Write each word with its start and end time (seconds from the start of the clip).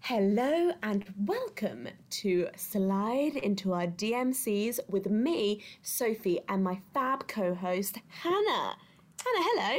Hello 0.00 0.72
and 0.82 1.04
welcome 1.26 1.88
to 2.08 2.48
Slide 2.56 3.36
into 3.36 3.74
Our 3.74 3.86
DMCs 3.88 4.80
with 4.88 5.10
me, 5.10 5.62
Sophie, 5.82 6.40
and 6.48 6.64
my 6.64 6.80
fab 6.94 7.28
co 7.28 7.54
host, 7.54 7.98
Hannah. 8.22 8.76
Hannah, 9.22 9.44
hello. 9.50 9.78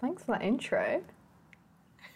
Thanks 0.00 0.22
for 0.22 0.32
that 0.32 0.42
intro. 0.42 1.02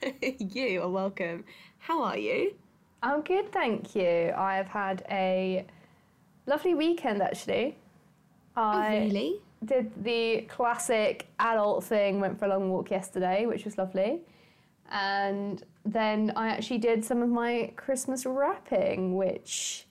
you 0.22 0.80
are 0.82 0.88
welcome. 0.88 1.44
How 1.78 2.02
are 2.02 2.18
you? 2.18 2.54
I'm 3.02 3.22
good, 3.22 3.50
thank 3.50 3.96
you. 3.96 4.32
I've 4.36 4.68
had 4.68 5.04
a 5.10 5.66
lovely 6.46 6.74
weekend 6.74 7.20
actually. 7.20 7.78
Oh, 8.56 8.62
I 8.62 8.96
oh, 8.96 9.00
really? 9.00 9.40
did 9.64 10.04
the 10.04 10.42
classic 10.42 11.26
adult 11.40 11.82
thing, 11.84 12.20
went 12.20 12.38
for 12.38 12.44
a 12.44 12.48
long 12.48 12.70
walk 12.70 12.90
yesterday, 12.90 13.46
which 13.46 13.64
was 13.64 13.76
lovely. 13.76 14.20
And 14.90 15.62
then 15.84 16.32
I 16.36 16.48
actually 16.48 16.78
did 16.78 17.04
some 17.04 17.22
of 17.22 17.28
my 17.28 17.72
Christmas 17.76 18.26
wrapping, 18.26 19.16
which 19.16 19.86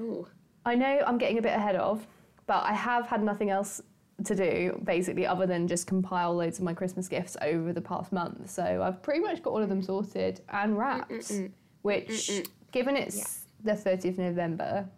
Ooh. 0.00 0.26
I 0.64 0.74
know 0.74 1.02
I'm 1.06 1.18
getting 1.18 1.38
a 1.38 1.42
bit 1.42 1.54
ahead 1.54 1.76
of, 1.76 2.06
but 2.46 2.64
I 2.64 2.72
have 2.72 3.06
had 3.06 3.22
nothing 3.22 3.50
else 3.50 3.82
to 4.24 4.34
do 4.34 4.80
basically 4.84 5.26
other 5.26 5.46
than 5.46 5.66
just 5.66 5.86
compile 5.86 6.34
loads 6.34 6.58
of 6.58 6.64
my 6.64 6.72
Christmas 6.72 7.08
gifts 7.08 7.36
over 7.42 7.72
the 7.72 7.80
past 7.80 8.12
month. 8.12 8.50
So 8.50 8.82
I've 8.82 9.02
pretty 9.02 9.20
much 9.20 9.42
got 9.42 9.50
all 9.50 9.62
of 9.62 9.68
them 9.68 9.82
sorted 9.82 10.40
and 10.48 10.78
wrapped, 10.78 11.10
Mm-mm-mm. 11.10 11.50
which, 11.82 12.08
Mm-mm. 12.08 12.46
given 12.70 12.96
it's 12.96 13.46
yeah. 13.64 13.74
the 13.74 13.90
30th 13.90 14.10
of 14.10 14.18
November, 14.18 14.88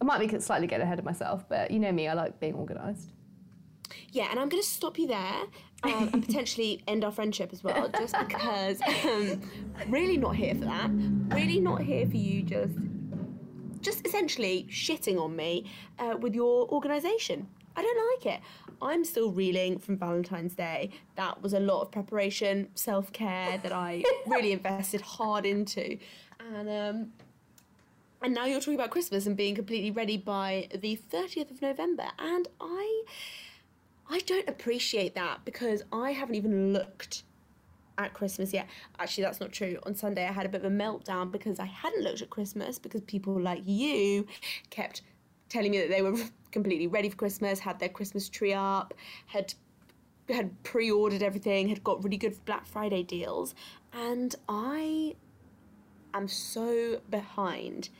I 0.00 0.04
might 0.04 0.20
be 0.20 0.38
slightly 0.40 0.66
getting 0.66 0.86
ahead 0.86 0.98
of 0.98 1.04
myself, 1.04 1.48
but 1.48 1.70
you 1.70 1.78
know 1.78 1.92
me, 1.92 2.06
I 2.06 2.14
like 2.14 2.38
being 2.38 2.54
organised. 2.54 3.10
Yeah, 4.10 4.30
and 4.30 4.38
I'm 4.38 4.48
going 4.48 4.62
to 4.62 4.68
stop 4.68 4.98
you 4.98 5.06
there 5.06 5.42
um, 5.82 6.10
and 6.12 6.22
potentially 6.26 6.82
end 6.86 7.04
our 7.04 7.12
friendship 7.12 7.52
as 7.52 7.62
well, 7.62 7.88
just 7.98 8.18
because 8.18 8.80
um, 9.04 9.40
really 9.88 10.16
not 10.16 10.36
here 10.36 10.54
for 10.54 10.64
that. 10.64 10.90
Really 11.34 11.60
not 11.60 11.82
here 11.82 12.06
for 12.06 12.16
you 12.16 12.42
just, 12.42 12.74
just 13.80 14.06
essentially 14.06 14.66
shitting 14.70 15.20
on 15.20 15.36
me 15.36 15.70
uh, 15.98 16.16
with 16.18 16.34
your 16.34 16.68
organisation. 16.68 17.46
I 17.76 17.82
don't 17.82 18.26
like 18.26 18.34
it. 18.36 18.40
I'm 18.80 19.04
still 19.04 19.30
reeling 19.30 19.78
from 19.78 19.96
Valentine's 19.98 20.54
Day. 20.54 20.90
That 21.16 21.42
was 21.42 21.52
a 21.52 21.60
lot 21.60 21.82
of 21.82 21.90
preparation, 21.92 22.68
self 22.74 23.12
care 23.12 23.58
that 23.58 23.72
I 23.72 24.02
really 24.26 24.52
invested 24.60 25.00
hard 25.00 25.46
into, 25.46 25.98
and 26.40 26.68
um, 26.68 27.12
and 28.22 28.34
now 28.34 28.46
you're 28.46 28.60
talking 28.60 28.74
about 28.74 28.90
Christmas 28.90 29.26
and 29.26 29.36
being 29.36 29.54
completely 29.54 29.90
ready 29.90 30.16
by 30.16 30.68
the 30.74 30.98
30th 31.10 31.50
of 31.50 31.62
November, 31.62 32.06
and 32.18 32.48
I 32.60 33.02
I 34.08 34.20
don't 34.20 34.48
appreciate 34.48 35.14
that 35.14 35.44
because 35.44 35.82
I 35.92 36.12
haven't 36.12 36.36
even 36.36 36.72
looked 36.72 37.24
at 37.98 38.14
Christmas 38.14 38.52
yet. 38.52 38.68
Actually, 38.98 39.24
that's 39.24 39.40
not 39.40 39.52
true. 39.52 39.78
On 39.84 39.94
Sunday, 39.94 40.26
I 40.26 40.32
had 40.32 40.46
a 40.46 40.48
bit 40.48 40.64
of 40.64 40.70
a 40.70 40.74
meltdown 40.74 41.32
because 41.32 41.58
I 41.58 41.64
hadn't 41.64 42.02
looked 42.02 42.22
at 42.22 42.30
Christmas 42.30 42.78
because 42.78 43.00
people 43.02 43.40
like 43.40 43.62
you 43.64 44.26
kept 44.70 45.02
telling 45.48 45.70
me 45.70 45.78
that 45.78 45.88
they 45.88 46.02
were 46.02 46.16
completely 46.52 46.86
ready 46.86 47.08
for 47.08 47.16
Christmas, 47.16 47.58
had 47.58 47.78
their 47.78 47.88
Christmas 47.88 48.28
tree 48.28 48.52
up, 48.52 48.94
had 49.26 49.54
had 50.28 50.60
pre-ordered 50.64 51.22
everything, 51.22 51.68
had 51.68 51.84
got 51.84 52.02
really 52.02 52.16
good 52.16 52.44
Black 52.46 52.66
Friday 52.66 53.04
deals, 53.04 53.54
and 53.92 54.34
I 54.48 55.14
am 56.14 56.26
so 56.26 57.00
behind. 57.08 57.90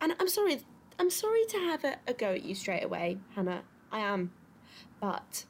And 0.00 0.14
I'm 0.18 0.26
sorry, 0.26 0.60
I'm 0.98 1.10
sorry 1.10 1.44
to 1.50 1.58
have 1.58 1.84
a, 1.84 1.96
a 2.08 2.14
go 2.14 2.32
at 2.32 2.42
you 2.42 2.56
straight 2.56 2.82
away, 2.82 3.18
Hannah. 3.36 3.62
I 3.92 4.00
am 4.00 4.32
but 5.02 5.44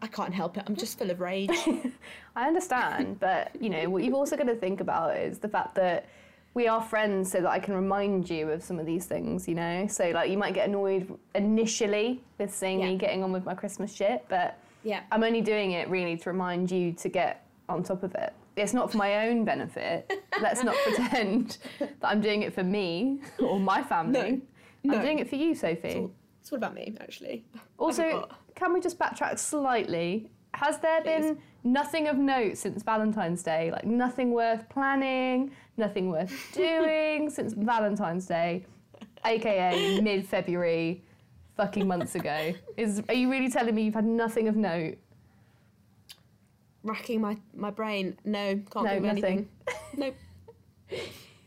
I 0.00 0.06
can't 0.06 0.32
help 0.32 0.56
it. 0.56 0.64
I'm 0.66 0.74
just 0.74 0.98
full 0.98 1.10
of 1.10 1.20
rage. 1.20 1.50
I 2.36 2.48
understand, 2.48 3.20
but 3.20 3.50
you 3.60 3.68
know 3.68 3.90
what 3.90 4.02
you've 4.02 4.14
also 4.14 4.36
got 4.36 4.46
to 4.46 4.56
think 4.56 4.80
about 4.80 5.16
is 5.16 5.38
the 5.38 5.48
fact 5.48 5.74
that 5.74 6.08
we 6.54 6.66
are 6.66 6.82
friends, 6.82 7.30
so 7.30 7.42
that 7.42 7.50
I 7.50 7.58
can 7.60 7.74
remind 7.74 8.28
you 8.28 8.50
of 8.50 8.64
some 8.64 8.78
of 8.80 8.86
these 8.86 9.04
things. 9.04 9.46
You 9.46 9.54
know, 9.54 9.86
so 9.86 10.10
like 10.10 10.30
you 10.30 10.38
might 10.38 10.54
get 10.54 10.66
annoyed 10.66 11.14
initially 11.34 12.22
with 12.38 12.52
seeing 12.52 12.80
yeah. 12.80 12.86
me 12.86 12.96
getting 12.96 13.22
on 13.22 13.32
with 13.32 13.44
my 13.44 13.54
Christmas 13.54 13.94
shit, 13.94 14.24
but 14.28 14.58
yeah, 14.82 15.02
I'm 15.12 15.22
only 15.22 15.42
doing 15.42 15.72
it 15.72 15.90
really 15.90 16.16
to 16.16 16.30
remind 16.30 16.70
you 16.70 16.92
to 16.94 17.08
get 17.10 17.44
on 17.68 17.82
top 17.82 18.02
of 18.02 18.14
it. 18.14 18.32
It's 18.56 18.72
not 18.72 18.90
for 18.90 18.96
my 18.96 19.28
own 19.28 19.44
benefit. 19.44 20.10
Let's 20.40 20.64
not 20.64 20.74
pretend 20.84 21.58
that 21.78 21.90
I'm 22.02 22.22
doing 22.22 22.42
it 22.42 22.54
for 22.54 22.64
me 22.64 23.20
or 23.38 23.60
my 23.60 23.82
family. 23.82 24.40
No. 24.82 24.94
I'm 24.94 25.02
doing 25.02 25.18
it 25.18 25.28
for 25.28 25.36
you, 25.36 25.54
Sophie. 25.54 26.08
So 26.48 26.56
what 26.56 26.64
about 26.64 26.74
me, 26.74 26.94
actually? 26.98 27.44
Also, 27.78 28.26
can 28.54 28.72
we 28.72 28.80
just 28.80 28.98
backtrack 28.98 29.38
slightly? 29.38 30.30
Has 30.54 30.78
there 30.78 31.02
Please. 31.02 31.26
been 31.26 31.38
nothing 31.62 32.08
of 32.08 32.16
note 32.16 32.56
since 32.56 32.82
Valentine's 32.82 33.42
Day? 33.42 33.70
Like 33.70 33.84
nothing 33.84 34.32
worth 34.32 34.66
planning, 34.70 35.52
nothing 35.76 36.10
worth 36.10 36.32
doing 36.54 37.28
since 37.28 37.52
Valentine's 37.52 38.24
Day, 38.26 38.64
aka 39.26 40.00
mid 40.00 40.26
February, 40.26 41.04
fucking 41.56 41.86
months 41.86 42.14
ago. 42.14 42.54
Is 42.78 43.02
are 43.08 43.14
you 43.14 43.30
really 43.30 43.50
telling 43.50 43.74
me 43.74 43.82
you've 43.82 43.94
had 43.94 44.06
nothing 44.06 44.48
of 44.48 44.56
note? 44.56 44.96
Racking 46.82 47.20
my, 47.20 47.36
my 47.54 47.70
brain. 47.70 48.16
No, 48.24 48.54
can't 48.72 48.86
no, 48.86 48.90
think 48.90 48.96
of 48.96 49.02
nothing. 49.02 49.22
anything. 49.22 49.48
nope. 50.90 51.00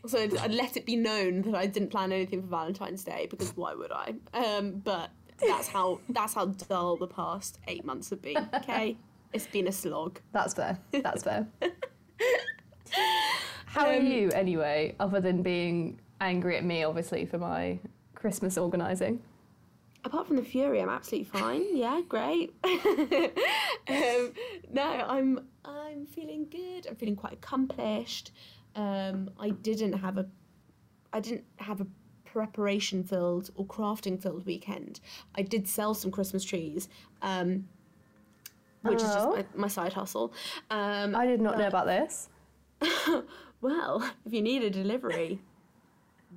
So 0.06 0.18
I'd 0.18 0.52
let 0.52 0.76
it 0.76 0.84
be 0.84 0.96
known 0.96 1.42
that 1.42 1.54
I 1.54 1.66
didn't 1.66 1.90
plan 1.90 2.10
anything 2.12 2.42
for 2.42 2.48
Valentine's 2.48 3.04
Day 3.04 3.28
because 3.30 3.56
why 3.56 3.74
would 3.74 3.92
I? 3.92 4.14
Um, 4.34 4.82
but 4.84 5.10
that's 5.40 5.68
how 5.68 6.00
that's 6.08 6.34
how 6.34 6.46
dull 6.46 6.96
the 6.96 7.06
past 7.06 7.60
eight 7.68 7.84
months 7.84 8.10
have 8.10 8.22
been. 8.22 8.48
Okay, 8.54 8.96
it's 9.32 9.46
been 9.46 9.68
a 9.68 9.72
slog. 9.72 10.20
That's 10.32 10.54
fair. 10.54 10.78
That's 10.90 11.22
fair. 11.22 11.46
how 13.66 13.86
um, 13.86 13.90
are 13.90 14.00
you 14.00 14.30
anyway? 14.30 14.94
Other 15.00 15.20
than 15.20 15.42
being 15.42 16.00
angry 16.20 16.56
at 16.56 16.64
me, 16.64 16.84
obviously 16.84 17.24
for 17.26 17.38
my 17.38 17.78
Christmas 18.14 18.58
organising. 18.58 19.22
Apart 20.04 20.26
from 20.26 20.36
the 20.36 20.42
fury, 20.42 20.80
I'm 20.80 20.88
absolutely 20.88 21.38
fine. 21.38 21.64
Yeah, 21.76 22.00
great. 22.08 22.54
um, 22.64 24.32
no, 24.72 24.82
I'm 24.82 25.46
I'm 25.64 26.06
feeling 26.06 26.46
good. 26.50 26.86
I'm 26.88 26.96
feeling 26.96 27.16
quite 27.16 27.34
accomplished. 27.34 28.32
Um, 28.74 29.30
I 29.38 29.50
didn't 29.50 29.92
have 29.94 30.18
a, 30.18 30.26
I 31.12 31.20
didn't 31.20 31.44
have 31.56 31.80
a 31.80 31.86
preparation 32.24 33.04
filled 33.04 33.50
or 33.54 33.66
crafting 33.66 34.20
filled 34.20 34.46
weekend. 34.46 35.00
I 35.34 35.42
did 35.42 35.68
sell 35.68 35.94
some 35.94 36.10
Christmas 36.10 36.44
trees, 36.44 36.88
um, 37.20 37.68
which 38.82 39.00
oh. 39.00 39.04
is 39.04 39.14
just 39.14 39.18
oh. 39.18 39.36
my, 39.36 39.44
my 39.54 39.68
side 39.68 39.92
hustle. 39.92 40.32
Um, 40.70 41.14
I 41.14 41.26
did 41.26 41.40
not 41.40 41.58
know 41.58 41.66
about 41.66 41.86
this. 41.86 42.28
well, 43.60 44.10
if 44.24 44.32
you 44.32 44.42
need 44.42 44.62
a 44.62 44.70
delivery, 44.70 45.40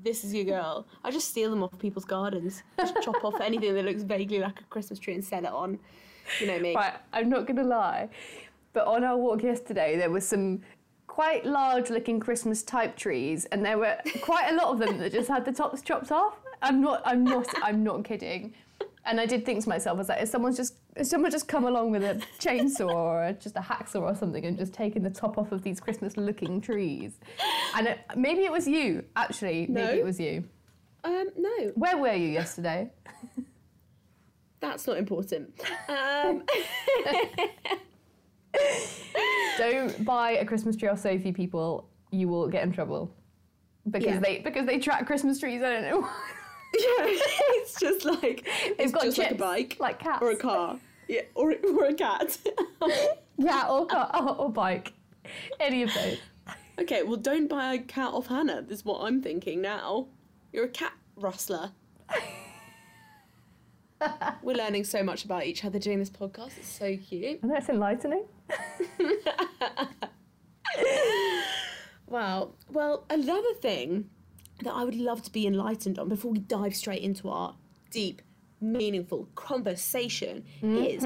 this 0.03 0.23
is 0.23 0.33
your 0.33 0.43
girl. 0.45 0.85
I 1.03 1.11
just 1.11 1.29
steal 1.29 1.49
them 1.49 1.63
off 1.63 1.77
people's 1.79 2.05
gardens. 2.05 2.63
Just 2.79 2.95
chop 3.01 3.23
off 3.23 3.39
anything 3.41 3.73
that 3.73 3.85
looks 3.85 4.03
vaguely 4.03 4.39
like 4.39 4.59
a 4.59 4.63
Christmas 4.65 4.99
tree 4.99 5.13
and 5.13 5.23
sell 5.23 5.45
it 5.45 5.51
on. 5.51 5.79
You 6.39 6.47
know 6.47 6.59
me. 6.59 6.75
Right, 6.75 6.93
I'm 7.13 7.29
not 7.29 7.47
gonna 7.47 7.63
lie, 7.63 8.09
but 8.73 8.87
on 8.87 9.03
our 9.03 9.17
walk 9.17 9.43
yesterday, 9.43 9.95
there 9.95 10.09
was 10.09 10.27
some 10.27 10.61
quite 11.15 11.45
large 11.45 11.89
looking 11.89 12.19
Christmas 12.19 12.61
type 12.61 12.97
trees, 12.97 13.45
and 13.45 13.63
there 13.63 13.77
were 13.77 13.95
quite 14.21 14.51
a 14.51 14.53
lot 14.53 14.73
of 14.73 14.79
them 14.79 14.97
that 14.97 15.13
just 15.13 15.29
had 15.29 15.45
the 15.45 15.51
tops 15.53 15.81
chopped 15.81 16.11
off. 16.11 16.33
I'm 16.61 16.81
not, 16.81 17.01
I'm 17.05 17.23
not, 17.23 17.47
I'm 17.63 17.85
not 17.85 18.03
kidding. 18.03 18.53
And 19.05 19.21
I 19.21 19.25
did 19.25 19.45
think 19.45 19.63
to 19.63 19.69
myself, 19.69 19.95
I 19.95 19.97
was 19.97 20.09
like, 20.09 20.21
is 20.21 20.29
someone's 20.29 20.57
just, 20.57 20.73
is 20.97 21.09
someone 21.09 21.31
just 21.31 21.47
come 21.47 21.63
along 21.63 21.91
with 21.91 22.03
a 22.03 22.21
chainsaw 22.39 22.93
or 22.93 23.31
just 23.39 23.55
a 23.55 23.61
hacksaw 23.61 24.01
or 24.01 24.13
something 24.13 24.43
and 24.43 24.57
just 24.57 24.73
taken 24.73 25.03
the 25.03 25.09
top 25.09 25.37
off 25.37 25.53
of 25.53 25.63
these 25.63 25.79
Christmas 25.79 26.17
looking 26.17 26.59
trees? 26.59 27.13
And 27.77 27.87
it, 27.87 27.99
maybe 28.17 28.41
it 28.41 28.51
was 28.51 28.67
you, 28.67 29.05
actually. 29.15 29.67
No. 29.69 29.85
Maybe 29.85 29.99
it 29.99 30.05
was 30.05 30.19
you. 30.19 30.43
Um, 31.05 31.29
no. 31.37 31.71
Where 31.75 31.97
were 31.97 32.11
you 32.13 32.27
yesterday? 32.27 32.91
That's 34.59 34.85
not 34.85 34.97
important. 34.97 35.61
Um, 35.87 36.43
Don't 39.57 40.05
buy 40.05 40.31
a 40.31 40.45
Christmas 40.45 40.75
tree 40.75 40.89
off 40.89 40.99
Sophie, 40.99 41.31
people. 41.31 41.87
You 42.11 42.27
will 42.27 42.47
get 42.47 42.63
in 42.63 42.71
trouble 42.71 43.13
because 43.89 44.15
yeah. 44.15 44.19
they 44.19 44.39
because 44.39 44.65
they 44.65 44.79
track 44.79 45.05
Christmas 45.05 45.39
trees. 45.39 45.61
I 45.61 45.69
don't 45.69 45.83
know. 45.83 46.01
yeah, 46.73 47.05
it's 47.07 47.79
just 47.79 48.05
like 48.05 48.47
it's 48.79 48.91
got 48.91 49.03
just 49.03 49.17
like 49.17 49.31
a 49.31 49.35
bike, 49.35 49.77
like 49.79 49.99
cats, 49.99 50.21
or 50.21 50.31
a 50.31 50.35
car, 50.35 50.77
yeah, 51.07 51.21
or 51.35 51.53
or 51.73 51.85
a 51.85 51.93
cat. 51.93 52.37
yeah, 53.37 53.67
or 53.69 53.85
car 53.85 54.11
or, 54.13 54.35
or 54.35 54.51
bike, 54.51 54.93
any 55.59 55.83
of 55.83 55.93
those. 55.93 56.17
Okay, 56.79 57.03
well, 57.03 57.17
don't 57.17 57.47
buy 57.47 57.75
a 57.75 57.79
cat 57.79 58.13
off 58.13 58.27
Hannah. 58.27 58.61
This 58.61 58.79
is 58.79 58.85
what 58.85 59.01
I'm 59.01 59.21
thinking 59.21 59.61
now. 59.61 60.07
You're 60.51 60.65
a 60.65 60.69
cat 60.69 60.93
rustler. 61.15 61.71
We're 64.43 64.57
learning 64.57 64.83
so 64.83 65.01
much 65.03 65.23
about 65.25 65.45
each 65.45 65.63
other 65.63 65.79
doing 65.79 65.99
this 65.99 66.09
podcast. 66.09 66.57
It's 66.57 66.67
so 66.67 66.97
cute. 66.97 67.39
I 67.43 67.47
know 67.47 67.55
it's 67.55 67.69
enlightening. 67.69 68.25
wow. 72.07 72.51
Well, 72.69 73.05
another 73.09 73.53
thing 73.61 74.09
that 74.63 74.73
I 74.73 74.83
would 74.83 74.95
love 74.95 75.21
to 75.23 75.31
be 75.31 75.47
enlightened 75.47 75.99
on 75.99 76.09
before 76.09 76.31
we 76.31 76.39
dive 76.39 76.75
straight 76.75 77.01
into 77.01 77.29
our 77.29 77.55
deep, 77.91 78.21
meaningful 78.61 79.27
conversation 79.35 80.43
mm-hmm. 80.61 80.77
is 80.77 81.03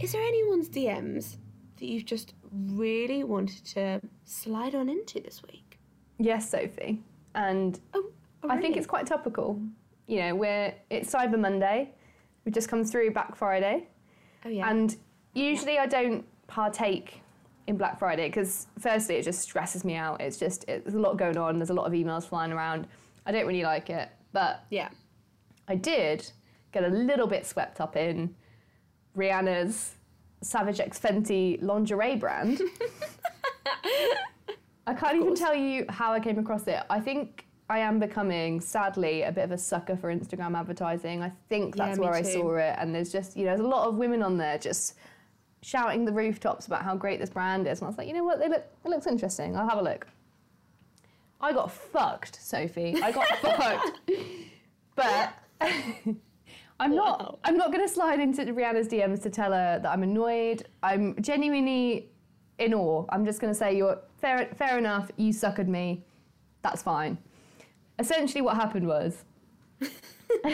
Is 0.00 0.12
there 0.12 0.22
anyone's 0.22 0.68
DMs 0.68 1.36
that 1.78 1.86
you've 1.86 2.04
just 2.04 2.34
really 2.52 3.24
wanted 3.24 3.64
to 3.64 4.00
slide 4.24 4.74
on 4.74 4.88
into 4.88 5.20
this 5.20 5.42
week? 5.42 5.78
Yes, 6.18 6.50
Sophie. 6.50 7.02
And 7.34 7.78
Oh, 7.94 8.10
oh, 8.42 8.50
I 8.50 8.60
think 8.60 8.76
it's 8.76 8.86
quite 8.86 9.06
topical. 9.06 9.60
You 10.06 10.20
know, 10.20 10.34
we're 10.34 10.74
it's 10.90 11.12
Cyber 11.12 11.38
Monday. 11.38 11.90
We've 12.44 12.54
just 12.54 12.68
come 12.68 12.84
through 12.84 13.12
Black 13.12 13.36
Friday. 13.36 13.88
Oh 14.44 14.48
yeah. 14.48 14.68
And 14.68 14.96
usually 15.34 15.78
I 15.78 15.86
don't 15.86 16.24
partake 16.46 17.22
in 17.66 17.76
Black 17.76 17.98
Friday 17.98 18.28
because 18.28 18.66
firstly 18.78 19.16
it 19.16 19.24
just 19.24 19.40
stresses 19.40 19.84
me 19.84 19.94
out. 19.94 20.20
It's 20.20 20.36
just 20.36 20.64
it, 20.68 20.84
there's 20.84 20.94
a 20.94 21.00
lot 21.00 21.16
going 21.16 21.36
on. 21.36 21.58
There's 21.58 21.70
a 21.70 21.74
lot 21.74 21.86
of 21.86 21.92
emails 21.92 22.24
flying 22.24 22.52
around. 22.52 22.86
I 23.26 23.32
don't 23.32 23.46
really 23.46 23.62
like 23.62 23.90
it, 23.90 24.10
but 24.32 24.64
yeah. 24.70 24.88
I 25.68 25.76
did 25.76 26.30
get 26.72 26.82
a 26.84 26.88
little 26.88 27.28
bit 27.28 27.46
swept 27.46 27.80
up 27.80 27.96
in 27.96 28.34
Rihanna's 29.16 29.94
Savage 30.42 30.80
X 30.80 30.98
Fenty 30.98 31.62
lingerie 31.62 32.16
brand. 32.16 32.60
I 34.86 34.94
can't 34.94 35.16
even 35.16 35.36
tell 35.36 35.54
you 35.54 35.86
how 35.88 36.12
I 36.12 36.18
came 36.18 36.38
across 36.38 36.66
it. 36.66 36.82
I 36.90 36.98
think 36.98 37.46
I 37.68 37.78
am 37.78 38.00
becoming, 38.00 38.60
sadly, 38.60 39.22
a 39.22 39.30
bit 39.30 39.44
of 39.44 39.52
a 39.52 39.58
sucker 39.58 39.96
for 39.96 40.12
Instagram 40.12 40.58
advertising. 40.58 41.22
I 41.22 41.30
think 41.48 41.76
that's 41.76 41.98
me 41.98 42.04
where 42.04 42.14
I 42.14 42.22
saw 42.22 42.56
it, 42.56 42.74
and 42.78 42.92
there's 42.92 43.12
just 43.12 43.36
you 43.36 43.44
know 43.44 43.50
there's 43.50 43.60
a 43.60 43.68
lot 43.68 43.86
of 43.86 43.94
women 43.94 44.22
on 44.22 44.36
there 44.36 44.58
just 44.58 44.94
shouting 45.62 46.04
the 46.04 46.12
rooftops 46.12 46.66
about 46.66 46.82
how 46.82 46.96
great 46.96 47.20
this 47.20 47.30
brand 47.30 47.66
is, 47.66 47.80
and 47.80 47.86
I 47.86 47.88
was 47.90 47.98
like, 47.98 48.08
you 48.08 48.14
know 48.14 48.24
what, 48.24 48.38
they 48.38 48.48
look 48.48 48.64
it 48.84 48.88
looks 48.88 49.06
interesting. 49.06 49.56
I'll 49.56 49.68
have 49.68 49.78
a 49.78 49.82
look. 49.82 50.06
I 51.40 51.52
got 51.52 51.72
fucked, 51.72 52.36
Sophie. 52.42 53.00
I 53.02 53.12
got 53.12 53.26
fucked. 53.40 54.00
But 54.94 55.32
I'm 56.78 56.92
Wow. 56.92 56.96
not. 56.96 57.38
I'm 57.44 57.56
not 57.56 57.72
going 57.72 57.86
to 57.86 57.92
slide 57.92 58.20
into 58.20 58.44
Rihanna's 58.44 58.88
DMs 58.88 59.22
to 59.22 59.30
tell 59.30 59.52
her 59.52 59.78
that 59.78 59.90
I'm 59.90 60.02
annoyed. 60.02 60.66
I'm 60.82 61.14
genuinely 61.22 62.10
in 62.58 62.74
awe. 62.74 63.06
I'm 63.10 63.24
just 63.24 63.40
going 63.40 63.52
to 63.52 63.58
say 63.58 63.76
you're 63.76 63.98
fair. 64.20 64.48
Fair 64.54 64.76
enough. 64.78 65.10
You 65.16 65.32
suckered 65.32 65.68
me. 65.68 66.04
That's 66.62 66.82
fine. 66.82 67.16
Essentially, 67.98 68.42
what 68.42 68.56
happened 68.56 68.86
was, 68.86 69.24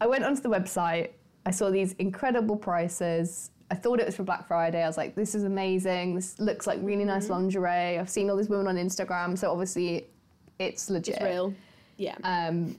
I 0.00 0.06
went 0.06 0.24
onto 0.24 0.42
the 0.42 0.50
website. 0.50 1.10
I 1.46 1.50
saw 1.50 1.70
these 1.70 1.92
incredible 1.94 2.56
prices. 2.56 3.50
I 3.74 3.76
thought 3.76 3.98
it 3.98 4.06
was 4.06 4.14
for 4.14 4.22
Black 4.22 4.46
Friday. 4.46 4.82
I 4.82 4.86
was 4.86 4.96
like, 4.96 5.16
this 5.16 5.34
is 5.34 5.42
amazing. 5.42 6.14
This 6.14 6.38
looks 6.38 6.64
like 6.64 6.78
really 6.82 7.04
nice 7.04 7.28
lingerie. 7.28 7.98
I've 7.98 8.08
seen 8.08 8.30
all 8.30 8.36
these 8.36 8.48
women 8.48 8.68
on 8.68 8.76
Instagram, 8.76 9.36
so 9.36 9.50
obviously 9.50 10.06
it's 10.60 10.88
legit. 10.88 11.16
It's 11.16 11.24
real. 11.24 11.52
Yeah. 11.96 12.14
Um, 12.22 12.76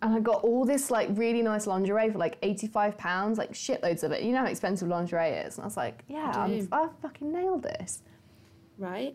and 0.00 0.14
I 0.14 0.20
got 0.20 0.42
all 0.44 0.64
this 0.64 0.90
like 0.90 1.10
really 1.12 1.42
nice 1.42 1.66
lingerie 1.66 2.08
for 2.10 2.16
like 2.18 2.38
eighty-five 2.42 2.96
pounds, 2.96 3.36
like 3.36 3.52
shitloads 3.52 4.04
of 4.04 4.12
it. 4.12 4.22
You 4.22 4.32
know 4.32 4.38
how 4.38 4.46
expensive 4.46 4.88
lingerie 4.88 5.32
is, 5.32 5.56
and 5.58 5.64
I 5.64 5.66
was 5.66 5.76
like, 5.76 6.02
yeah, 6.08 6.32
I 6.34 6.44
I'm. 6.44 6.68
I 6.72 6.88
fucking 7.02 7.30
nailed 7.30 7.62
this. 7.62 8.02
right. 8.78 9.14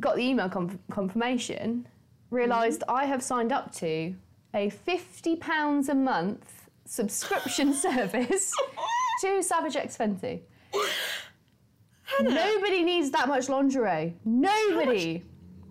Got 0.00 0.16
the 0.16 0.22
email 0.22 0.48
conf- 0.48 0.78
confirmation, 0.90 1.86
realised 2.30 2.82
I 2.88 3.04
have 3.04 3.22
signed 3.22 3.52
up 3.52 3.72
to 3.76 4.14
a 4.54 4.70
fifty 4.70 5.36
pounds 5.36 5.88
a 5.88 5.94
month 5.94 6.68
subscription 6.86 7.72
service 7.86 8.52
to 9.20 9.42
Savage 9.42 9.76
X 9.76 9.96
Fenty. 9.96 10.40
Nobody 12.20 12.82
needs 12.82 13.10
that 13.12 13.28
much 13.28 13.48
lingerie. 13.48 14.14
Nobody. 14.24 15.22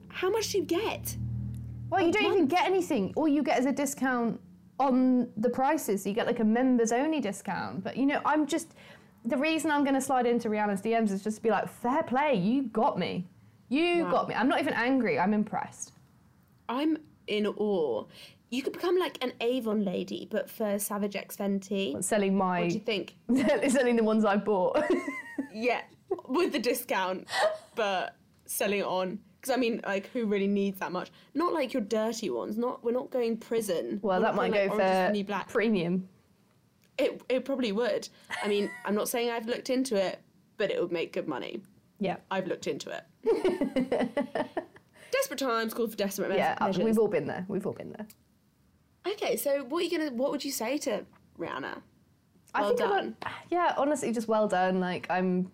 How 0.10 0.30
much 0.30 0.52
do 0.52 0.60
you 0.60 0.64
get? 0.64 1.16
Well, 1.90 2.02
you 2.06 2.12
don't 2.12 2.26
even 2.26 2.48
get 2.48 2.66
anything. 2.66 3.14
All 3.16 3.28
you 3.28 3.44
get 3.44 3.60
is 3.60 3.66
a 3.66 3.72
discount 3.72 4.40
on 4.80 5.30
the 5.38 5.50
prices. 5.50 6.06
You 6.06 6.14
get 6.14 6.28
like 6.28 6.40
a 6.40 6.44
members 6.44 6.92
only 6.92 7.20
discount. 7.20 7.84
But 7.84 7.98
you 7.98 8.06
know, 8.06 8.22
I'm 8.26 8.46
just 8.48 8.74
the 9.26 9.38
reason 9.38 9.70
I'm 9.70 9.84
going 9.84 9.96
to 9.96 10.02
slide 10.02 10.26
into 10.26 10.50
Rihanna's 10.50 10.82
DMs 10.82 11.12
is 11.12 11.24
just 11.24 11.38
to 11.38 11.44
be 11.44 11.50
like, 11.50 11.68
fair 11.68 12.04
play, 12.04 12.36
you 12.36 12.64
got 12.64 12.98
me. 12.98 13.28
You 13.68 14.06
Wow. 14.06 14.12
got 14.12 14.30
me. 14.30 14.36
I'm 14.36 14.48
not 14.48 14.60
even 14.62 14.74
angry. 14.74 15.20
I'm 15.20 15.34
impressed. 15.34 15.92
I'm 16.70 16.98
in 17.28 17.46
awe. 17.48 18.06
You 18.52 18.64
could 18.64 18.74
become 18.74 18.98
like 18.98 19.24
an 19.24 19.34
Avon 19.42 19.84
lady, 19.86 20.28
but 20.30 20.50
for 20.50 20.80
Savage 20.80 21.16
X 21.16 21.38
Fenty. 21.38 22.04
Selling 22.04 22.36
my, 22.36 22.62
What 22.62 22.70
do 22.70 22.76
you 22.76 22.82
think? 22.82 23.16
selling 23.72 23.96
the 23.96 24.04
ones 24.04 24.26
I 24.26 24.38
bought. 24.38 24.84
Yeah, 25.54 25.82
with 26.28 26.52
the 26.52 26.60
discount, 26.60 27.28
but 27.74 28.16
selling 28.46 28.80
it 28.80 28.86
on. 28.86 29.20
Because 29.40 29.56
I 29.56 29.58
mean, 29.60 29.82
like, 29.86 30.08
who 30.12 30.26
really 30.26 30.48
needs 30.48 30.80
that 30.80 30.92
much? 30.92 31.12
Not 31.34 31.54
like 31.54 31.74
your 31.74 31.82
dirty 31.82 32.30
ones. 32.30 32.58
Not 32.58 32.84
we're 32.84 32.92
not 32.92 33.10
going 33.10 33.38
prison. 33.38 34.00
well, 34.04 34.20
We're 34.20 34.26
that 34.26 34.36
might 34.36 34.52
going, 34.54 34.70
go 34.70 34.76
like, 34.76 34.84
Orange 34.86 35.10
is 35.12 35.14
the 35.18 35.24
for 35.24 35.28
black. 35.28 35.48
premium. 35.48 36.08
It 36.98 37.22
it 37.30 37.46
probably 37.46 37.72
would. 37.72 38.10
I 38.44 38.48
mean, 38.48 38.70
I'm 38.86 38.94
not 38.96 39.08
saying 39.10 39.32
I've 39.32 39.46
looked 39.48 39.70
into 39.70 39.96
it, 39.96 40.20
but 40.58 40.70
it 40.72 40.80
would 40.82 40.92
make 40.92 41.14
good 41.14 41.28
money. 41.28 41.62
Yeah. 42.00 42.18
I've 42.30 42.48
looked 42.48 42.68
into 42.68 42.92
it. 42.92 43.06
desperate 45.12 45.40
times 45.40 45.74
call 45.74 45.88
for 45.88 45.96
desperate 45.96 46.30
me- 46.32 46.36
Yeah, 46.38 46.56
measures. 46.60 46.84
we've 46.84 47.00
all 47.00 47.08
been 47.08 47.28
there. 47.28 47.46
We've 47.48 47.66
all 47.66 47.74
been 47.74 47.94
there. 47.94 48.08
Okay, 49.08 49.36
so 49.38 49.64
what 49.66 49.80
are 49.82 49.86
you 49.86 49.98
gonna? 49.98 50.12
What 50.12 50.32
would 50.32 50.44
you 50.44 50.52
say 50.52 50.78
to 50.80 51.06
Rihanna? 51.38 51.82
I 52.54 52.62
Well 52.62 52.70
I'm 52.72 52.76
done. 52.76 53.16
a- 53.24 53.30
yeah, 53.50 53.74
honestly, 53.78 54.12
just 54.12 54.28
well 54.28 54.48
done. 54.48 54.80
Like 54.80 55.08
I'm, 55.10 55.52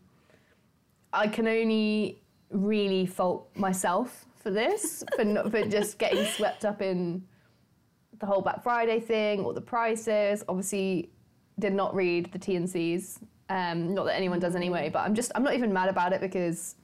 I 1.13 1.27
can 1.27 1.47
only 1.47 2.21
really 2.51 3.05
fault 3.05 3.49
myself 3.55 4.25
for 4.35 4.49
this, 4.51 5.03
for 5.15 5.25
not 5.25 5.51
for 5.51 5.63
just 5.65 5.97
getting 5.97 6.25
swept 6.25 6.65
up 6.65 6.81
in 6.81 7.23
the 8.19 8.25
whole 8.25 8.41
Black 8.41 8.63
Friday 8.63 8.99
thing 8.99 9.41
or 9.41 9.53
the 9.53 9.61
prices. 9.61 10.43
Obviously, 10.47 11.09
did 11.59 11.73
not 11.73 11.93
read 11.93 12.31
the 12.31 12.39
TNCs. 12.39 13.19
Um, 13.49 13.93
not 13.93 14.05
that 14.05 14.15
anyone 14.15 14.39
does 14.39 14.55
anyway, 14.55 14.89
but 14.89 14.99
I'm 14.99 15.13
just 15.13 15.31
I'm 15.35 15.43
not 15.43 15.53
even 15.53 15.71
mad 15.71 15.89
about 15.89 16.13
it 16.13 16.21
because 16.21 16.75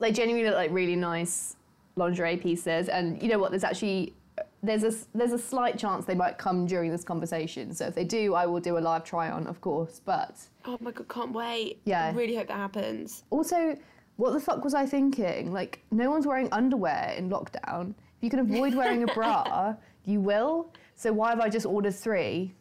they 0.00 0.12
genuinely 0.12 0.46
look 0.48 0.56
like 0.56 0.70
really 0.70 0.96
nice 0.96 1.56
lingerie 1.96 2.36
pieces. 2.36 2.88
And 2.88 3.22
you 3.22 3.28
know 3.28 3.38
what? 3.38 3.50
There's 3.52 3.64
actually 3.64 4.14
there's 4.62 4.82
a 4.84 4.92
there's 5.16 5.32
a 5.32 5.38
slight 5.38 5.78
chance 5.78 6.06
they 6.06 6.14
might 6.14 6.38
come 6.38 6.66
during 6.66 6.90
this 6.90 7.04
conversation. 7.04 7.74
So 7.74 7.86
if 7.86 7.94
they 7.94 8.04
do, 8.04 8.34
I 8.34 8.46
will 8.46 8.60
do 8.60 8.78
a 8.78 8.80
live 8.80 9.04
try 9.04 9.30
on, 9.30 9.46
of 9.46 9.60
course. 9.60 10.00
But 10.04 10.36
Oh 10.64 10.76
my 10.80 10.90
god, 10.90 11.08
can't 11.08 11.32
wait. 11.32 11.80
Yeah. 11.84 12.06
I 12.06 12.10
really 12.12 12.34
hope 12.36 12.48
that 12.48 12.56
happens. 12.56 13.24
also, 13.30 13.76
what 14.16 14.32
the 14.32 14.40
fuck 14.40 14.64
was 14.64 14.72
I 14.74 14.86
thinking? 14.86 15.52
Like, 15.52 15.82
no 15.90 16.10
one's 16.10 16.26
wearing 16.26 16.48
underwear 16.52 17.14
in 17.18 17.28
lockdown. 17.28 17.90
If 18.16 18.22
you 18.22 18.30
can 18.30 18.38
avoid 18.40 18.74
wearing 18.74 19.02
a 19.02 19.06
bra, 19.14 19.74
you 20.04 20.20
will. 20.20 20.72
So 20.94 21.12
why 21.12 21.30
have 21.30 21.40
I 21.40 21.48
just 21.50 21.66
ordered 21.66 21.94
three? 21.94 22.54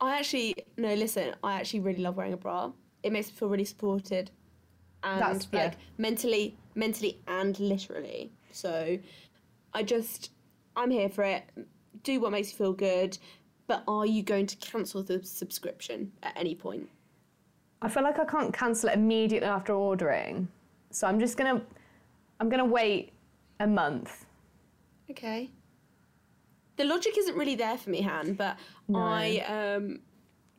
I 0.00 0.18
actually 0.18 0.54
no, 0.76 0.94
listen. 0.94 1.34
I 1.44 1.54
actually 1.54 1.80
really 1.80 2.02
love 2.02 2.16
wearing 2.16 2.32
a 2.32 2.36
bra. 2.36 2.72
It 3.02 3.12
makes 3.12 3.28
me 3.28 3.34
feel 3.34 3.48
really 3.48 3.64
supported, 3.64 4.30
and 5.02 5.20
That's- 5.20 5.48
yeah. 5.52 5.64
like 5.64 5.74
mentally, 5.98 6.56
mentally 6.76 7.18
and 7.26 7.58
literally. 7.58 8.30
So, 8.52 8.98
I 9.74 9.82
just, 9.82 10.30
I'm 10.76 10.90
here 10.90 11.08
for 11.08 11.24
it. 11.24 11.44
Do 12.02 12.20
what 12.20 12.32
makes 12.32 12.50
you 12.50 12.56
feel 12.56 12.72
good. 12.72 13.18
But 13.66 13.84
are 13.86 14.06
you 14.06 14.22
going 14.22 14.46
to 14.46 14.56
cancel 14.56 15.02
the 15.02 15.22
subscription 15.22 16.12
at 16.22 16.36
any 16.36 16.54
point? 16.54 16.88
I 17.80 17.88
feel 17.88 18.02
like 18.02 18.18
I 18.18 18.24
can't 18.24 18.52
cancel 18.52 18.88
it 18.90 18.94
immediately 18.94 19.48
after 19.48 19.72
ordering. 19.72 20.48
So 20.90 21.06
I'm 21.06 21.18
just 21.18 21.36
gonna, 21.36 21.62
I'm 22.38 22.48
gonna 22.48 22.64
wait 22.64 23.12
a 23.60 23.66
month. 23.66 24.26
Okay. 25.10 25.50
The 26.76 26.84
logic 26.84 27.16
isn't 27.18 27.36
really 27.36 27.54
there 27.54 27.76
for 27.78 27.90
me, 27.90 28.02
Han. 28.02 28.34
But 28.34 28.56
I 28.94 29.38
um. 29.48 30.00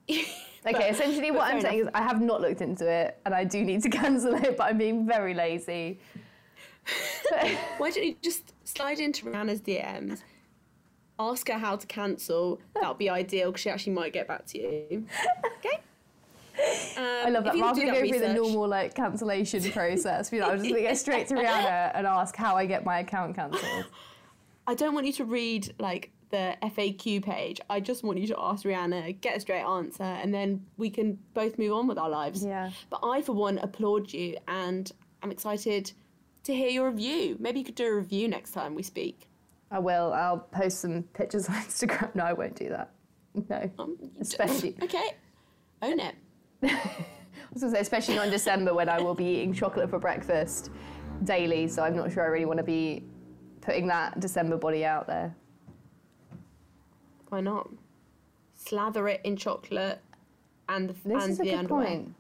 Okay, 0.66 0.90
essentially 0.90 1.30
but 1.30 1.40
what 1.40 1.54
I'm 1.54 1.60
saying 1.60 1.80
is 1.80 1.88
I 1.94 2.02
have 2.02 2.22
not 2.22 2.40
looked 2.40 2.62
into 2.62 2.90
it 2.90 3.20
and 3.26 3.36
I 3.36 3.44
do 3.44 3.64
need 3.66 3.84
to 3.84 3.90
cancel 4.02 4.34
it, 4.36 4.56
but 4.56 4.64
I'm 4.64 4.78
being 4.78 5.06
very 5.06 5.34
lazy. 5.34 6.00
Why 7.78 7.92
don't 7.92 8.06
you 8.06 8.16
just 8.22 8.54
slide 8.64 9.00
into 9.00 9.26
Rihanna's 9.26 9.62
DMs, 9.62 10.22
ask 11.20 11.48
her 11.48 11.58
how 11.58 11.76
to 11.76 11.88
cancel? 11.88 12.60
That 12.76 12.88
would 12.88 12.98
be 12.98 13.10
ideal 13.10 13.52
because 13.52 13.62
she 13.62 13.70
actually 13.70 13.94
might 13.94 14.14
get 14.14 14.28
back 14.28 14.46
to 14.48 14.60
you. 14.60 15.06
Okay. 15.60 15.80
Um, 16.98 17.04
I 17.04 17.30
love 17.30 17.44
that. 17.46 17.52
If 17.52 17.58
you 17.58 17.64
Rather 17.64 17.80
than 17.80 17.88
that 17.88 18.02
go 18.04 18.08
through 18.08 18.20
the 18.20 18.34
normal 18.34 18.68
like 18.68 18.94
cancellation 18.94 19.72
process, 19.72 20.32
you 20.32 20.40
know, 20.40 20.50
I'm 20.50 20.60
just 20.60 20.70
gonna 20.70 20.82
go 20.84 20.94
straight 20.94 21.28
to 21.30 21.36
Rihanna 21.36 21.92
and 21.96 22.06
ask 22.06 22.36
how 22.36 22.56
I 22.56 22.66
get 22.66 22.86
my 22.86 23.00
account 23.00 23.36
cancelled. 23.36 23.86
I 24.68 24.76
don't 24.76 24.94
want 24.94 25.06
you 25.08 25.14
to 25.14 25.26
read 25.26 25.74
like 25.80 26.12
the 26.30 26.56
FAQ 26.64 27.24
page. 27.24 27.60
I 27.70 27.80
just 27.80 28.04
want 28.04 28.20
you 28.20 28.28
to 28.28 28.36
ask 28.40 28.66
Rihanna, 28.66 29.20
get 29.22 29.38
a 29.38 29.40
straight 29.40 29.62
answer, 29.62 30.04
and 30.04 30.34
then 30.34 30.66
we 30.78 30.90
can 30.90 31.18
both 31.34 31.58
move 31.58 31.74
on 31.74 31.88
with 31.88 31.98
our 31.98 32.10
lives. 32.10 32.44
Yeah. 32.46 32.72
But 32.90 33.02
I, 33.04 33.22
for 33.22 33.34
one, 33.34 33.58
applaud 33.60 34.12
you, 34.14 34.38
and 34.48 34.92
I'm 35.22 35.32
excited 35.32 35.92
to 36.44 36.54
hear 36.54 36.70
your 36.70 36.90
review. 36.90 37.38
Maybe 37.40 37.60
you 37.60 37.66
could 37.66 37.76
do 37.76 37.88
a 37.88 37.96
review 37.96 38.28
next 38.28 38.52
time 38.52 38.76
we 38.76 38.84
speak. 38.84 39.28
I 39.72 39.80
will. 39.80 40.14
I'll 40.14 40.40
post 40.40 40.80
some 40.82 41.04
pictures 41.14 41.48
on 41.50 41.56
Instagram. 41.56 42.14
No, 42.16 42.24
I 42.24 42.34
won't 42.34 42.56
do 42.56 42.70
that. 42.70 42.92
No. 43.50 43.70
Um, 43.80 43.98
Especially- 44.20 44.76
okay, 44.84 45.16
own 45.82 46.00
it. 46.00 46.16
I 46.64 46.70
was 47.54 47.62
gonna 47.62 47.74
say, 47.76 47.82
especially 47.82 48.16
not 48.16 48.26
in 48.26 48.32
December 48.32 48.74
when 48.74 48.88
I 48.90 49.02
will 49.02 49.16
be 49.16 49.26
eating 49.26 49.54
chocolate 49.54 49.90
for 49.90 50.00
breakfast 50.00 50.70
daily. 51.24 51.68
So 51.68 51.84
I'm 51.84 51.96
not 51.96 52.12
sure 52.12 52.24
I 52.24 52.28
really 52.28 52.46
want 52.46 52.58
to 52.58 52.64
be 52.64 53.04
putting 53.62 53.88
that 53.88 54.20
December 54.20 54.58
body 54.58 54.86
out 54.86 55.08
there. 55.08 55.36
Why 57.30 57.42
not? 57.42 57.70
Slather 58.56 59.08
it 59.08 59.22
in 59.24 59.36
chocolate 59.36 60.00
and 60.70 60.90
the 60.90 60.94
This 60.94 61.24
and 61.24 61.32
is 61.32 61.40
a 61.40 61.44
good 61.44 61.54
underwear. 61.56 61.86
point. 61.88 62.16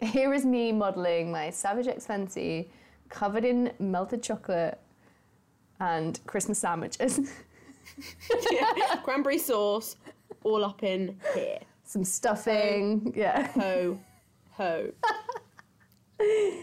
Here 0.00 0.32
is 0.32 0.44
me 0.44 0.72
modelling 0.72 1.30
my 1.30 1.50
Savage 1.50 1.86
X 1.88 2.06
Fenty 2.06 2.68
covered 3.12 3.44
in 3.44 3.72
melted 3.78 4.22
chocolate 4.22 4.80
and 5.78 6.18
Christmas 6.26 6.58
sandwiches. 6.58 7.20
yeah. 8.50 8.72
Cranberry 9.04 9.38
sauce, 9.38 9.96
all 10.42 10.64
up 10.64 10.82
in 10.82 11.16
here. 11.34 11.60
Some 11.84 12.04
stuffing. 12.04 13.12
Yeah. 13.14 13.48
Ho, 13.52 13.98
ho. 14.52 14.90
wow, 16.18 16.56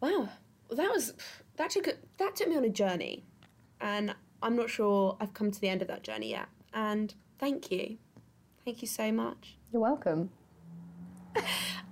well, 0.00 0.28
that 0.70 0.90
was 0.90 1.14
that 1.56 1.70
took 1.70 1.88
that 2.18 2.36
took 2.36 2.48
me 2.48 2.56
on 2.56 2.64
a 2.64 2.70
journey, 2.70 3.24
and 3.80 4.14
I'm 4.42 4.56
not 4.56 4.70
sure 4.70 5.16
I've 5.20 5.34
come 5.34 5.50
to 5.50 5.60
the 5.60 5.68
end 5.68 5.82
of 5.82 5.88
that 5.88 6.02
journey 6.02 6.30
yet. 6.30 6.48
And 6.72 7.14
thank 7.38 7.70
you, 7.70 7.98
thank 8.64 8.80
you 8.80 8.88
so 8.88 9.12
much. 9.12 9.56
You're 9.72 9.82
welcome. 9.82 10.30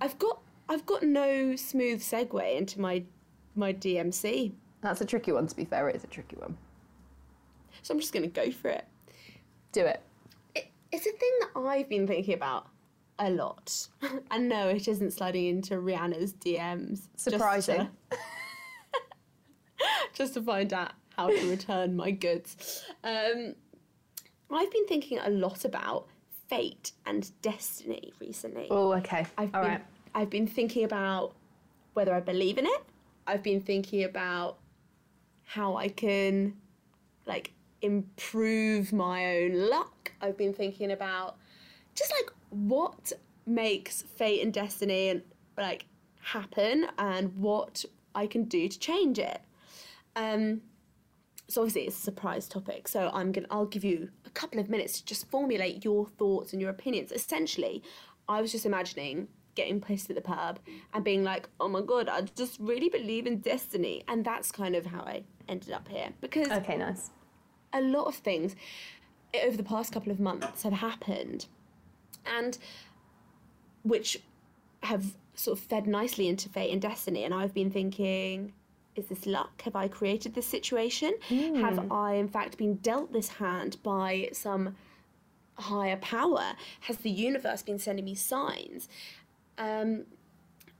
I've 0.01 0.17
got 0.17 0.42
I've 0.69 0.85
got 0.85 1.03
no 1.03 1.55
smooth 1.55 2.01
segue 2.01 2.57
into 2.57 2.79
my 2.79 3.03
my 3.55 3.73
DMC, 3.73 4.51
That's 4.81 5.01
a 5.01 5.05
tricky 5.05 5.31
one, 5.31 5.45
to 5.47 5.55
be 5.55 5.65
fair. 5.65 5.87
It 5.89 5.95
is 5.95 6.03
a 6.03 6.07
tricky 6.07 6.35
one. 6.37 6.57
so 7.83 7.93
I'm 7.93 7.99
just 7.99 8.13
gonna 8.13 8.27
go 8.27 8.49
for 8.51 8.69
it. 8.69 8.85
Do 9.71 9.85
it. 9.85 10.01
it 10.55 10.67
it's 10.91 11.05
a 11.05 11.11
thing 11.11 11.31
that 11.41 11.59
I've 11.59 11.89
been 11.89 12.07
thinking 12.07 12.33
about 12.33 12.67
a 13.19 13.29
lot, 13.29 13.87
and 14.31 14.49
no, 14.49 14.69
it 14.69 14.87
isn't 14.87 15.11
sliding 15.11 15.45
into 15.45 15.75
Rihanna's 15.75 16.33
DMs. 16.33 17.07
just 17.13 17.25
to- 17.25 17.31
Surprising. 17.31 17.89
just 20.13 20.33
to 20.35 20.41
find 20.41 20.71
out 20.73 20.93
how 21.15 21.27
to 21.27 21.49
return 21.49 21.95
my 21.95 22.11
goods. 22.11 22.83
Um, 23.03 23.55
I've 24.49 24.71
been 24.71 24.85
thinking 24.87 25.19
a 25.19 25.29
lot 25.29 25.65
about 25.65 26.07
fate 26.47 26.91
and 27.05 27.29
destiny 27.41 28.13
recently. 28.19 28.67
Oh, 28.69 28.93
okay. 28.93 29.25
I've 29.37 29.53
All 29.53 29.61
been, 29.61 29.71
right. 29.71 29.85
I've 30.15 30.29
been 30.29 30.47
thinking 30.47 30.83
about 30.83 31.33
whether 31.93 32.13
I 32.13 32.19
believe 32.19 32.57
in 32.57 32.65
it. 32.65 32.83
I've 33.25 33.43
been 33.43 33.61
thinking 33.61 34.03
about 34.03 34.57
how 35.45 35.75
I 35.75 35.87
can 35.87 36.55
like 37.25 37.51
improve 37.81 38.93
my 38.93 39.37
own 39.37 39.69
luck. 39.69 40.11
I've 40.21 40.37
been 40.37 40.53
thinking 40.53 40.91
about 40.91 41.37
just 41.95 42.11
like 42.11 42.31
what 42.49 43.11
makes 43.45 44.01
fate 44.01 44.41
and 44.41 44.53
destiny 44.53 45.09
and 45.09 45.21
like 45.57 45.85
happen 46.21 46.87
and 46.97 47.35
what 47.37 47.85
I 48.15 48.27
can 48.27 48.45
do 48.45 48.67
to 48.67 48.79
change 48.79 49.19
it. 49.19 49.41
Um, 50.15 50.61
so 51.47 51.61
obviously 51.61 51.83
it's 51.83 51.97
a 51.97 52.01
surprise 52.01 52.47
topic. 52.47 52.87
So 52.87 53.09
I'm 53.13 53.31
gonna 53.31 53.47
I'll 53.51 53.65
give 53.65 53.83
you 53.83 54.09
a 54.25 54.29
couple 54.29 54.59
of 54.59 54.69
minutes 54.69 54.99
to 54.99 55.05
just 55.05 55.29
formulate 55.29 55.83
your 55.83 56.07
thoughts 56.07 56.53
and 56.53 56.61
your 56.61 56.71
opinions. 56.71 57.11
Essentially, 57.11 57.83
I 58.27 58.41
was 58.41 58.51
just 58.51 58.65
imagining 58.65 59.27
getting 59.55 59.79
pissed 59.79 60.09
at 60.09 60.15
the 60.15 60.21
pub 60.21 60.59
and 60.93 61.03
being 61.03 61.23
like, 61.23 61.47
oh 61.59 61.67
my 61.67 61.81
god, 61.81 62.09
I 62.09 62.21
just 62.35 62.59
really 62.59 62.89
believe 62.89 63.27
in 63.27 63.39
destiny, 63.39 64.03
and 64.07 64.25
that's 64.25 64.51
kind 64.51 64.75
of 64.75 64.85
how 64.87 65.01
I 65.01 65.23
ended 65.47 65.71
up 65.71 65.87
here 65.87 66.09
because 66.21 66.49
Okay, 66.49 66.77
nice. 66.77 67.09
a 67.73 67.81
lot 67.81 68.05
of 68.05 68.15
things 68.15 68.55
over 69.43 69.57
the 69.57 69.63
past 69.63 69.91
couple 69.91 70.11
of 70.11 70.19
months 70.19 70.63
have 70.63 70.73
happened 70.73 71.47
and 72.25 72.57
which 73.83 74.19
have 74.83 75.15
sort 75.33 75.57
of 75.57 75.63
fed 75.63 75.87
nicely 75.87 76.27
into 76.27 76.49
fate 76.49 76.71
and 76.71 76.81
destiny. 76.81 77.23
And 77.23 77.33
i've 77.33 77.53
been 77.53 77.71
thinking 77.71 78.53
is 78.95 79.07
this 79.07 79.25
luck? 79.25 79.63
Have 79.63 79.75
i 79.75 79.87
created 79.87 80.35
this 80.35 80.45
situation? 80.45 81.13
Have 81.29 81.77
hmm. 81.77 81.91
i 81.91 82.13
in 82.13 82.27
fact 82.27 82.57
been 82.57 82.75
dealt 82.75 83.11
this 83.11 83.27
hand 83.27 83.77
by 83.81 84.29
some 84.33 84.75
higher 85.55 85.97
power? 85.97 86.53
Has 86.81 86.97
the 86.97 87.09
universe 87.09 87.63
been 87.63 87.79
sending 87.79 88.05
me 88.05 88.15
signs 88.15 88.87
um, 89.57 90.05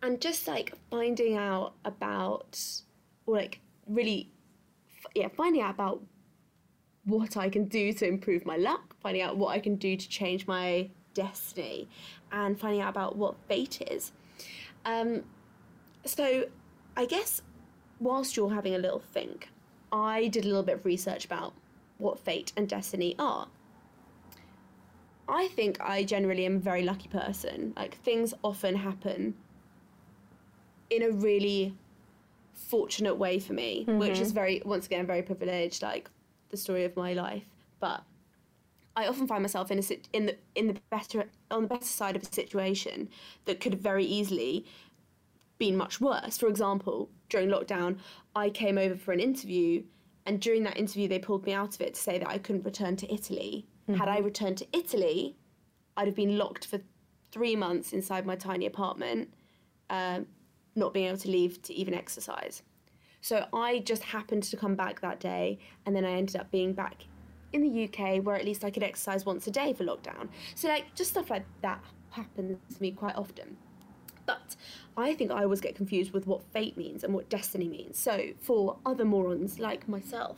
and 0.01 0.19
just 0.21 0.47
like 0.47 0.73
finding 0.89 1.37
out 1.37 1.73
about 1.85 2.59
or 3.25 3.35
like 3.35 3.59
really 3.87 4.31
yeah 5.15 5.27
finding 5.27 5.61
out 5.61 5.73
about 5.73 6.01
what 7.05 7.35
I 7.35 7.49
can 7.49 7.65
do 7.65 7.91
to 7.93 8.07
improve 8.07 8.45
my 8.45 8.57
luck, 8.57 8.95
finding 9.01 9.21
out 9.21 9.37
what 9.37 9.49
I 9.49 9.59
can 9.59 9.75
do 9.75 9.97
to 9.97 10.09
change 10.09 10.47
my 10.47 10.89
destiny, 11.13 11.89
and 12.31 12.59
finding 12.59 12.81
out 12.81 12.89
about 12.89 13.17
what 13.17 13.35
fate 13.47 13.81
is. 13.89 14.11
Um, 14.85 15.23
so, 16.05 16.45
I 16.95 17.05
guess 17.05 17.41
whilst 17.99 18.35
you're 18.35 18.53
having 18.53 18.75
a 18.75 18.77
little 18.77 18.99
think, 18.99 19.49
I 19.91 20.27
did 20.27 20.45
a 20.45 20.47
little 20.47 20.63
bit 20.63 20.75
of 20.75 20.85
research 20.85 21.25
about 21.25 21.53
what 21.97 22.19
fate 22.19 22.51
and 22.55 22.67
destiny 22.67 23.15
are. 23.19 23.47
I 25.27 25.47
think 25.49 25.79
I 25.79 26.03
generally 26.03 26.45
am 26.45 26.57
a 26.57 26.59
very 26.59 26.83
lucky 26.83 27.07
person. 27.07 27.73
Like, 27.75 27.97
things 28.03 28.33
often 28.43 28.75
happen 28.75 29.35
in 30.89 31.03
a 31.03 31.11
really 31.11 31.75
fortunate 32.53 33.15
way 33.15 33.39
for 33.39 33.53
me, 33.53 33.85
which 33.87 34.19
is 34.19 34.29
mm-hmm. 34.29 34.35
very, 34.35 34.61
once 34.65 34.85
again, 34.85 35.07
very 35.07 35.21
privileged. 35.21 35.81
Like, 35.81 36.09
the 36.53 36.57
story 36.57 36.85
of 36.85 36.95
my 36.95 37.13
life, 37.13 37.43
but 37.79 38.03
I 38.95 39.07
often 39.07 39.27
find 39.27 39.41
myself 39.41 39.71
in 39.71 39.79
a 39.79 39.81
sit- 39.81 40.07
in 40.13 40.27
the 40.27 40.37
in 40.53 40.67
the 40.67 40.79
better 40.91 41.25
on 41.49 41.63
the 41.63 41.67
better 41.67 41.83
side 41.83 42.15
of 42.15 42.21
a 42.21 42.33
situation 42.33 43.09
that 43.45 43.59
could 43.59 43.73
have 43.73 43.81
very 43.81 44.05
easily 44.05 44.65
been 45.57 45.75
much 45.75 45.99
worse. 45.99 46.37
For 46.37 46.47
example, 46.47 47.09
during 47.29 47.49
lockdown, 47.49 47.97
I 48.35 48.51
came 48.51 48.77
over 48.77 48.95
for 48.95 49.11
an 49.11 49.19
interview, 49.19 49.83
and 50.27 50.39
during 50.39 50.63
that 50.63 50.77
interview, 50.77 51.07
they 51.07 51.19
pulled 51.19 51.45
me 51.45 51.53
out 51.53 51.73
of 51.73 51.81
it 51.81 51.95
to 51.95 51.99
say 51.99 52.19
that 52.19 52.29
I 52.29 52.37
couldn't 52.37 52.63
return 52.63 52.95
to 52.97 53.11
Italy. 53.11 53.65
Had 53.87 54.07
I 54.07 54.19
returned 54.19 54.57
to 54.59 54.67
Italy, 54.71 55.35
I'd 55.97 56.07
have 56.07 56.15
been 56.15 56.37
locked 56.37 56.65
for 56.67 56.79
three 57.31 57.55
months 57.55 57.91
inside 57.91 58.25
my 58.25 58.35
tiny 58.35 58.65
apartment, 58.65 59.33
um, 59.89 60.27
not 60.75 60.93
being 60.93 61.07
able 61.07 61.17
to 61.17 61.29
leave 61.29 61.61
to 61.63 61.73
even 61.73 61.93
exercise. 61.93 62.63
So 63.21 63.45
I 63.53 63.79
just 63.79 64.03
happened 64.03 64.43
to 64.43 64.57
come 64.57 64.75
back 64.75 65.01
that 65.01 65.19
day, 65.19 65.59
and 65.85 65.95
then 65.95 66.05
I 66.05 66.11
ended 66.11 66.35
up 66.35 66.49
being 66.51 66.73
back 66.73 67.05
in 67.51 67.61
the 67.61 67.83
UK 67.85 68.23
where 68.23 68.35
at 68.35 68.45
least 68.45 68.63
I 68.63 68.71
could 68.71 68.83
exercise 68.83 69.25
once 69.25 69.47
a 69.47 69.51
day 69.51 69.73
for 69.73 69.83
lockdown. 69.83 70.29
So, 70.55 70.67
like, 70.67 70.93
just 70.95 71.11
stuff 71.11 71.29
like 71.29 71.45
that 71.61 71.83
happens 72.11 72.57
to 72.75 72.81
me 72.81 72.91
quite 72.91 73.15
often. 73.15 73.57
But 74.25 74.55
I 74.95 75.13
think 75.13 75.31
I 75.31 75.43
always 75.43 75.61
get 75.61 75.75
confused 75.75 76.13
with 76.13 76.25
what 76.25 76.41
fate 76.51 76.77
means 76.77 77.03
and 77.03 77.13
what 77.13 77.29
destiny 77.29 77.67
means. 77.67 77.97
So, 77.97 78.29
for 78.41 78.77
other 78.85 79.05
morons 79.05 79.59
like 79.59 79.87
myself, 79.87 80.37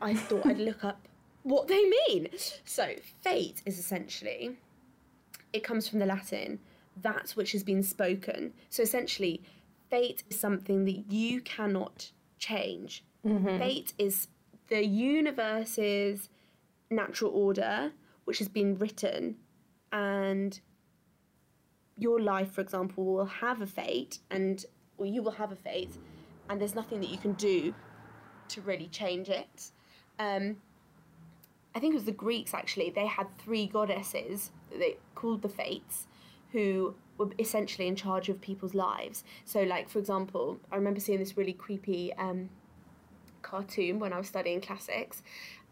I 0.00 0.14
thought 0.14 0.46
I'd 0.46 0.58
look 0.58 0.84
up 0.84 1.08
what 1.42 1.68
they 1.68 1.84
mean. 2.08 2.28
So, 2.64 2.94
fate 3.20 3.62
is 3.66 3.78
essentially, 3.78 4.56
it 5.52 5.62
comes 5.64 5.88
from 5.88 5.98
the 5.98 6.06
Latin, 6.06 6.60
that 7.00 7.30
which 7.30 7.52
has 7.52 7.62
been 7.62 7.82
spoken. 7.82 8.52
So, 8.70 8.82
essentially, 8.82 9.42
fate 9.90 10.22
is 10.30 10.38
something 10.38 10.84
that 10.84 11.10
you 11.12 11.40
cannot 11.40 12.10
change. 12.38 13.04
Fate 13.58 13.92
is 13.98 14.28
the 14.68 14.84
universe's 14.84 16.28
natural 16.90 17.30
order, 17.32 17.92
which 18.24 18.38
has 18.38 18.48
been 18.48 18.76
written, 18.78 19.36
and 19.92 20.60
your 21.96 22.20
life, 22.20 22.52
for 22.52 22.60
example, 22.62 23.04
will 23.04 23.26
have 23.26 23.60
a 23.60 23.66
fate, 23.66 24.18
and 24.30 24.64
or 24.98 25.06
you 25.06 25.22
will 25.22 25.32
have 25.32 25.52
a 25.52 25.56
fate, 25.56 25.96
and 26.48 26.60
there's 26.60 26.74
nothing 26.74 27.00
that 27.00 27.10
you 27.10 27.18
can 27.18 27.32
do 27.34 27.74
to 28.48 28.60
really 28.62 28.88
change 28.88 29.28
it. 29.28 29.70
Um, 30.18 30.56
I 31.74 31.80
think 31.80 31.92
it 31.92 31.96
was 31.96 32.04
the 32.04 32.12
Greeks 32.12 32.54
actually. 32.54 32.90
They 32.90 33.06
had 33.06 33.26
three 33.38 33.66
goddesses 33.66 34.50
that 34.70 34.78
they 34.78 34.96
called 35.14 35.42
the 35.42 35.48
Fates, 35.48 36.06
who 36.52 36.94
were 37.18 37.30
essentially 37.38 37.88
in 37.88 37.96
charge 37.96 38.28
of 38.28 38.40
people's 38.40 38.74
lives. 38.74 39.24
So, 39.44 39.62
like 39.62 39.88
for 39.88 39.98
example, 39.98 40.58
I 40.70 40.76
remember 40.76 41.00
seeing 41.00 41.18
this 41.18 41.36
really 41.36 41.52
creepy 41.52 42.12
um, 42.14 42.50
cartoon 43.42 43.98
when 43.98 44.12
I 44.12 44.18
was 44.18 44.28
studying 44.28 44.60
classics, 44.60 45.22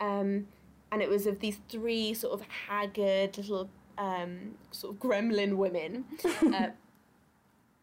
um, 0.00 0.46
and 0.92 1.02
it 1.02 1.08
was 1.08 1.26
of 1.26 1.40
these 1.40 1.58
three 1.68 2.14
sort 2.14 2.40
of 2.40 2.46
haggard 2.68 3.36
little 3.36 3.68
um, 3.98 4.54
sort 4.70 4.94
of 4.94 5.00
gremlin 5.00 5.56
women, 5.56 6.04
uh, 6.42 6.68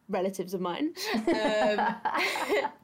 relatives 0.09 0.53
of 0.53 0.61
mine. 0.61 0.93
Um, 1.27 1.95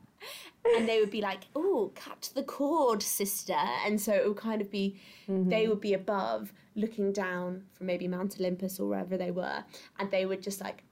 and 0.65 0.87
they 0.87 0.99
would 0.99 1.11
be 1.11 1.21
like, 1.21 1.47
"Oh, 1.55 1.91
cut 1.95 2.31
the 2.33 2.43
cord, 2.43 3.01
sister," 3.01 3.53
and 3.85 3.99
so 3.99 4.13
it 4.13 4.27
would 4.27 4.37
kind 4.37 4.61
of 4.61 4.71
be, 4.71 4.99
they 5.27 5.67
would 5.67 5.81
be 5.81 5.93
above, 5.93 6.53
looking 6.75 7.11
down 7.11 7.63
from 7.73 7.87
maybe 7.87 8.07
Mount 8.07 8.39
Olympus 8.39 8.79
or 8.79 8.87
wherever 8.87 9.17
they 9.17 9.31
were, 9.31 9.63
and 9.99 10.09
they 10.11 10.25
would 10.25 10.41
just 10.41 10.61
like 10.61 10.83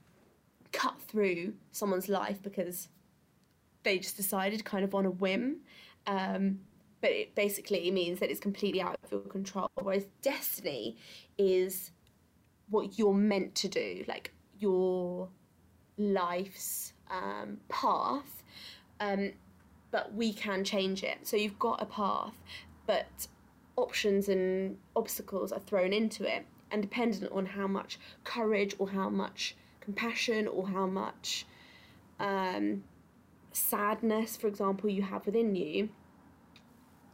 cut 0.72 1.00
through 1.02 1.54
someone's 1.72 2.10
life 2.10 2.42
because 2.42 2.88
they 3.84 3.98
just 3.98 4.18
decided 4.18 4.64
kind 4.64 4.84
of 4.84 4.94
on 4.94 5.06
a 5.06 5.12
whim. 5.12 5.58
Um, 6.08 6.60
but 7.02 7.10
it 7.10 7.34
basically 7.36 7.90
means 7.90 8.20
that 8.20 8.30
it's 8.30 8.40
completely 8.40 8.82
out 8.82 8.96
of 9.04 9.12
your 9.12 9.22
control. 9.22 9.70
Whereas 9.82 10.06
destiny 10.22 10.98
is 11.38 11.92
what 12.70 12.98
you're 12.98 13.14
meant 13.14 13.56
to 13.56 13.68
do, 13.68 14.06
like 14.08 14.32
your 14.60 15.30
life's 15.98 16.94
um, 17.10 17.58
path. 17.70 18.44
Um, 19.00 19.32
but 19.92 20.14
we 20.14 20.34
can 20.34 20.64
change 20.64 21.04
it. 21.04 21.20
So 21.24 21.38
you've 21.38 21.60
got 21.60 21.82
a 21.82 21.86
path, 21.86 22.36
but 22.88 23.28
options 23.76 24.30
and 24.30 24.78
obstacles 24.96 25.52
are 25.52 25.60
thrown 25.60 25.94
into 25.94 26.24
it, 26.24 26.46
and 26.72 26.82
dependent 26.82 27.32
on 27.32 27.46
how 27.46 27.68
much 27.68 28.00
courage 28.24 28.76
or 28.80 28.90
how 28.90 29.10
much 29.10 29.56
compassion 29.82 30.48
or 30.48 30.68
how 30.68 30.88
much 30.88 31.46
um, 32.20 32.84
sadness, 33.52 34.38
for 34.38 34.48
example, 34.48 34.90
you 34.90 35.02
have 35.02 35.26
within 35.26 35.56
you, 35.56 35.90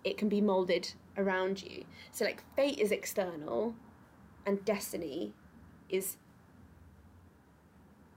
it 0.03 0.17
can 0.17 0.29
be 0.29 0.41
molded 0.41 0.93
around 1.17 1.63
you. 1.63 1.84
So, 2.12 2.25
like, 2.25 2.43
fate 2.55 2.77
is 2.77 2.91
external, 2.91 3.74
and 4.46 4.63
destiny 4.63 5.34
is 5.89 6.17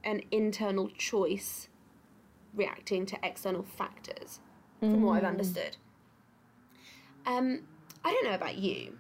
an 0.05 0.23
internal 0.31 0.89
choice 0.91 1.69
reacting 2.55 3.07
to 3.07 3.19
external 3.23 3.63
factors, 3.63 4.41
from 4.81 5.03
what 5.03 5.19
I've 5.19 5.25
understood. 5.25 5.77
Um, 7.27 7.61
I 8.05 8.13
don't 8.13 8.25
know 8.25 8.35
about 8.35 8.57
you, 8.57 8.99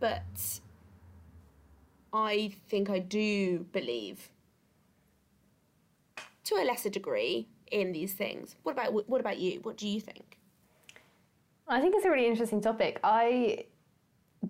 but 0.00 0.60
I 2.12 2.52
think 2.68 2.90
I 2.90 2.98
do 2.98 3.66
believe, 3.72 4.30
to 6.44 6.56
a 6.56 6.64
lesser 6.64 6.90
degree, 6.90 7.48
in 7.70 7.92
these 7.92 8.12
things. 8.12 8.56
What 8.62 8.72
about 8.72 9.08
what 9.08 9.20
about 9.20 9.38
you? 9.38 9.60
What 9.62 9.76
do 9.76 9.88
you 9.88 10.00
think? 10.00 10.38
I 11.68 11.80
think 11.80 11.94
it's 11.96 12.04
a 12.04 12.10
really 12.10 12.26
interesting 12.26 12.60
topic. 12.60 13.00
I 13.02 13.64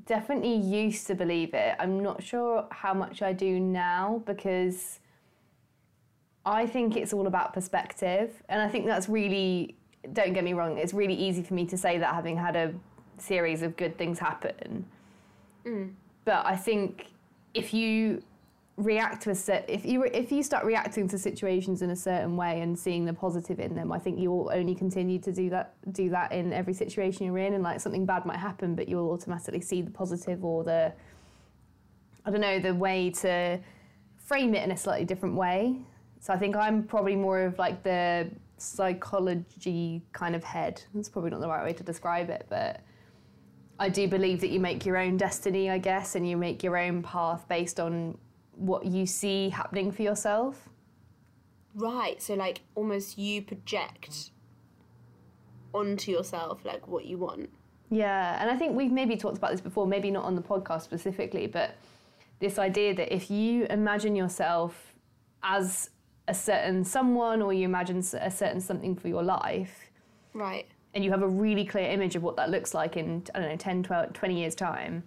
definitely 0.04 0.56
used 0.56 1.06
to 1.06 1.14
believe 1.14 1.54
it. 1.54 1.74
I'm 1.78 2.02
not 2.02 2.22
sure 2.22 2.66
how 2.70 2.92
much 2.92 3.22
I 3.22 3.32
do 3.32 3.58
now 3.58 4.22
because 4.26 5.00
I 6.44 6.66
think 6.66 6.96
it's 6.96 7.14
all 7.14 7.26
about 7.26 7.54
perspective. 7.54 8.42
And 8.50 8.60
I 8.60 8.68
think 8.68 8.84
that's 8.84 9.08
really, 9.08 9.76
don't 10.12 10.32
get 10.32 10.44
me 10.44 10.52
wrong, 10.52 10.78
it's 10.78 10.94
really 10.94 11.14
easy 11.14 11.42
for 11.42 11.54
me 11.54 11.66
to 11.66 11.76
say 11.76 11.98
that 11.98 12.14
having 12.14 12.36
had 12.36 12.56
a 12.56 12.74
series 13.18 13.62
of 13.62 13.76
good 13.76 13.96
things 13.98 14.18
happen. 14.18 14.84
Mm. 15.64 15.92
But 16.24 16.46
I 16.46 16.56
think 16.56 17.06
if 17.54 17.72
you 17.72 18.22
react 18.76 19.22
to 19.22 19.30
a 19.30 19.34
set, 19.34 19.68
if 19.68 19.86
you 19.86 20.04
if 20.04 20.30
you 20.30 20.42
start 20.42 20.64
reacting 20.64 21.08
to 21.08 21.18
situations 21.18 21.82
in 21.82 21.90
a 21.90 21.96
certain 21.96 22.36
way 22.36 22.60
and 22.60 22.78
seeing 22.78 23.04
the 23.04 23.12
positive 23.12 23.58
in 23.58 23.74
them, 23.74 23.90
I 23.90 23.98
think 23.98 24.18
you'll 24.18 24.50
only 24.52 24.74
continue 24.74 25.18
to 25.20 25.32
do 25.32 25.50
that 25.50 25.74
do 25.92 26.10
that 26.10 26.32
in 26.32 26.52
every 26.52 26.74
situation 26.74 27.26
you're 27.26 27.38
in. 27.38 27.54
And 27.54 27.62
like 27.62 27.80
something 27.80 28.04
bad 28.04 28.26
might 28.26 28.38
happen, 28.38 28.74
but 28.74 28.88
you'll 28.88 29.10
automatically 29.10 29.60
see 29.60 29.82
the 29.82 29.90
positive 29.90 30.44
or 30.44 30.64
the 30.64 30.92
I 32.24 32.30
don't 32.30 32.40
know 32.40 32.58
the 32.58 32.74
way 32.74 33.10
to 33.10 33.58
frame 34.18 34.54
it 34.54 34.64
in 34.64 34.72
a 34.72 34.76
slightly 34.76 35.04
different 35.04 35.36
way. 35.36 35.76
So 36.20 36.32
I 36.32 36.36
think 36.36 36.56
I'm 36.56 36.82
probably 36.82 37.14
more 37.14 37.42
of 37.42 37.58
like 37.58 37.82
the 37.82 38.28
psychology 38.58 40.02
kind 40.12 40.34
of 40.34 40.44
head. 40.44 40.82
That's 40.94 41.08
probably 41.08 41.30
not 41.30 41.40
the 41.40 41.48
right 41.48 41.64
way 41.64 41.72
to 41.72 41.82
describe 41.82 42.30
it, 42.30 42.46
but 42.48 42.80
I 43.78 43.88
do 43.88 44.08
believe 44.08 44.40
that 44.40 44.48
you 44.48 44.60
make 44.60 44.86
your 44.86 44.96
own 44.96 45.16
destiny, 45.16 45.70
I 45.70 45.78
guess, 45.78 46.14
and 46.14 46.28
you 46.28 46.36
make 46.36 46.62
your 46.62 46.76
own 46.76 47.02
path 47.02 47.46
based 47.48 47.78
on 47.78 48.16
what 48.52 48.86
you 48.86 49.04
see 49.06 49.50
happening 49.50 49.92
for 49.92 50.02
yourself. 50.02 50.68
Right. 51.74 52.22
So 52.22 52.34
like 52.34 52.62
almost 52.74 53.18
you 53.18 53.42
project 53.42 54.30
onto 55.74 56.10
yourself 56.10 56.64
like 56.64 56.88
what 56.88 57.04
you 57.04 57.18
want. 57.18 57.50
Yeah, 57.90 58.40
and 58.40 58.50
I 58.50 58.56
think 58.56 58.74
we've 58.74 58.90
maybe 58.90 59.16
talked 59.16 59.36
about 59.36 59.52
this 59.52 59.60
before, 59.60 59.86
maybe 59.86 60.10
not 60.10 60.24
on 60.24 60.34
the 60.34 60.42
podcast 60.42 60.82
specifically, 60.82 61.46
but 61.46 61.76
this 62.40 62.58
idea 62.58 62.94
that 62.94 63.14
if 63.14 63.30
you 63.30 63.66
imagine 63.66 64.16
yourself 64.16 64.94
as 65.42 65.90
a 66.28 66.34
certain 66.34 66.84
someone 66.84 67.40
or 67.42 67.52
you 67.52 67.64
imagine 67.64 67.98
a 67.98 68.30
certain 68.30 68.60
something 68.60 68.96
for 68.96 69.08
your 69.08 69.22
life, 69.22 69.90
Right. 70.32 70.66
and 70.94 71.04
you 71.04 71.10
have 71.10 71.22
a 71.22 71.28
really 71.28 71.64
clear 71.64 71.88
image 71.90 72.16
of 72.16 72.22
what 72.22 72.36
that 72.36 72.50
looks 72.50 72.74
like 72.74 72.96
in, 72.96 73.22
I 73.34 73.40
don't 73.40 73.48
know, 73.48 73.56
10, 73.56 73.82
12, 73.82 74.12
20 74.12 74.38
years' 74.38 74.54
time, 74.54 75.04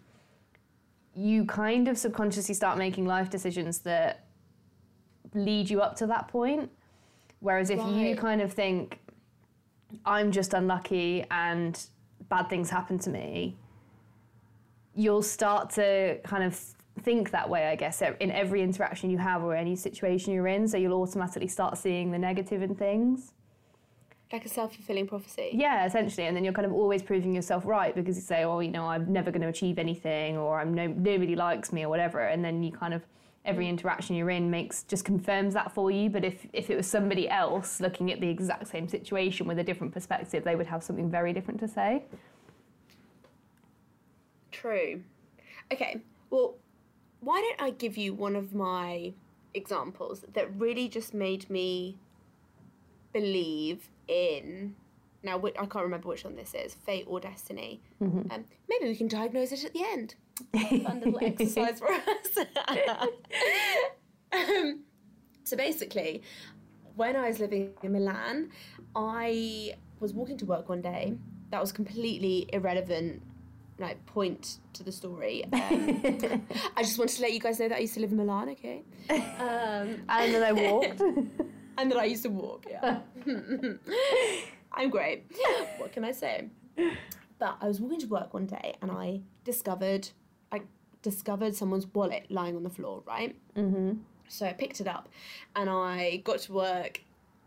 you 1.13 1.45
kind 1.45 1.87
of 1.87 1.97
subconsciously 1.97 2.55
start 2.55 2.77
making 2.77 3.05
life 3.05 3.29
decisions 3.29 3.79
that 3.79 4.25
lead 5.33 5.69
you 5.69 5.81
up 5.81 5.95
to 5.97 6.07
that 6.07 6.27
point. 6.27 6.71
Whereas 7.41 7.69
if 7.69 7.79
you 7.85 8.15
kind 8.15 8.41
of 8.41 8.53
think, 8.53 8.99
I'm 10.05 10.31
just 10.31 10.53
unlucky 10.53 11.25
and 11.31 11.81
bad 12.29 12.49
things 12.49 12.69
happen 12.69 12.99
to 12.99 13.09
me, 13.09 13.57
you'll 14.95 15.23
start 15.23 15.69
to 15.71 16.19
kind 16.23 16.43
of 16.43 16.59
think 16.99 17.31
that 17.31 17.49
way, 17.49 17.67
I 17.67 17.75
guess, 17.75 18.01
in 18.01 18.31
every 18.31 18.61
interaction 18.61 19.09
you 19.09 19.17
have 19.17 19.43
or 19.43 19.55
any 19.55 19.75
situation 19.75 20.33
you're 20.33 20.47
in. 20.47 20.67
So 20.67 20.77
you'll 20.77 21.01
automatically 21.01 21.47
start 21.47 21.77
seeing 21.77 22.11
the 22.11 22.19
negative 22.19 22.61
in 22.61 22.75
things. 22.75 23.33
Like 24.31 24.45
a 24.45 24.49
self 24.49 24.75
fulfilling 24.75 25.07
prophecy. 25.07 25.49
Yeah, 25.53 25.87
essentially, 25.87 26.27
and 26.27 26.37
then 26.37 26.43
you're 26.43 26.53
kind 26.53 26.67
of 26.67 26.71
always 26.73 27.01
proving 27.01 27.33
yourself 27.33 27.65
right 27.65 27.95
because 27.95 28.15
you 28.15 28.21
say, 28.21 28.43
"Oh, 28.43 28.59
you 28.59 28.69
know, 28.69 28.85
I'm 28.85 29.11
never 29.11 29.31
going 29.31 29.41
to 29.41 29.47
achieve 29.47 29.79
anything," 29.79 30.37
or 30.37 30.59
"I'm 30.59 30.75
no 30.75 30.85
nobody 30.85 31.35
likes 31.35 31.73
me," 31.73 31.83
or 31.83 31.89
whatever, 31.89 32.19
and 32.19 32.45
then 32.45 32.61
you 32.61 32.71
kind 32.71 32.93
of 32.93 33.01
every 33.43 33.67
interaction 33.67 34.15
you're 34.15 34.29
in 34.29 34.51
makes 34.51 34.83
just 34.83 35.03
confirms 35.03 35.55
that 35.55 35.71
for 35.71 35.89
you. 35.89 36.11
But 36.11 36.23
if 36.23 36.45
if 36.53 36.69
it 36.69 36.77
was 36.77 36.85
somebody 36.85 37.27
else 37.27 37.81
looking 37.81 38.11
at 38.11 38.21
the 38.21 38.29
exact 38.29 38.67
same 38.67 38.87
situation 38.87 39.47
with 39.47 39.57
a 39.57 39.63
different 39.63 39.93
perspective, 39.93 40.43
they 40.43 40.55
would 40.55 40.67
have 40.67 40.83
something 40.83 41.09
very 41.09 41.33
different 41.33 41.59
to 41.61 41.67
say. 41.67 42.03
True. 44.51 45.01
Okay. 45.71 46.01
Well, 46.29 46.55
why 47.21 47.41
don't 47.41 47.61
I 47.67 47.71
give 47.71 47.97
you 47.97 48.13
one 48.13 48.35
of 48.35 48.53
my 48.53 49.13
examples 49.53 50.23
that 50.33 50.47
really 50.57 50.87
just 50.87 51.13
made 51.13 51.49
me 51.49 51.97
believe 53.13 53.89
in. 54.07 54.75
Now, 55.23 55.37
whi- 55.37 55.53
I 55.59 55.65
can't 55.65 55.83
remember 55.83 56.07
which 56.07 56.23
one 56.23 56.35
this 56.35 56.53
is 56.53 56.73
fate 56.73 57.05
or 57.07 57.19
destiny. 57.19 57.81
Um, 58.31 58.45
maybe 58.69 58.85
we 58.85 58.95
can 58.95 59.07
diagnose 59.07 59.51
it 59.51 59.65
at 59.65 59.73
the 59.73 59.83
end. 59.83 60.15
Fun 60.83 61.01
little 61.01 61.19
exercise 61.21 61.79
for 61.79 61.91
us. 61.91 62.37
um, 64.31 64.83
so, 65.43 65.57
basically, 65.57 66.21
when 66.95 67.15
I 67.15 67.27
was 67.27 67.39
living 67.39 67.71
in 67.83 67.91
Milan, 67.91 68.49
I 68.95 69.73
was 69.99 70.13
walking 70.13 70.37
to 70.37 70.45
work 70.45 70.69
one 70.69 70.81
day. 70.81 71.15
That 71.51 71.59
was 71.59 71.71
completely 71.73 72.47
irrelevant 72.53 73.21
like 73.79 74.05
point 74.05 74.57
to 74.73 74.83
the 74.83 74.91
story. 74.91 75.43
Um, 75.53 76.47
I 76.75 76.83
just 76.83 76.97
wanted 76.97 77.15
to 77.17 77.21
let 77.21 77.33
you 77.33 77.39
guys 77.39 77.59
know 77.59 77.67
that 77.67 77.75
I 77.75 77.79
used 77.79 77.93
to 77.93 77.99
live 77.99 78.11
in 78.11 78.17
Milan, 78.17 78.49
okay? 78.49 78.83
Um, 79.09 80.01
And 80.09 80.33
then 80.33 80.43
I 80.43 80.51
walked. 80.51 80.99
and 81.77 81.91
that 81.91 81.97
I 81.97 82.05
used 82.05 82.23
to 82.23 82.29
walk, 82.29 82.65
yeah. 82.69 82.99
I'm 84.71 84.89
great. 84.89 85.25
What 85.77 85.91
can 85.91 86.03
I 86.03 86.11
say? 86.11 86.49
But 87.39 87.57
I 87.61 87.67
was 87.67 87.79
walking 87.79 87.99
to 87.99 88.07
work 88.07 88.33
one 88.33 88.45
day 88.45 88.75
and 88.81 88.91
I 88.91 89.21
discovered 89.43 90.09
I 90.51 90.61
discovered 91.01 91.55
someone's 91.55 91.87
wallet 91.87 92.25
lying 92.29 92.55
on 92.55 92.63
the 92.63 92.69
floor, 92.69 93.03
right? 93.05 93.35
Mm-hmm. 93.55 93.99
So 94.27 94.45
I 94.45 94.53
picked 94.53 94.81
it 94.81 94.87
up 94.87 95.09
and 95.55 95.69
I 95.69 96.17
got 96.23 96.39
to 96.39 96.53
work 96.53 97.01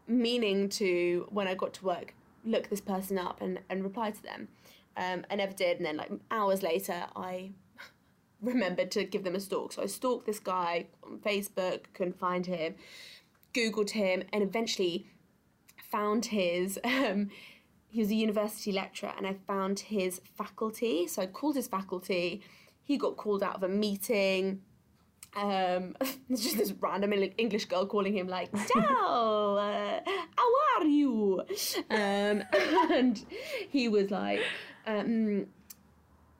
meaning 0.06 0.68
to 0.70 1.26
when 1.30 1.46
I 1.46 1.54
got 1.54 1.74
to 1.74 1.84
work 1.84 2.14
look 2.44 2.68
this 2.68 2.80
person 2.80 3.18
up 3.18 3.40
and, 3.40 3.60
and 3.68 3.84
reply 3.84 4.10
to 4.10 4.22
them. 4.22 4.48
Um, 4.96 5.24
I 5.30 5.36
never 5.36 5.52
did 5.52 5.78
and 5.78 5.86
then 5.86 5.96
like 5.96 6.10
hours 6.30 6.62
later 6.62 7.06
I 7.16 7.52
remembered 8.42 8.90
to 8.92 9.04
give 9.04 9.24
them 9.24 9.34
a 9.34 9.40
stalk. 9.40 9.72
So 9.72 9.82
I 9.82 9.86
stalked 9.86 10.26
this 10.26 10.38
guy 10.38 10.86
on 11.02 11.18
Facebook, 11.18 11.84
couldn't 11.94 12.18
find 12.18 12.46
him, 12.46 12.74
Googled 13.54 13.90
him, 13.90 14.24
and 14.32 14.42
eventually 14.42 15.06
found 15.90 16.26
his. 16.26 16.78
Um, 16.92 17.30
he 17.88 18.00
was 18.00 18.10
a 18.10 18.14
university 18.14 18.72
lecturer, 18.72 19.12
and 19.18 19.26
I 19.26 19.34
found 19.46 19.78
his 19.78 20.22
faculty. 20.38 21.06
So 21.06 21.20
I 21.20 21.26
called 21.26 21.56
his 21.56 21.68
faculty. 21.68 22.40
He 22.82 22.96
got 22.96 23.18
called 23.18 23.42
out 23.42 23.56
of 23.56 23.62
a 23.64 23.68
meeting. 23.68 24.62
Um, 25.36 25.94
it's 26.30 26.42
just 26.42 26.56
this 26.56 26.72
random 26.80 27.12
English 27.36 27.66
girl 27.66 27.84
calling 27.84 28.14
him 28.14 28.28
like, 28.28 28.50
"Ciao, 28.68 29.56
uh, 29.56 30.00
how 30.36 30.52
are 30.78 30.86
you?" 30.86 31.42
Um, 31.90 32.42
and 32.90 33.22
he 33.68 33.88
was 33.88 34.10
like, 34.10 34.40
um, 34.86 35.46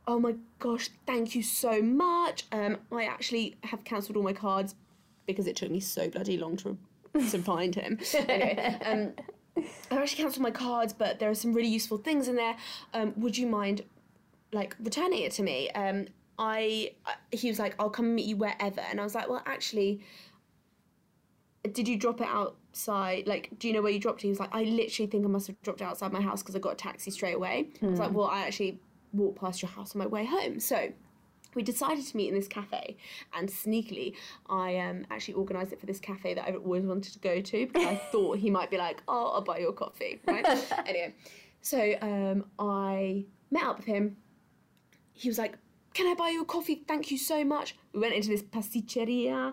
"Oh 0.07 0.19
my 0.19 0.35
gosh, 0.59 0.91
thank 1.07 1.35
you 1.35 1.43
so 1.43 1.83
much. 1.83 2.45
Um, 2.53 2.79
I 2.91 3.05
actually 3.05 3.57
have 3.65 3.85
cancelled 3.85 4.17
all 4.17 4.23
my 4.23 4.33
cards 4.33 4.75
because 5.27 5.47
it 5.47 5.57
took 5.57 5.71
me 5.71 5.81
so 5.81 6.09
bloody 6.09 6.37
long 6.37 6.57
to 6.59 6.77
to 7.31 7.39
find 7.43 7.75
him. 7.75 7.99
Anyway, 8.15 8.79
um, 8.85 9.13
I 9.91 9.97
actually 9.97 10.23
cancelled 10.23 10.43
my 10.43 10.51
cards, 10.51 10.93
but 10.93 11.19
there 11.19 11.31
are 11.31 11.35
some 11.35 11.53
really 11.53 11.69
useful 11.69 11.99
things 11.99 12.29
in 12.29 12.37
there. 12.37 12.57
Um, 12.95 13.13
would 13.17 13.37
you 13.37 13.47
mind, 13.47 13.83
like, 14.53 14.77
returning 14.81 15.23
it 15.23 15.33
to 15.33 15.43
me? 15.43 15.71
Um, 15.71 16.07
I, 16.39 16.93
I 17.05 17.15
he 17.31 17.49
was 17.49 17.59
like, 17.59 17.75
I'll 17.79 17.91
come 17.91 18.15
meet 18.15 18.27
you 18.27 18.37
wherever, 18.37 18.81
and 18.81 19.01
I 19.01 19.05
was 19.05 19.15
like, 19.15 19.29
well, 19.29 19.43
actually, 19.47 20.01
did 21.71 21.87
you 21.87 21.97
drop 21.97 22.21
it 22.21 22.27
outside? 22.27 23.27
Like, 23.27 23.51
do 23.59 23.69
you 23.69 23.75
know 23.75 23.83
where 23.83 23.93
you 23.93 24.01
dropped 24.01 24.21
it? 24.21 24.23
He 24.25 24.31
was 24.31 24.41
like, 24.41 24.55
I 24.55 24.65
literally 24.65 25.09
think 25.11 25.25
I 25.25 25.29
must 25.29 25.47
have 25.47 25.61
dropped 25.63 25.81
it 25.81 25.85
outside 25.85 26.13
my 26.13 26.21
house 26.21 26.43
because 26.43 26.57
I 26.57 26.59
got 26.59 26.73
a 26.73 26.77
taxi 26.77 27.11
straight 27.11 27.37
away. 27.37 27.69
I 27.83 27.87
was 27.87 27.99
like, 27.99 28.13
well, 28.13 28.27
I 28.27 28.41
actually 28.41 28.81
walked 29.13 29.41
past 29.41 29.63
your 29.63 29.71
house 29.71 29.95
on 29.95 30.01
my 30.01 30.07
way 30.07 30.25
home, 30.25 30.59
so 30.59 30.93
we 31.55 31.63
decided 31.63 32.07
to 32.07 32.17
meet 32.17 32.29
in 32.29 32.35
this 32.35 32.49
cafe 32.49 32.97
and 33.35 33.49
sneakily 33.49 34.15
i 34.49 34.77
um, 34.79 35.05
actually 35.11 35.35
organised 35.35 35.73
it 35.73 35.81
for 35.81 35.87
this 35.87 36.01
cafe 36.01 36.35
that 36.35 36.47
i've 36.47 36.57
always 36.57 36.85
wanted 36.85 37.13
to 37.13 37.19
go 37.19 37.41
to 37.41 37.67
because 37.67 37.87
i 37.87 37.95
thought 38.13 38.39
he 38.39 38.51
might 38.51 38.71
be 38.71 38.79
like 38.79 39.03
oh 39.09 39.33
i'll 39.35 39.43
buy 39.43 39.59
you 39.59 39.69
a 39.69 39.73
coffee 39.73 40.21
right 40.27 40.47
anyway 40.87 41.15
so 41.61 41.95
um, 42.01 42.45
i 42.59 43.25
met 43.51 43.65
up 43.65 43.77
with 43.77 43.87
him 43.87 44.17
he 45.13 45.29
was 45.29 45.39
like 45.39 45.59
can 45.95 46.07
i 46.07 46.15
buy 46.15 46.31
you 46.31 46.43
a 46.43 46.45
coffee 46.45 46.83
thank 46.89 47.11
you 47.11 47.19
so 47.19 47.45
much 47.45 47.77
we 47.93 48.01
went 48.01 48.15
into 48.15 48.29
this 48.29 48.43
pasticceria 48.43 49.53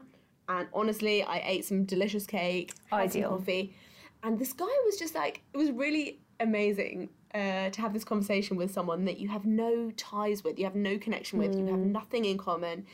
And 0.50 0.68
honestly, 0.74 1.24
I 1.24 1.42
ate 1.46 1.64
some 1.64 1.86
delicious 1.86 2.26
cake, 2.26 2.74
had 2.90 3.12
some 3.12 3.22
coffee, 3.38 3.76
and 4.24 4.40
this 4.40 4.52
guy 4.52 4.66
was 4.86 4.98
just 4.98 5.14
like, 5.16 5.44
it 5.54 5.58
was 5.58 5.70
really 5.72 6.20
amazing 6.40 7.10
uh, 7.36 7.70
to 7.70 7.82
have 7.82 7.94
this 7.94 8.04
conversation 8.04 8.58
with 8.58 8.74
someone 8.74 9.06
that 9.06 9.20
you 9.20 9.30
have 9.30 9.46
no 9.46 9.92
ties 9.92 10.44
with, 10.44 10.58
you 10.58 10.66
have 10.66 10.76
no 10.76 10.98
connection 10.98 11.38
with, 11.38 11.56
you 11.56 11.66
have 11.68 11.80
nothing 11.80 12.26
in 12.26 12.38
common. 12.38 12.88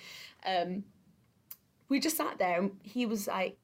Um, 0.46 0.84
we 1.88 2.00
just 2.02 2.18
sat 2.18 2.38
there, 2.38 2.60
and 2.60 2.72
he 2.84 3.06
was 3.06 3.28
like, 3.28 3.58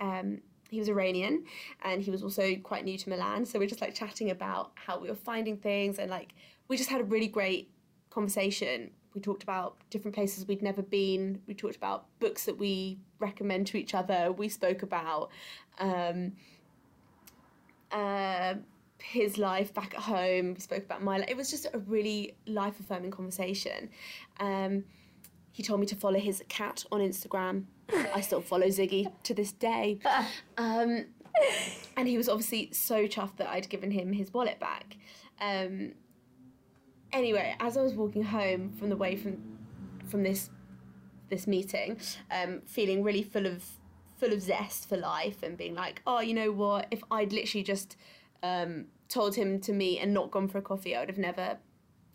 um, 0.00 0.40
he 0.68 0.78
was 0.80 0.88
Iranian, 0.88 1.44
and 1.82 2.02
he 2.02 2.10
was 2.10 2.22
also 2.22 2.56
quite 2.56 2.84
new 2.84 2.98
to 2.98 3.08
Milan. 3.08 3.44
So 3.44 3.58
we're 3.60 3.68
just 3.68 3.80
like 3.80 3.94
chatting 3.94 4.30
about 4.30 4.72
how 4.74 4.98
we 4.98 5.08
were 5.08 5.14
finding 5.14 5.56
things, 5.56 6.00
and 6.00 6.10
like 6.10 6.32
we 6.66 6.76
just 6.76 6.90
had 6.90 7.00
a 7.00 7.04
really 7.04 7.28
great 7.28 7.70
conversation. 8.10 8.90
We 9.14 9.20
talked 9.20 9.42
about 9.42 9.76
different 9.90 10.14
places 10.14 10.46
we'd 10.46 10.62
never 10.62 10.82
been. 10.82 11.40
We 11.46 11.54
talked 11.54 11.76
about 11.76 12.06
books 12.20 12.44
that 12.44 12.58
we 12.58 12.98
recommend 13.18 13.66
to 13.68 13.76
each 13.76 13.94
other. 13.94 14.32
We 14.32 14.48
spoke 14.48 14.82
about 14.82 15.30
um, 15.78 16.32
uh, 17.90 18.54
his 18.98 19.36
life 19.38 19.74
back 19.74 19.94
at 19.94 20.00
home. 20.00 20.54
We 20.54 20.60
spoke 20.60 20.84
about 20.84 21.02
my 21.02 21.18
life. 21.18 21.28
It 21.28 21.36
was 21.36 21.50
just 21.50 21.66
a 21.72 21.78
really 21.78 22.36
life 22.46 22.78
affirming 22.78 23.10
conversation. 23.10 23.90
Um, 24.38 24.84
he 25.52 25.62
told 25.62 25.80
me 25.80 25.86
to 25.86 25.96
follow 25.96 26.18
his 26.18 26.42
cat 26.48 26.84
on 26.92 27.00
Instagram. 27.00 27.64
I 28.14 28.20
still 28.20 28.40
follow 28.40 28.66
Ziggy 28.66 29.10
to 29.24 29.34
this 29.34 29.52
day. 29.52 29.98
Um, 30.56 31.06
and 31.96 32.06
he 32.06 32.16
was 32.16 32.28
obviously 32.28 32.70
so 32.72 33.06
chuffed 33.06 33.36
that 33.38 33.48
I'd 33.48 33.68
given 33.68 33.90
him 33.90 34.12
his 34.12 34.32
wallet 34.32 34.60
back. 34.60 34.96
Um, 35.40 35.92
anyway, 37.12 37.54
as 37.60 37.76
I 37.76 37.82
was 37.82 37.94
walking 37.94 38.22
home 38.22 38.72
from 38.72 38.88
the 38.88 38.96
way 38.96 39.16
from 39.16 39.38
from 40.08 40.22
this 40.22 40.50
this 41.28 41.46
meeting, 41.46 41.98
um, 42.30 42.62
feeling 42.66 43.02
really 43.02 43.22
full 43.22 43.46
of 43.46 43.64
full 44.18 44.32
of 44.32 44.42
zest 44.42 44.88
for 44.88 44.96
life 44.96 45.42
and 45.42 45.56
being 45.56 45.74
like, 45.74 46.02
oh, 46.06 46.20
you 46.20 46.34
know 46.34 46.52
what? 46.52 46.86
If 46.90 47.02
I'd 47.10 47.32
literally 47.32 47.62
just 47.62 47.96
um, 48.42 48.86
told 49.08 49.34
him 49.34 49.60
to 49.60 49.72
meet 49.72 50.00
and 50.00 50.12
not 50.12 50.30
gone 50.30 50.48
for 50.48 50.58
a 50.58 50.62
coffee, 50.62 50.94
I 50.94 51.00
would 51.00 51.08
have 51.08 51.18
never 51.18 51.56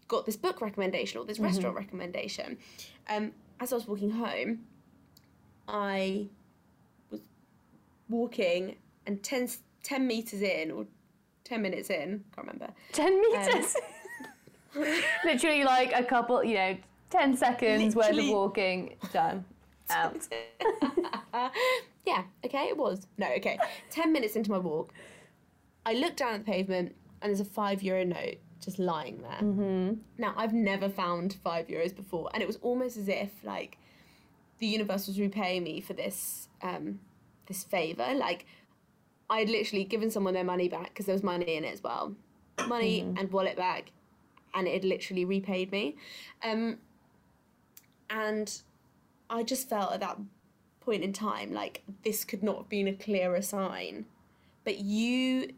got 0.08 0.26
this 0.26 0.36
book 0.36 0.62
recommendation 0.62 1.20
or 1.20 1.26
this 1.26 1.40
restaurant 1.40 1.76
recommendation. 1.76 2.58
Um, 3.10 3.32
as 3.60 3.72
I 3.72 3.76
was 3.76 3.88
walking 3.88 4.12
home, 4.12 4.66
I 5.68 6.28
was 7.10 7.22
walking 8.08 8.76
and 9.08 9.24
10, 9.24 9.50
10 9.84 10.08
meters 10.08 10.42
in 10.42 10.72
or 10.72 10.86
10 11.44 11.62
minutes 11.62 11.90
in, 11.90 12.24
can't 12.36 12.48
remember. 12.48 12.74
10 12.92 13.22
meters. 13.22 13.76
Literally 15.26 15.64
like 15.64 15.94
a 15.94 16.04
couple, 16.04 16.44
you 16.44 16.56
know, 16.56 16.78
10 17.10 17.38
seconds 17.38 17.96
worth 17.96 18.18
of 18.18 18.28
walking, 18.28 18.96
done. 19.14 19.46
Out. 19.90 20.28
yeah, 22.06 22.24
okay, 22.44 22.66
it 22.70 22.78
was. 22.78 23.08
No, 23.18 23.28
okay. 23.38 23.60
10 23.92 24.12
minutes 24.12 24.36
into 24.36 24.52
my 24.52 24.58
walk, 24.58 24.92
I 25.86 25.94
look 25.94 26.16
down 26.16 26.34
at 26.34 26.46
the 26.46 26.52
pavement 26.52 26.96
and 27.22 27.30
there's 27.30 27.40
a 27.40 27.46
five 27.46 27.84
euro 27.84 28.04
note 28.04 28.38
just 28.66 28.80
lying 28.80 29.22
there. 29.22 29.40
Mm-hmm. 29.42 29.94
Now, 30.18 30.34
I've 30.36 30.54
never 30.54 30.90
found 30.90 31.38
five 31.44 31.68
euros 31.68 31.96
before, 31.96 32.30
and 32.34 32.42
it 32.42 32.48
was 32.48 32.58
almost 32.62 32.98
as 32.98 33.08
if, 33.08 33.32
like, 33.44 33.78
the 34.60 34.66
universe 34.66 35.08
was 35.08 35.20
repaying 35.20 35.64
me 35.64 35.82
for 35.82 35.94
this 35.94 36.48
um, 36.62 37.00
this 37.48 37.64
favor. 37.64 38.14
Like, 38.16 38.46
I'd 39.30 39.50
literally 39.50 39.84
given 39.84 40.10
someone 40.10 40.34
their 40.34 40.44
money 40.44 40.68
back 40.68 40.90
because 40.90 41.06
there 41.06 41.14
was 41.14 41.24
money 41.24 41.56
in 41.56 41.64
it 41.64 41.74
as 41.74 41.84
well. 41.84 42.16
Money 42.68 43.02
and 43.18 43.32
wallet 43.32 43.58
back, 43.58 43.92
and 44.56 44.68
it 44.68 44.74
had 44.74 44.86
literally 44.86 45.26
repaid 45.26 45.72
me. 45.72 45.98
Um, 46.44 46.78
and 48.10 48.62
I 49.30 49.44
just 49.44 49.70
felt 49.70 49.94
at 49.94 50.00
that 50.00 50.18
point 50.80 51.04
in 51.04 51.12
time 51.12 51.52
like 51.52 51.84
this 52.04 52.24
could 52.24 52.44
not 52.44 52.58
have 52.58 52.70
been 52.70 52.88
a 52.88 52.94
clearer 52.94 53.42
sign. 53.42 54.06
But 54.64 54.80
you, 54.80 55.54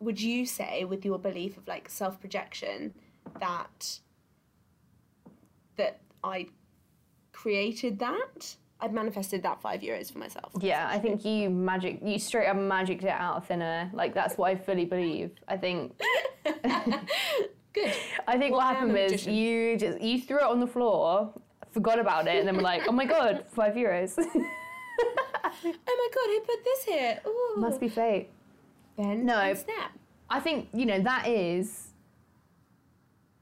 would 0.00 0.20
you 0.20 0.44
say, 0.44 0.84
with 0.84 1.04
your 1.04 1.18
belief 1.18 1.56
of 1.56 1.66
like 1.66 1.88
self 1.88 2.20
projection, 2.20 2.92
that 3.40 4.00
that 5.76 6.00
I 6.22 6.48
created 7.32 7.98
that? 8.00 8.56
I'd 8.80 8.92
manifested 8.92 9.44
that 9.44 9.62
five 9.62 9.80
euros 9.80 10.12
for 10.12 10.18
myself. 10.18 10.52
Yeah, 10.58 10.88
I 10.90 10.98
think 10.98 11.24
you 11.24 11.48
magic, 11.48 12.00
you 12.02 12.18
straight 12.18 12.48
up 12.48 12.56
magicked 12.56 13.04
it 13.04 13.10
out 13.10 13.36
of 13.36 13.46
thin 13.46 13.62
air. 13.62 13.88
Like 13.94 14.12
that's 14.12 14.36
what 14.36 14.50
I 14.50 14.56
fully 14.56 14.84
believe. 14.84 15.30
I 15.46 15.56
think, 15.56 15.98
Good. 17.72 17.94
I 18.26 18.38
think 18.38 18.54
what 18.54 18.64
I 18.64 18.74
happened 18.74 18.92
was 18.92 19.26
you 19.26 19.76
just 19.78 20.00
you 20.00 20.20
threw 20.20 20.38
it 20.38 20.44
on 20.44 20.60
the 20.60 20.66
floor, 20.66 21.32
forgot 21.70 21.98
about 21.98 22.26
it, 22.28 22.36
and 22.36 22.46
then 22.46 22.56
were 22.56 22.62
like, 22.62 22.82
oh 22.88 22.92
my 22.92 23.06
god, 23.06 23.44
five 23.54 23.74
euros. 23.74 24.18
Oh 25.64 25.64
my 25.64 26.08
god, 26.14 26.28
who 26.28 26.40
put 26.40 26.64
this 26.64 26.84
here? 26.84 27.20
Ooh. 27.26 27.60
Must 27.60 27.78
be 27.78 27.88
fate. 27.88 28.30
Ben. 28.96 29.24
No. 29.24 29.54
Snap. 29.54 29.92
I 30.30 30.40
think 30.40 30.68
you 30.72 30.86
know 30.86 31.00
that 31.00 31.28
is. 31.28 31.88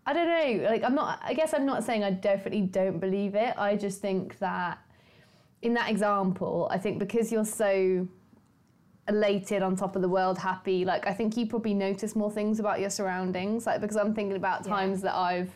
I 0.06 0.12
don't 0.12 0.26
know. 0.26 0.68
Like 0.68 0.82
I'm 0.82 0.94
not. 0.94 1.20
I 1.22 1.34
guess 1.34 1.54
I'm 1.54 1.66
not 1.66 1.84
saying 1.84 2.02
I 2.02 2.10
definitely 2.10 2.62
don't 2.62 2.98
believe 2.98 3.34
it. 3.34 3.54
I 3.56 3.76
just 3.76 4.00
think 4.00 4.38
that 4.40 4.78
in 5.62 5.74
that 5.74 5.90
example, 5.90 6.68
I 6.70 6.78
think 6.78 6.98
because 6.98 7.30
you're 7.30 7.44
so 7.44 8.08
elated 9.14 9.62
on 9.62 9.76
top 9.76 9.96
of 9.96 10.02
the 10.02 10.08
world, 10.08 10.38
happy. 10.38 10.84
Like 10.84 11.06
I 11.06 11.12
think 11.12 11.36
you 11.36 11.46
probably 11.46 11.74
notice 11.74 12.16
more 12.16 12.30
things 12.30 12.58
about 12.60 12.80
your 12.80 12.90
surroundings. 12.90 13.66
Like 13.66 13.80
because 13.80 13.96
I'm 13.96 14.14
thinking 14.14 14.36
about 14.36 14.64
Yeah. 14.64 14.72
times 14.76 15.02
that 15.02 15.14
I've 15.14 15.50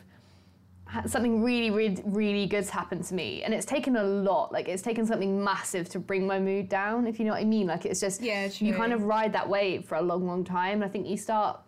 had 0.87 1.09
something 1.09 1.41
really, 1.43 1.71
really, 1.71 1.97
really 2.05 2.45
good's 2.45 2.69
happened 2.69 3.03
to 3.05 3.15
me, 3.15 3.41
and 3.43 3.53
it's 3.55 3.65
taken 3.65 3.95
a 3.95 4.03
lot. 4.03 4.51
Like 4.51 4.67
it's 4.67 4.83
taken 4.83 5.05
something 5.05 5.43
massive 5.43 5.89
to 5.89 5.99
bring 5.99 6.27
my 6.27 6.39
mood 6.39 6.69
down. 6.69 7.07
If 7.07 7.17
you 7.19 7.25
know 7.25 7.31
what 7.31 7.41
I 7.41 7.45
mean. 7.45 7.65
Like 7.67 7.85
it's 7.85 7.99
just 7.99 8.21
Yeah, 8.21 8.49
you 8.59 8.73
kind 8.73 8.93
of 8.93 9.03
ride 9.03 9.33
that 9.33 9.47
wave 9.49 9.85
for 9.85 9.95
a 9.95 10.01
long, 10.01 10.27
long 10.27 10.43
time. 10.43 10.75
And 10.81 10.83
I 10.83 10.87
think 10.87 11.07
you 11.07 11.17
start 11.17 11.59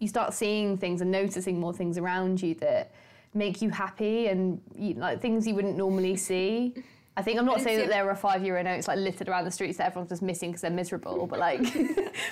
you 0.00 0.08
start 0.08 0.34
seeing 0.34 0.76
things 0.76 1.00
and 1.00 1.10
noticing 1.12 1.60
more 1.60 1.72
things 1.72 1.96
around 1.96 2.42
you 2.42 2.54
that 2.56 2.90
make 3.34 3.62
you 3.62 3.70
happy 3.70 4.26
and 4.26 4.60
you, 4.76 4.94
like 4.94 5.20
things 5.20 5.46
you 5.46 5.54
wouldn't 5.54 5.76
normally 5.76 6.16
see. 6.16 6.74
I 7.16 7.22
think 7.22 7.38
I'm 7.38 7.44
not 7.44 7.60
saying 7.60 7.78
that 7.78 7.88
there 7.88 8.08
are 8.08 8.16
five 8.16 8.42
euro 8.44 8.62
notes 8.62 8.88
like 8.88 8.98
littered 8.98 9.28
around 9.28 9.44
the 9.44 9.50
streets 9.50 9.78
that 9.78 9.86
everyone's 9.86 10.08
just 10.10 10.22
missing 10.22 10.50
because 10.50 10.62
they're 10.62 10.70
miserable, 10.70 11.26
but 11.26 11.38
like 11.38 11.60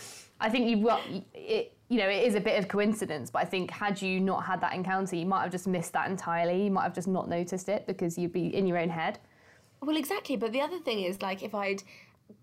I 0.40 0.49
think 0.49 0.69
you've 0.69 0.83
got 0.83 1.03
it. 1.35 1.77
You 1.88 1.99
know, 1.99 2.09
it 2.09 2.25
is 2.25 2.35
a 2.37 2.40
bit 2.40 2.59
of 2.59 2.69
coincidence, 2.69 3.31
but 3.31 3.40
I 3.43 3.45
think 3.45 3.71
had 3.71 4.01
you 4.01 4.21
not 4.21 4.45
had 4.45 4.61
that 4.61 4.75
encounter, 4.75 5.16
you 5.16 5.27
might 5.27 5.43
have 5.43 5.51
just 5.51 5.66
missed 5.66 5.93
that 5.95 6.09
entirely. 6.09 6.64
You 6.64 6.71
might 6.71 6.85
have 6.85 6.95
just 6.95 7.09
not 7.09 7.29
noticed 7.29 7.69
it 7.69 7.85
because 7.87 8.16
you'd 8.16 8.33
be 8.33 8.55
in 8.55 8.66
your 8.66 8.79
own 8.79 8.88
head. 8.90 9.19
Well, 9.83 9.97
exactly. 9.97 10.37
But 10.37 10.53
the 10.53 10.61
other 10.61 10.79
thing 10.79 11.01
is, 11.01 11.21
like, 11.21 11.43
if 11.43 11.53
I'd 11.55 11.83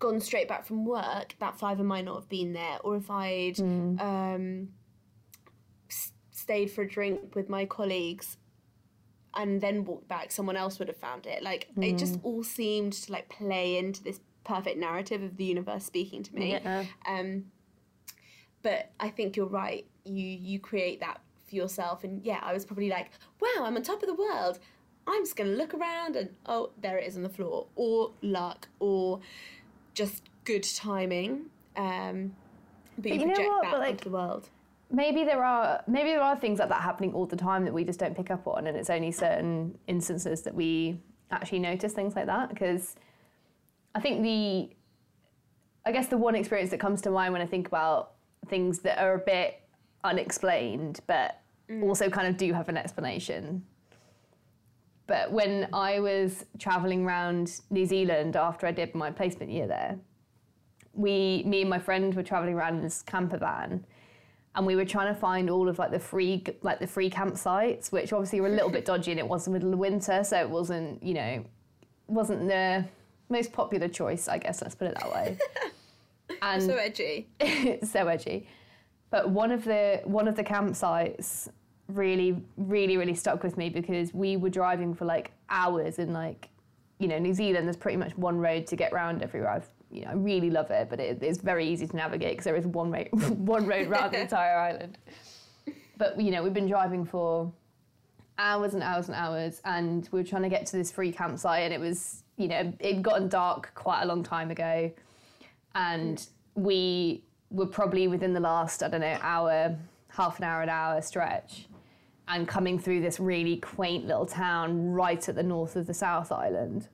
gone 0.00 0.20
straight 0.20 0.48
back 0.48 0.66
from 0.66 0.84
work, 0.84 1.34
that 1.38 1.58
fiver 1.58 1.82
might 1.82 2.04
not 2.04 2.16
have 2.16 2.28
been 2.28 2.52
there. 2.52 2.78
Or 2.84 2.96
if 2.96 3.10
I'd 3.10 3.56
Hmm. 3.56 3.98
um, 4.00 4.68
s- 5.88 6.12
stayed 6.30 6.70
for 6.70 6.82
a 6.82 6.88
drink 6.88 7.34
with 7.34 7.48
my 7.48 7.64
colleagues 7.64 8.36
and 9.34 9.60
then 9.60 9.84
walked 9.84 10.08
back, 10.08 10.32
someone 10.32 10.56
else 10.56 10.78
would 10.78 10.88
have 10.88 10.96
found 10.96 11.26
it. 11.26 11.42
Like, 11.42 11.68
it 11.80 11.92
Hmm. 11.92 11.96
just 11.96 12.18
all 12.22 12.42
seemed 12.42 12.92
to 12.94 13.12
like 13.12 13.28
play 13.28 13.76
into 13.76 14.02
this 14.02 14.20
perfect 14.44 14.78
narrative 14.78 15.22
of 15.22 15.36
the 15.36 15.44
universe 15.44 15.84
speaking 15.84 16.22
to 16.22 16.34
me. 16.34 16.52
Yeah. 16.52 16.84
Um, 17.06 17.50
but 18.62 18.90
I 18.98 19.10
think 19.10 19.36
you're 19.36 19.46
right. 19.46 19.86
You 20.04 20.24
you 20.26 20.58
create 20.58 21.00
that 21.00 21.20
for 21.46 21.54
yourself, 21.54 22.04
and 22.04 22.24
yeah, 22.24 22.40
I 22.42 22.52
was 22.52 22.64
probably 22.64 22.88
like, 22.88 23.10
wow, 23.40 23.64
I'm 23.64 23.76
on 23.76 23.82
top 23.82 24.02
of 24.02 24.08
the 24.08 24.14
world. 24.14 24.58
I'm 25.06 25.22
just 25.22 25.36
gonna 25.36 25.50
look 25.50 25.72
around, 25.74 26.16
and 26.16 26.30
oh, 26.46 26.70
there 26.80 26.98
it 26.98 27.06
is 27.06 27.16
on 27.16 27.22
the 27.22 27.28
floor, 27.28 27.66
or 27.76 28.12
luck, 28.22 28.68
or 28.80 29.20
just 29.94 30.22
good 30.44 30.62
timing. 30.64 31.46
Um, 31.76 32.34
but 32.98 33.12
you, 33.12 33.20
you 33.20 33.26
know 33.26 33.34
project 33.34 33.62
that 33.62 33.70
But, 33.70 33.80
like, 33.80 33.90
onto 33.90 34.04
the 34.04 34.10
world. 34.10 34.50
Maybe 34.90 35.24
there 35.24 35.44
are 35.44 35.82
maybe 35.86 36.10
there 36.10 36.22
are 36.22 36.36
things 36.36 36.58
like 36.58 36.68
that 36.68 36.80
happening 36.80 37.12
all 37.12 37.26
the 37.26 37.36
time 37.36 37.64
that 37.64 37.74
we 37.74 37.84
just 37.84 37.98
don't 37.98 38.16
pick 38.16 38.30
up 38.30 38.46
on 38.46 38.66
and 38.66 38.76
it's 38.76 38.90
only 38.90 39.12
certain 39.12 39.76
instances 39.86 40.42
that 40.42 40.54
we 40.54 40.98
actually 41.30 41.58
notice 41.58 41.92
things 41.92 42.16
like 42.16 42.26
that 42.26 42.48
because 42.48 42.96
i 43.94 44.00
think 44.00 44.22
the 44.22 44.70
i 45.84 45.92
guess 45.92 46.08
the 46.08 46.16
one 46.16 46.34
experience 46.34 46.70
that 46.70 46.80
comes 46.80 47.02
to 47.02 47.10
mind 47.10 47.32
when 47.32 47.42
i 47.42 47.46
think 47.46 47.66
about 47.66 48.12
things 48.48 48.78
that 48.78 48.98
are 48.98 49.14
a 49.14 49.18
bit 49.18 49.60
unexplained 50.04 51.00
but 51.06 51.42
mm. 51.68 51.82
also 51.82 52.08
kind 52.08 52.26
of 52.26 52.36
do 52.36 52.52
have 52.52 52.68
an 52.68 52.76
explanation. 52.76 53.64
But 55.06 55.32
when 55.32 55.68
i 55.72 56.00
was 56.00 56.44
traveling 56.58 57.04
around 57.04 57.60
new 57.70 57.86
zealand 57.86 58.36
after 58.36 58.66
i 58.66 58.72
did 58.72 58.94
my 58.94 59.10
placement 59.10 59.50
year 59.50 59.66
there 59.66 59.98
we 60.92 61.42
me 61.46 61.62
and 61.62 61.70
my 61.70 61.78
friend 61.78 62.14
were 62.14 62.22
traveling 62.22 62.54
around 62.54 62.76
in 62.76 62.82
this 62.82 63.00
camper 63.00 63.38
van 63.38 63.86
and 64.54 64.66
we 64.66 64.74
were 64.76 64.84
trying 64.84 65.12
to 65.12 65.18
find 65.20 65.50
all 65.50 65.68
of 65.68 65.78
like 65.78 65.90
the 65.90 65.98
free 65.98 66.42
like 66.62 66.80
the 66.80 66.86
free 66.86 67.10
campsites 67.10 67.92
which 67.92 68.12
obviously 68.12 68.40
were 68.40 68.48
a 68.48 68.50
little 68.50 68.70
bit 68.70 68.84
dodgy 68.90 69.10
and 69.10 69.20
it 69.20 69.28
was 69.28 69.44
the 69.44 69.50
middle 69.50 69.72
of 69.72 69.78
winter 69.78 70.24
so 70.24 70.38
it 70.38 70.48
wasn't 70.48 71.02
you 71.02 71.14
know 71.14 71.44
wasn't 72.06 72.40
the 72.48 72.84
most 73.28 73.52
popular 73.52 73.88
choice 73.88 74.28
i 74.28 74.38
guess 74.38 74.62
let's 74.62 74.74
put 74.74 74.88
it 74.88 74.94
that 75.00 75.12
way 75.12 75.38
and 76.42 76.62
So 76.62 76.74
edgy. 76.76 77.28
it's 77.40 77.90
so 77.92 78.06
edgy. 78.08 78.46
But 79.10 79.30
one 79.30 79.50
of 79.50 79.64
the 79.64 80.02
one 80.04 80.28
of 80.28 80.36
the 80.36 80.44
campsites 80.44 81.48
really, 81.88 82.42
really, 82.58 82.98
really 82.98 83.14
stuck 83.14 83.42
with 83.42 83.56
me 83.56 83.70
because 83.70 84.12
we 84.12 84.36
were 84.36 84.50
driving 84.50 84.94
for 84.94 85.06
like 85.06 85.32
hours 85.48 85.98
in 85.98 86.12
like 86.12 86.50
you 86.98 87.06
know, 87.08 87.18
New 87.18 87.32
Zealand, 87.32 87.66
there's 87.66 87.76
pretty 87.76 87.96
much 87.96 88.16
one 88.18 88.38
road 88.38 88.66
to 88.66 88.76
get 88.76 88.92
round 88.92 89.22
everywhere. 89.22 89.50
I've, 89.50 89.70
you 89.90 90.02
know, 90.04 90.10
I 90.10 90.14
really 90.14 90.50
love 90.50 90.70
it, 90.70 90.88
but 90.90 91.00
it, 91.00 91.22
it's 91.22 91.38
very 91.38 91.66
easy 91.66 91.86
to 91.86 91.96
navigate 91.96 92.32
because 92.32 92.44
there 92.44 92.56
is 92.56 92.66
one 92.66 92.90
road, 92.90 93.08
one 93.12 93.66
road 93.66 93.88
around 93.88 94.12
the 94.12 94.20
entire 94.20 94.58
island. 94.58 94.98
But 95.96 96.20
you 96.20 96.30
know, 96.30 96.42
we've 96.42 96.54
been 96.54 96.68
driving 96.68 97.04
for 97.04 97.52
hours 98.38 98.74
and 98.74 98.82
hours 98.82 99.08
and 99.08 99.16
hours, 99.16 99.60
and 99.64 100.08
we 100.12 100.20
were 100.20 100.26
trying 100.26 100.42
to 100.42 100.48
get 100.48 100.66
to 100.66 100.76
this 100.76 100.90
free 100.90 101.10
campsite, 101.10 101.62
and 101.62 101.72
it 101.72 101.80
was, 101.80 102.22
you 102.36 102.48
know, 102.48 102.72
it'd 102.78 103.02
gotten 103.02 103.28
dark 103.28 103.72
quite 103.74 104.02
a 104.02 104.06
long 104.06 104.22
time 104.22 104.50
ago, 104.50 104.90
and 105.74 106.26
we 106.54 107.24
were 107.50 107.66
probably 107.66 108.08
within 108.08 108.32
the 108.32 108.40
last, 108.40 108.82
I 108.82 108.88
don't 108.88 109.00
know, 109.00 109.18
hour, 109.22 109.76
half 110.08 110.38
an 110.38 110.44
hour, 110.44 110.62
an 110.62 110.68
hour 110.68 111.00
stretch, 111.00 111.66
and 112.28 112.46
coming 112.46 112.78
through 112.78 113.00
this 113.00 113.18
really 113.18 113.56
quaint 113.56 114.06
little 114.06 114.26
town 114.26 114.92
right 114.92 115.28
at 115.28 115.34
the 115.34 115.42
north 115.42 115.76
of 115.76 115.86
the 115.86 115.94
South 115.94 116.30
Island. 116.30 116.88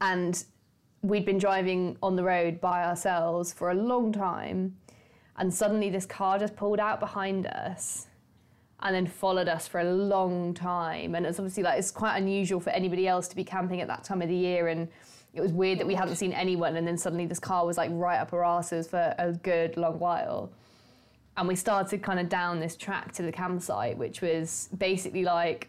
And 0.00 0.44
we'd 1.02 1.24
been 1.24 1.38
driving 1.38 1.96
on 2.02 2.16
the 2.16 2.24
road 2.24 2.60
by 2.60 2.84
ourselves 2.84 3.52
for 3.52 3.70
a 3.70 3.74
long 3.74 4.12
time, 4.12 4.76
and 5.36 5.52
suddenly 5.52 5.90
this 5.90 6.06
car 6.06 6.38
just 6.38 6.56
pulled 6.56 6.80
out 6.80 7.00
behind 7.00 7.46
us 7.46 8.06
and 8.80 8.94
then 8.94 9.06
followed 9.06 9.48
us 9.48 9.66
for 9.66 9.80
a 9.80 9.84
long 9.84 10.52
time. 10.52 11.14
And 11.14 11.24
it's 11.26 11.38
obviously 11.38 11.62
like 11.62 11.78
it's 11.78 11.90
quite 11.90 12.16
unusual 12.16 12.60
for 12.60 12.70
anybody 12.70 13.08
else 13.08 13.26
to 13.28 13.36
be 13.36 13.44
camping 13.44 13.80
at 13.80 13.88
that 13.88 14.04
time 14.04 14.20
of 14.20 14.28
the 14.28 14.36
year. 14.36 14.68
And 14.68 14.88
it 15.32 15.40
was 15.40 15.52
weird 15.52 15.78
that 15.78 15.86
we 15.86 15.94
hadn't 15.94 16.16
seen 16.16 16.32
anyone, 16.32 16.76
and 16.76 16.86
then 16.86 16.96
suddenly 16.96 17.26
this 17.26 17.38
car 17.38 17.66
was 17.66 17.76
like 17.76 17.90
right 17.92 18.18
up 18.18 18.32
our 18.32 18.44
asses 18.44 18.88
for 18.88 19.14
a 19.18 19.32
good 19.32 19.76
long 19.76 19.98
while. 19.98 20.50
And 21.36 21.46
we 21.46 21.56
started 21.56 22.02
kind 22.02 22.18
of 22.18 22.28
down 22.28 22.60
this 22.60 22.76
track 22.76 23.12
to 23.14 23.22
the 23.22 23.32
campsite, 23.32 23.98
which 23.98 24.22
was 24.22 24.70
basically 24.76 25.24
like 25.24 25.68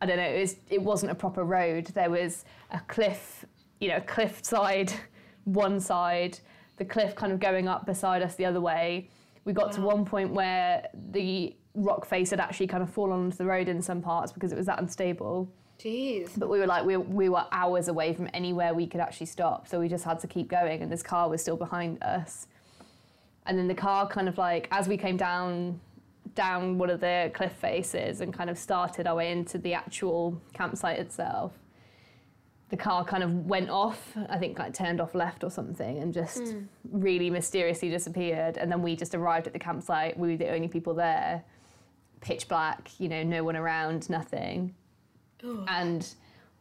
I 0.00 0.06
don't 0.06 0.16
know, 0.16 0.22
it, 0.22 0.40
was, 0.40 0.56
it 0.70 0.82
wasn't 0.82 1.12
a 1.12 1.14
proper 1.14 1.44
road. 1.44 1.86
There 1.86 2.10
was 2.10 2.44
a 2.70 2.80
cliff, 2.80 3.44
you 3.80 3.88
know, 3.88 4.00
cliff 4.00 4.44
side, 4.44 4.92
one 5.44 5.80
side, 5.80 6.38
the 6.76 6.84
cliff 6.84 7.14
kind 7.14 7.32
of 7.32 7.40
going 7.40 7.68
up 7.68 7.86
beside 7.86 8.22
us 8.22 8.34
the 8.36 8.44
other 8.44 8.60
way. 8.60 9.08
We 9.44 9.52
got 9.52 9.72
to 9.72 9.80
one 9.80 10.04
point 10.04 10.32
where 10.32 10.86
the 11.12 11.56
rock 11.74 12.06
face 12.06 12.30
had 12.30 12.40
actually 12.40 12.66
kind 12.66 12.82
of 12.82 12.90
fallen 12.90 13.24
onto 13.24 13.36
the 13.36 13.46
road 13.46 13.68
in 13.68 13.80
some 13.80 14.02
parts 14.02 14.32
because 14.32 14.52
it 14.52 14.56
was 14.56 14.66
that 14.66 14.78
unstable. 14.78 15.50
Jeez. 15.78 16.30
But 16.36 16.48
we 16.48 16.58
were 16.58 16.66
like, 16.66 16.84
we, 16.84 16.96
we 16.96 17.28
were 17.28 17.44
hours 17.52 17.88
away 17.88 18.12
from 18.12 18.28
anywhere 18.34 18.74
we 18.74 18.86
could 18.86 19.00
actually 19.00 19.26
stop. 19.26 19.68
So 19.68 19.78
we 19.78 19.88
just 19.88 20.04
had 20.04 20.18
to 20.20 20.26
keep 20.26 20.48
going, 20.48 20.82
and 20.82 20.90
this 20.90 21.02
car 21.02 21.28
was 21.28 21.40
still 21.40 21.56
behind 21.56 22.02
us. 22.02 22.48
And 23.46 23.56
then 23.56 23.68
the 23.68 23.74
car 23.74 24.06
kind 24.08 24.28
of 24.28 24.36
like, 24.38 24.68
as 24.70 24.88
we 24.88 24.96
came 24.96 25.16
down 25.16 25.80
down 26.34 26.78
one 26.78 26.90
of 26.90 27.00
the 27.00 27.32
cliff 27.34 27.52
faces 27.54 28.20
and 28.20 28.32
kind 28.32 28.48
of 28.48 28.56
started 28.56 29.06
our 29.06 29.16
way 29.16 29.32
into 29.32 29.58
the 29.58 29.74
actual 29.74 30.40
campsite 30.52 30.98
itself, 30.98 31.52
the 32.70 32.76
car 32.76 33.04
kind 33.04 33.22
of 33.22 33.46
went 33.46 33.70
off, 33.70 34.14
I 34.28 34.36
think 34.38 34.58
like 34.58 34.74
turned 34.74 35.00
off 35.00 35.14
left 35.14 35.42
or 35.42 35.50
something, 35.50 35.98
and 35.98 36.12
just 36.12 36.42
really 36.90 37.30
mysteriously 37.30 37.88
disappeared. 37.88 38.58
And 38.58 38.70
then 38.70 38.82
we 38.82 38.94
just 38.94 39.14
arrived 39.14 39.46
at 39.46 39.52
the 39.52 39.58
campsite. 39.58 40.18
We 40.18 40.32
were 40.32 40.36
the 40.36 40.50
only 40.50 40.68
people 40.68 40.94
there, 40.94 41.42
pitch 42.20 42.46
black, 42.48 42.90
you 42.98 43.08
know, 43.08 43.22
no 43.22 43.42
one 43.42 43.56
around, 43.56 44.10
nothing. 44.10 44.74
And 45.68 46.06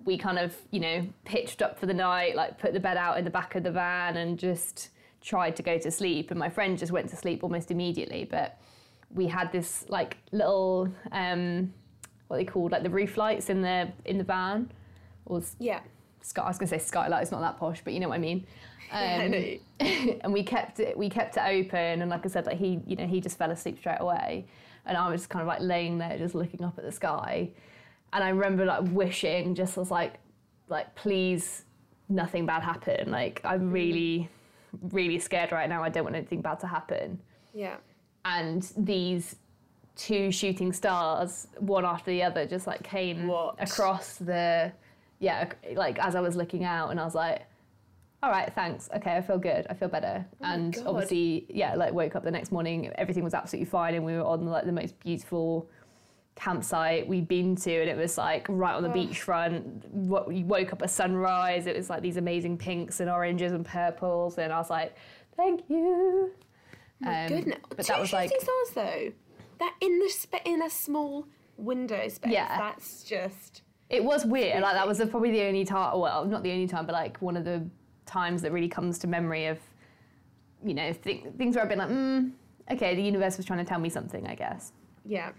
we 0.06 0.17
kind 0.17 0.38
of 0.38 0.56
you 0.72 0.80
know 0.80 1.06
pitched 1.26 1.62
up 1.62 1.78
for 1.78 1.88
the 1.88 1.93
night 1.93 2.36
like 2.36 2.60
put 2.60 2.72
the 2.72 2.80
bed 2.80 2.98
out 2.98 3.17
in 3.17 3.26
the 3.26 3.32
back 3.32 3.56
of 3.56 3.63
the 3.63 3.72
van 3.72 4.15
and 4.17 4.38
just 4.38 4.89
tried 5.22 5.56
to 5.58 5.63
go 5.63 5.78
to 5.78 5.91
sleep. 5.91 6.32
And 6.32 6.39
my 6.39 6.50
friend 6.50 6.78
just 6.78 6.91
went 6.91 7.10
to 7.10 7.15
sleep 7.15 7.43
almost 7.43 7.72
immediately. 7.72 8.24
But 8.24 8.60
we 9.13 9.28
had 9.28 9.52
this 9.52 9.86
like 9.89 10.17
little 10.32 10.89
um 11.12 11.74
what 12.28 12.38
they 12.38 12.46
called? 12.46 12.72
Like 12.72 12.84
the 12.84 12.89
roof 12.89 13.17
lights 13.17 13.50
in 13.50 13.62
the 13.62 13.89
in 14.06 14.17
the 14.17 14.24
van. 14.24 14.72
Or 15.26 15.41
Yeah. 15.60 15.82
Sky 16.28 16.44
I 16.44 16.48
was 16.48 16.58
gonna 16.58 16.68
say 16.70 16.78
skylight 16.78 17.22
it's 17.22 17.32
not 17.32 17.42
that 17.42 17.58
posh 17.58 17.82
but 17.84 17.94
you 17.94 18.00
know 18.00 18.10
what 18.10 18.16
I 18.16 18.20
mean. 18.20 18.46
Um, 18.92 19.34
and 20.22 20.32
we 20.34 20.44
kept 20.44 20.80
it 20.80 20.98
we 20.98 21.10
kept 21.10 21.38
it 21.38 21.44
open 21.44 22.02
and 22.02 22.10
like 22.10 22.26
I 22.26 22.30
said 22.30 22.46
like 22.46 22.58
he 22.58 22.80
you 22.86 22.96
know 22.96 23.08
he 23.08 23.20
just 23.22 23.38
fell 23.38 23.52
asleep 23.52 23.78
straight 23.80 24.00
away 24.00 24.46
and 24.86 24.98
I 24.98 25.10
was 25.10 25.22
just 25.22 25.30
kind 25.30 25.42
of 25.42 25.48
like 25.48 25.62
laying 25.62 25.98
there 25.98 26.18
just 26.18 26.36
looking 26.36 26.63
up 26.63 26.78
at 26.78 26.86
the 26.86 26.92
sky. 26.92 27.50
And 28.13 28.24
I 28.24 28.30
remember 28.30 28.63
like 28.66 28.84
wishing 28.92 29.56
just 29.56 29.76
was 29.78 29.92
like 29.92 30.16
like 30.70 30.96
please 30.96 31.63
nothing 32.10 32.46
bad 32.46 32.63
happen 32.63 33.12
like 33.12 33.42
I'm 33.44 33.72
really 33.72 34.30
really 34.92 35.20
scared 35.20 35.52
right 35.52 35.68
now. 35.70 35.84
I 35.84 35.90
don't 35.90 36.04
want 36.04 36.16
anything 36.16 36.42
bad 36.42 36.60
to 36.62 36.68
happen. 36.68 37.20
Yeah. 37.54 37.78
and 38.26 38.62
these 38.78 39.36
two 39.96 40.32
shooting 40.32 40.72
stars 40.74 41.48
one 41.58 41.84
after 41.84 42.12
the 42.12 42.22
other 42.22 42.46
just 42.46 42.68
like 42.68 42.84
came 42.84 43.26
What? 43.28 43.56
across 43.60 44.18
the 44.18 44.72
yeah 45.19 45.49
like 45.73 45.97
as 45.99 46.15
I 46.15 46.21
was 46.21 46.36
looking 46.36 46.63
out 46.63 46.91
and 46.91 46.99
I 46.99 47.06
was 47.06 47.15
like 47.15 47.43
all 48.23 48.30
right 48.32 48.51
thanks 48.56 48.89
okay 48.95 49.15
I 49.15 49.21
feel 49.21 49.38
good 49.38 49.65
I 49.69 49.73
feel 49.73 49.88
better 49.89 50.25
Oh 50.41 50.45
and 50.45 50.73
God. 50.73 50.88
obviously 50.88 51.45
yeah 51.49 51.75
like 51.75 51.93
woke 51.93 52.15
up 52.15 52.23
the 52.23 52.32
next 52.32 52.51
morning 52.51 52.91
everything 52.95 53.23
was 53.23 53.34
absolutely 53.34 53.69
fine 53.69 53.93
and 53.95 54.03
we 54.06 54.13
were 54.13 54.23
on 54.23 54.45
like 54.45 54.65
the 54.65 54.71
most 54.71 54.99
beautiful 54.99 55.69
campsite 56.36 57.08
we'd 57.08 57.27
been 57.27 57.56
to 57.56 57.82
and 57.82 57.89
it 57.89 57.97
was 57.97 58.17
like 58.17 58.45
right 58.49 58.75
on 58.75 58.84
the 58.84 58.89
Oh. 58.89 58.93
beachfront 58.93 59.84
What 59.89 60.27
we 60.27 60.43
woke 60.43 60.71
up 60.71 60.82
at 60.84 60.89
sunrise 60.91 61.65
it 61.65 61.75
was 61.75 61.89
like 61.89 62.01
these 62.03 62.17
amazing 62.17 62.58
pinks 62.60 62.99
and 62.99 63.10
oranges 63.10 63.51
and 63.53 63.65
purples 63.65 64.38
and 64.38 64.53
I 64.53 64.58
was 64.60 64.69
like 64.69 64.95
thank 65.36 65.67
you 65.69 66.32
um, 67.06 67.27
Goodness. 67.27 67.60
but 67.69 67.77
Two 67.86 67.93
that 67.93 67.99
was 67.99 68.12
like 68.13 68.30
stars 68.30 68.69
though. 68.73 69.12
That 69.60 69.75
in 69.82 69.99
the 69.99 70.10
spa- 70.10 70.39
in 70.45 70.63
a 70.63 70.69
small 70.69 71.27
window 71.56 72.08
space. 72.08 72.32
Yeah. 72.32 72.58
That's 72.58 73.03
just. 73.03 73.62
It 73.89 74.04
was 74.04 74.26
weird. 74.26 74.62
Like 74.62 74.73
that 74.73 74.88
was 74.88 74.97
the, 74.97 75.08
probably 75.08 75.32
the 75.32 75.43
only 75.43 75.63
time. 75.63 76.00
Well, 76.00 76.26
not 76.26 76.43
the 76.43 76.52
only 76.52 76.67
time, 76.67 76.86
but 76.86 76.93
like 76.93 77.17
one 77.21 77.38
of 77.38 77.45
the 77.45 77.65
times 78.06 78.41
that 78.41 78.52
really 78.52 78.67
comes 78.67 79.00
to 79.00 79.08
memory 79.08 79.45
of, 79.45 79.60
you 80.63 80.73
know, 80.73 80.91
th- 80.93 81.23
things 81.38 81.56
where 81.56 81.63
I've 81.63 81.69
been 81.69 81.80
like, 81.80 81.89
mm, 81.89 82.32
okay, 82.71 82.95
the 82.95 83.02
universe 83.02 83.38
was 83.38 83.45
trying 83.45 83.60
to 83.60 83.65
tell 83.65 83.80
me 83.80 83.89
something, 83.89 84.28
I 84.28 84.36
guess. 84.36 84.73
Yeah. 85.06 85.32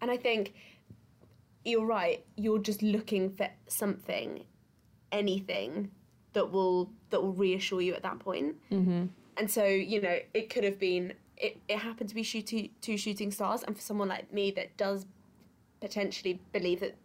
And 0.00 0.10
I 0.10 0.16
think 0.16 0.54
you're 1.64 1.86
right. 1.86 2.24
You're 2.36 2.58
just 2.58 2.82
looking 2.82 3.30
for 3.30 3.48
something, 3.68 4.44
anything 5.12 5.90
that 6.32 6.50
will 6.50 6.90
that 7.10 7.22
will 7.22 7.32
reassure 7.32 7.80
you 7.80 7.94
at 7.94 8.02
that 8.02 8.18
point. 8.18 8.56
Mm-hmm. 8.70 9.06
And 9.36 9.50
so 9.50 9.64
you 9.64 10.00
know, 10.00 10.18
it 10.34 10.50
could 10.50 10.64
have 10.64 10.78
been. 10.78 11.14
It, 11.40 11.60
it 11.68 11.78
happened 11.78 12.08
to 12.08 12.16
be 12.16 12.24
shooting, 12.24 12.70
two 12.80 12.96
shooting 12.96 13.30
stars, 13.30 13.62
and 13.62 13.76
for 13.76 13.82
someone 13.82 14.08
like 14.08 14.32
me 14.32 14.50
that 14.52 14.76
does 14.76 15.06
potentially 15.80 16.40
believe 16.52 16.80
that 16.80 16.96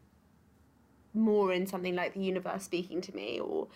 more 1.13 1.53
in 1.53 1.67
something 1.67 1.95
like 1.95 2.13
the 2.13 2.19
universe 2.19 2.63
speaking 2.63 2.99
to 3.01 3.15
me 3.15 3.39
or 3.39 3.67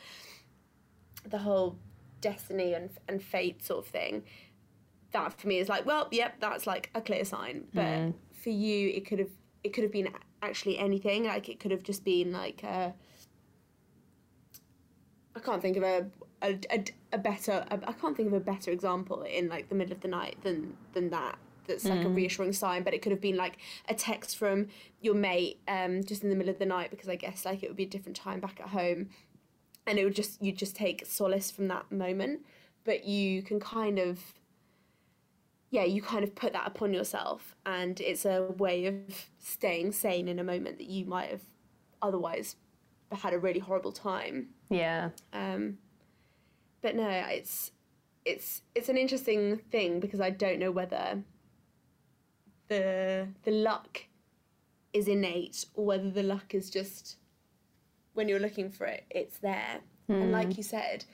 the 1.26 1.38
whole 1.38 1.78
destiny 2.20 2.74
and 2.74 2.90
and 3.08 3.22
fate 3.22 3.64
sort 3.64 3.86
of 3.86 3.92
thing 3.92 4.24
that 5.12 5.40
for 5.40 5.48
me 5.48 5.60
is 5.60 5.70
like 5.70 5.86
well 5.86 6.08
yep 6.12 6.36
that's 6.40 6.68
like 6.68 6.90
a 6.96 7.02
clear 7.02 7.26
sign. 7.26 7.66
But 7.74 7.98
hmm. 7.98 8.10
for 8.34 8.50
you 8.50 8.90
it 8.90 9.06
could 9.06 9.20
have 9.20 9.30
it 9.64 9.74
could 9.74 9.84
have 9.84 9.92
been 9.92 10.10
actually 10.42 10.78
anything. 10.78 11.26
Like 11.26 11.50
it 11.50 11.60
could 11.60 11.72
have 11.72 11.84
just 11.84 12.04
been 12.04 12.32
like 12.32 12.64
a 12.64 12.94
I 15.36 15.40
can't 15.40 15.62
think 15.62 15.78
of 15.78 15.84
a 15.84 16.08
a, 16.42 16.60
a, 16.72 16.84
a 17.14 17.18
better 17.18 17.66
a, 17.70 17.80
I 17.88 17.94
can't 17.94 18.16
think 18.16 18.28
of 18.28 18.34
a 18.34 18.40
better 18.40 18.72
example 18.72 19.24
in 19.24 19.50
like 19.50 19.70
the 19.70 19.76
middle 19.76 19.94
of 19.94 20.02
the 20.02 20.08
night 20.08 20.38
than 20.44 20.76
than 20.94 21.10
that 21.10 21.38
that's 21.68 21.86
like 21.86 22.04
a 22.04 22.10
reassuring 22.10 22.54
sign 22.54 22.84
but 22.84 22.94
it 22.94 23.02
could 23.02 23.12
have 23.12 23.22
been 23.22 23.38
like 23.38 23.58
a 23.90 23.94
text 23.94 24.38
from 24.38 24.68
your 25.02 25.14
mate 25.14 25.60
um 25.68 26.04
just 26.04 26.24
in 26.24 26.30
the 26.30 26.36
middle 26.36 26.52
of 26.52 26.60
the 26.60 26.66
night 26.66 26.90
because 26.90 27.10
I 27.10 27.16
guess 27.16 27.46
like 27.46 27.64
it 27.64 27.68
would 27.68 27.78
be 27.78 27.84
a 27.84 27.90
different 27.90 28.16
time 28.16 28.40
back 28.40 28.60
at 28.60 28.70
home. 28.70 29.10
And 29.86 29.98
it 29.98 30.04
would 30.04 30.16
just 30.16 30.42
you 30.42 30.52
just 30.52 30.76
take 30.76 31.06
solace 31.06 31.50
from 31.52 31.68
that 31.70 31.92
moment. 31.92 32.42
But 32.84 33.06
you 33.06 33.42
can 33.42 33.60
kind 33.60 34.00
of 34.00 34.20
yeah 35.70 35.84
you 35.84 36.02
kind 36.02 36.24
of 36.24 36.34
put 36.36 36.54
that 36.54 36.68
upon 36.68 36.94
yourself 36.94 37.56
and 37.66 38.00
it's 38.00 38.26
a 38.26 38.54
way 38.58 38.86
of 38.86 38.96
staying 39.40 39.92
sane 39.92 40.28
in 40.28 40.40
a 40.40 40.44
moment 40.44 40.78
that 40.78 40.88
you 40.88 41.06
might 41.06 41.30
have 41.30 41.42
otherwise 42.02 42.56
had 43.12 43.34
a 43.34 43.40
really 43.40 43.60
horrible 43.60 43.92
time. 43.92 44.50
Yeah. 44.70 45.10
um, 45.34 45.78
but 46.82 46.96
no 46.96 47.10
it's 47.10 47.72
it's 48.26 48.62
it's 48.76 48.90
an 48.90 48.98
interesting 48.98 49.58
thing 49.72 50.00
because 50.00 50.22
I 50.22 50.30
don't 50.30 50.60
know 50.60 50.72
whether 50.72 51.24
the 52.68 53.28
the 53.44 53.52
luck 53.52 54.06
is 54.94 55.08
innate 55.08 55.66
or 55.74 55.86
whether 55.86 56.10
the 56.10 56.24
luck 56.24 56.54
is 56.54 56.70
just 56.70 57.18
when 58.14 58.28
you're 58.28 58.40
looking 58.40 58.70
for 58.70 58.86
it 58.86 59.06
it's 59.10 59.38
there. 59.40 59.82
And 60.10 60.32
like 60.32 60.58
you 60.58 60.64
said 60.64 61.06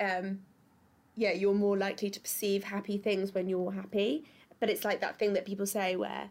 um, 0.00 0.40
yeah 1.14 1.32
you're 1.32 1.54
more 1.54 1.76
likely 1.76 2.10
to 2.10 2.20
perceive 2.20 2.64
happy 2.64 2.98
things 2.98 3.34
when 3.34 3.48
you're 3.48 3.72
happy. 3.72 4.24
But 4.58 4.70
it's 4.70 4.84
like 4.84 5.00
that 5.00 5.18
thing 5.18 5.32
that 5.34 5.44
people 5.44 5.66
say 5.66 5.96
where 5.96 6.30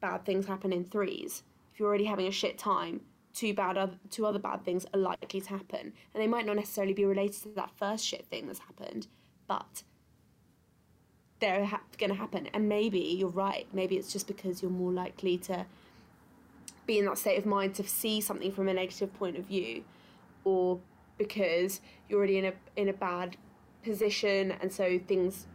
bad 0.00 0.24
things 0.24 0.46
happen 0.46 0.72
in 0.72 0.84
threes. 0.84 1.42
If 1.72 1.80
you're 1.80 1.88
already 1.88 2.04
having 2.04 2.26
a 2.26 2.32
shit 2.32 2.58
time 2.58 3.00
two 3.32 3.52
bad 3.52 3.76
other, 3.76 3.96
two 4.10 4.24
other 4.24 4.38
bad 4.38 4.64
things 4.64 4.86
are 4.94 5.00
likely 5.00 5.40
to 5.40 5.48
happen. 5.50 5.92
And 6.14 6.22
they 6.22 6.28
might 6.28 6.46
not 6.46 6.54
necessarily 6.54 6.92
be 6.92 7.04
related 7.04 7.42
to 7.42 7.48
that 7.56 7.72
first 7.76 8.06
shit 8.06 8.26
thing 8.26 8.46
that's 8.46 8.60
happened 8.60 9.08
but 9.46 9.82
they're 11.40 11.64
ha- 11.64 11.80
going 11.98 12.10
to 12.10 12.16
happen 12.16 12.48
and 12.54 12.68
maybe 12.68 12.98
you're 13.00 13.28
right 13.28 13.66
maybe 13.72 13.96
it's 13.96 14.12
just 14.12 14.26
because 14.26 14.62
you're 14.62 14.70
more 14.70 14.92
likely 14.92 15.36
to 15.36 15.66
be 16.86 16.98
in 16.98 17.04
that 17.06 17.18
state 17.18 17.38
of 17.38 17.46
mind 17.46 17.74
to 17.76 17.86
see 17.86 18.20
something 18.20 18.52
from 18.52 18.68
a 18.68 18.74
negative 18.74 19.12
point 19.14 19.36
of 19.36 19.44
view, 19.44 19.84
or 20.44 20.78
because 21.18 21.80
you're 22.08 22.18
already 22.18 22.38
in 22.38 22.46
a 22.46 22.52
in 22.76 22.88
a 22.88 22.92
bad 22.92 23.36
position, 23.82 24.52
and 24.60 24.72
so 24.72 24.98
things 25.06 25.46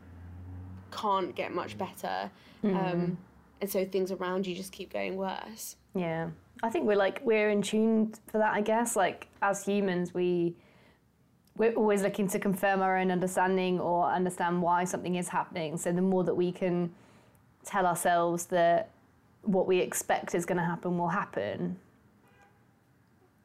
can't 0.91 1.35
get 1.35 1.53
much 1.53 1.77
better, 1.77 2.31
um, 2.63 3.17
and 3.61 3.69
so 3.69 3.85
things 3.85 4.11
around 4.11 4.47
you 4.47 4.55
just 4.55 4.71
keep 4.71 4.91
going 4.91 5.17
worse. 5.17 5.75
Yeah. 5.95 6.29
I 6.61 6.69
think 6.69 6.85
we're 6.85 6.97
like 6.97 7.21
we're 7.23 7.49
in 7.49 7.61
tune 7.61 8.13
for 8.31 8.37
that, 8.39 8.53
I 8.53 8.61
guess. 8.61 8.95
Like 8.95 9.27
as 9.41 9.63
humans 9.63 10.13
we 10.13 10.55
we're 11.59 11.73
always 11.73 12.01
looking 12.01 12.27
to 12.29 12.39
confirm 12.39 12.81
our 12.81 12.97
own 12.97 13.11
understanding 13.11 13.81
or 13.81 14.09
understand 14.09 14.61
why 14.61 14.85
something 14.85 15.15
is 15.15 15.27
happening. 15.27 15.77
So 15.77 15.91
the 15.91 16.01
more 16.01 16.23
that 16.23 16.33
we 16.33 16.53
can 16.53 16.91
tell 17.65 17.85
ourselves 17.85 18.45
that 18.45 18.91
what 19.41 19.67
we 19.67 19.79
expect 19.79 20.33
is 20.33 20.45
going 20.45 20.57
to 20.57 20.63
happen 20.63 20.97
will 20.97 21.09
happen, 21.09 21.77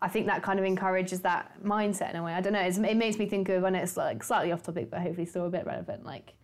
I 0.01 0.07
think 0.07 0.27
that 0.27 0.45
kind 0.45 0.61
of 0.61 0.65
encourages 0.65 1.21
that 1.23 1.61
mindset 1.65 2.11
in 2.11 2.17
a 2.17 2.23
way. 2.23 2.35
I 2.35 2.41
don't 2.41 2.53
know. 2.53 2.61
It's, 2.61 2.79
it 2.79 2.97
makes 2.97 3.19
me 3.19 3.27
think 3.27 3.49
of, 3.49 3.65
and 3.65 3.75
it's 3.75 3.97
like 3.97 4.23
slightly 4.23 4.53
off 4.53 4.63
topic, 4.63 4.93
but 4.93 5.01
hopefully 5.01 5.27
still 5.27 5.47
a 5.47 5.51
bit 5.51 5.67
relevant. 5.67 6.07
Like 6.07 6.35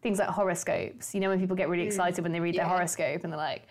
things 0.00 0.18
like 0.18 0.28
horoscopes. 0.28 1.14
You 1.14 1.20
know, 1.20 1.28
when 1.28 1.38
people 1.38 1.54
get 1.54 1.68
really 1.68 1.82
hmm. 1.82 1.88
excited 1.88 2.22
when 2.22 2.32
they 2.32 2.40
read 2.40 2.54
their 2.54 2.64
horoscope 2.64 3.24
and 3.24 3.32
they're 3.32 3.38
like, 3.38 3.64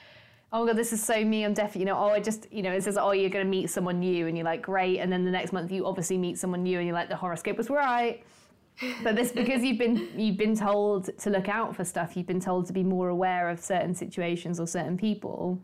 "Oh 0.51 0.62
my 0.62 0.71
god, 0.71 0.77
this 0.77 0.93
is 0.93 1.03
so 1.03 1.23
me. 1.23 1.43
I'm 1.43 1.53
definitely, 1.53 1.81
you 1.81 1.85
know, 1.85 1.97
oh, 1.97 2.09
I 2.09 2.19
just, 2.19 2.47
you 2.51 2.62
know, 2.62 2.71
it 2.71 2.83
says, 2.83 2.97
oh, 2.97 3.12
you're 3.12 3.29
going 3.29 3.45
to 3.45 3.49
meet 3.49 3.69
someone 3.69 3.99
new, 3.99 4.27
and 4.27 4.38
you're 4.38 4.45
like, 4.45 4.62
great. 4.62 4.99
And 4.99 5.12
then 5.12 5.25
the 5.25 5.31
next 5.31 5.53
month 5.53 5.71
you 5.71 5.85
obviously 5.85 6.17
meet 6.17 6.38
someone 6.38 6.63
new, 6.63 6.77
and 6.77 6.88
you're 6.88 6.95
like, 6.95 7.09
the 7.09 7.15
horoscope 7.15 7.57
was 7.57 7.69
right. 7.69 8.23
But 9.03 9.15
this 9.15 9.31
because 9.31 9.62
you've 9.63 9.77
been 9.77 10.09
you've 10.17 10.38
been 10.38 10.55
told 10.55 11.17
to 11.19 11.29
look 11.29 11.49
out 11.49 11.75
for 11.75 11.83
stuff. 11.83 12.15
You've 12.15 12.27
been 12.27 12.39
told 12.39 12.65
to 12.67 12.73
be 12.73 12.83
more 12.83 13.09
aware 13.09 13.49
of 13.49 13.59
certain 13.59 13.93
situations 13.93 14.59
or 14.59 14.67
certain 14.67 14.97
people 14.97 15.59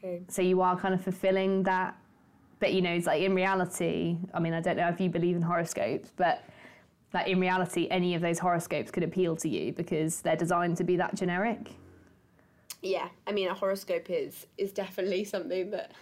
True. 0.00 0.24
so 0.28 0.42
you 0.42 0.60
are 0.60 0.78
kind 0.78 0.94
of 0.94 1.02
fulfilling 1.02 1.62
that 1.64 1.96
but 2.60 2.72
you 2.72 2.82
know 2.82 2.90
it's 2.90 3.06
like 3.06 3.22
in 3.22 3.34
reality 3.34 4.18
i 4.32 4.40
mean 4.40 4.52
i 4.52 4.60
don't 4.60 4.76
know 4.76 4.88
if 4.88 5.00
you 5.00 5.08
believe 5.08 5.36
in 5.36 5.42
horoscopes 5.42 6.12
but 6.16 6.44
like 7.12 7.28
in 7.28 7.40
reality 7.40 7.88
any 7.90 8.14
of 8.14 8.22
those 8.22 8.38
horoscopes 8.38 8.90
could 8.90 9.02
appeal 9.02 9.36
to 9.36 9.48
you 9.48 9.72
because 9.72 10.20
they're 10.20 10.36
designed 10.36 10.76
to 10.76 10.84
be 10.84 10.96
that 10.96 11.14
generic 11.14 11.72
yeah 12.84 13.08
i 13.26 13.32
mean 13.32 13.48
a 13.48 13.54
horoscope 13.54 14.08
is 14.08 14.46
is 14.58 14.72
definitely 14.72 15.24
something 15.24 15.70
that 15.70 15.92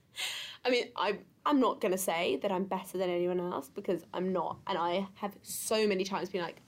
i 0.64 0.70
mean 0.70 0.86
i 0.96 1.18
i'm 1.46 1.60
not 1.60 1.80
going 1.80 1.92
to 1.92 1.98
say 1.98 2.38
that 2.42 2.50
i'm 2.50 2.64
better 2.64 2.98
than 2.98 3.10
anyone 3.10 3.40
else 3.40 3.68
because 3.68 4.04
i'm 4.14 4.32
not 4.32 4.56
and 4.66 4.78
i 4.78 5.06
have 5.14 5.36
so 5.42 5.86
many 5.86 6.04
times 6.04 6.30
been 6.30 6.42
like 6.42 6.62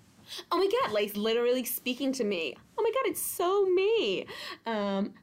oh 0.51 0.59
my 0.59 0.69
god 0.83 0.93
like 0.93 1.17
literally 1.17 1.65
speaking 1.65 2.13
to 2.13 2.25
me. 2.25 2.57
Oh 2.79 2.83
my 2.83 2.91
god 2.91 3.11
it's 3.11 3.23
so 3.23 3.65
me. 3.67 4.27
Um 4.67 5.15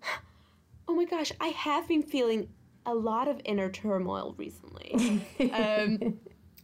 oh 0.88 0.96
my 0.96 1.06
gosh 1.06 1.32
i 1.40 1.48
have 1.48 1.88
been 1.88 2.04
feeling 2.04 2.50
a 2.86 2.94
lot 2.94 3.28
of 3.28 3.40
inner 3.46 3.70
turmoil 3.70 4.36
recently. 4.38 5.22
Um 5.54 6.20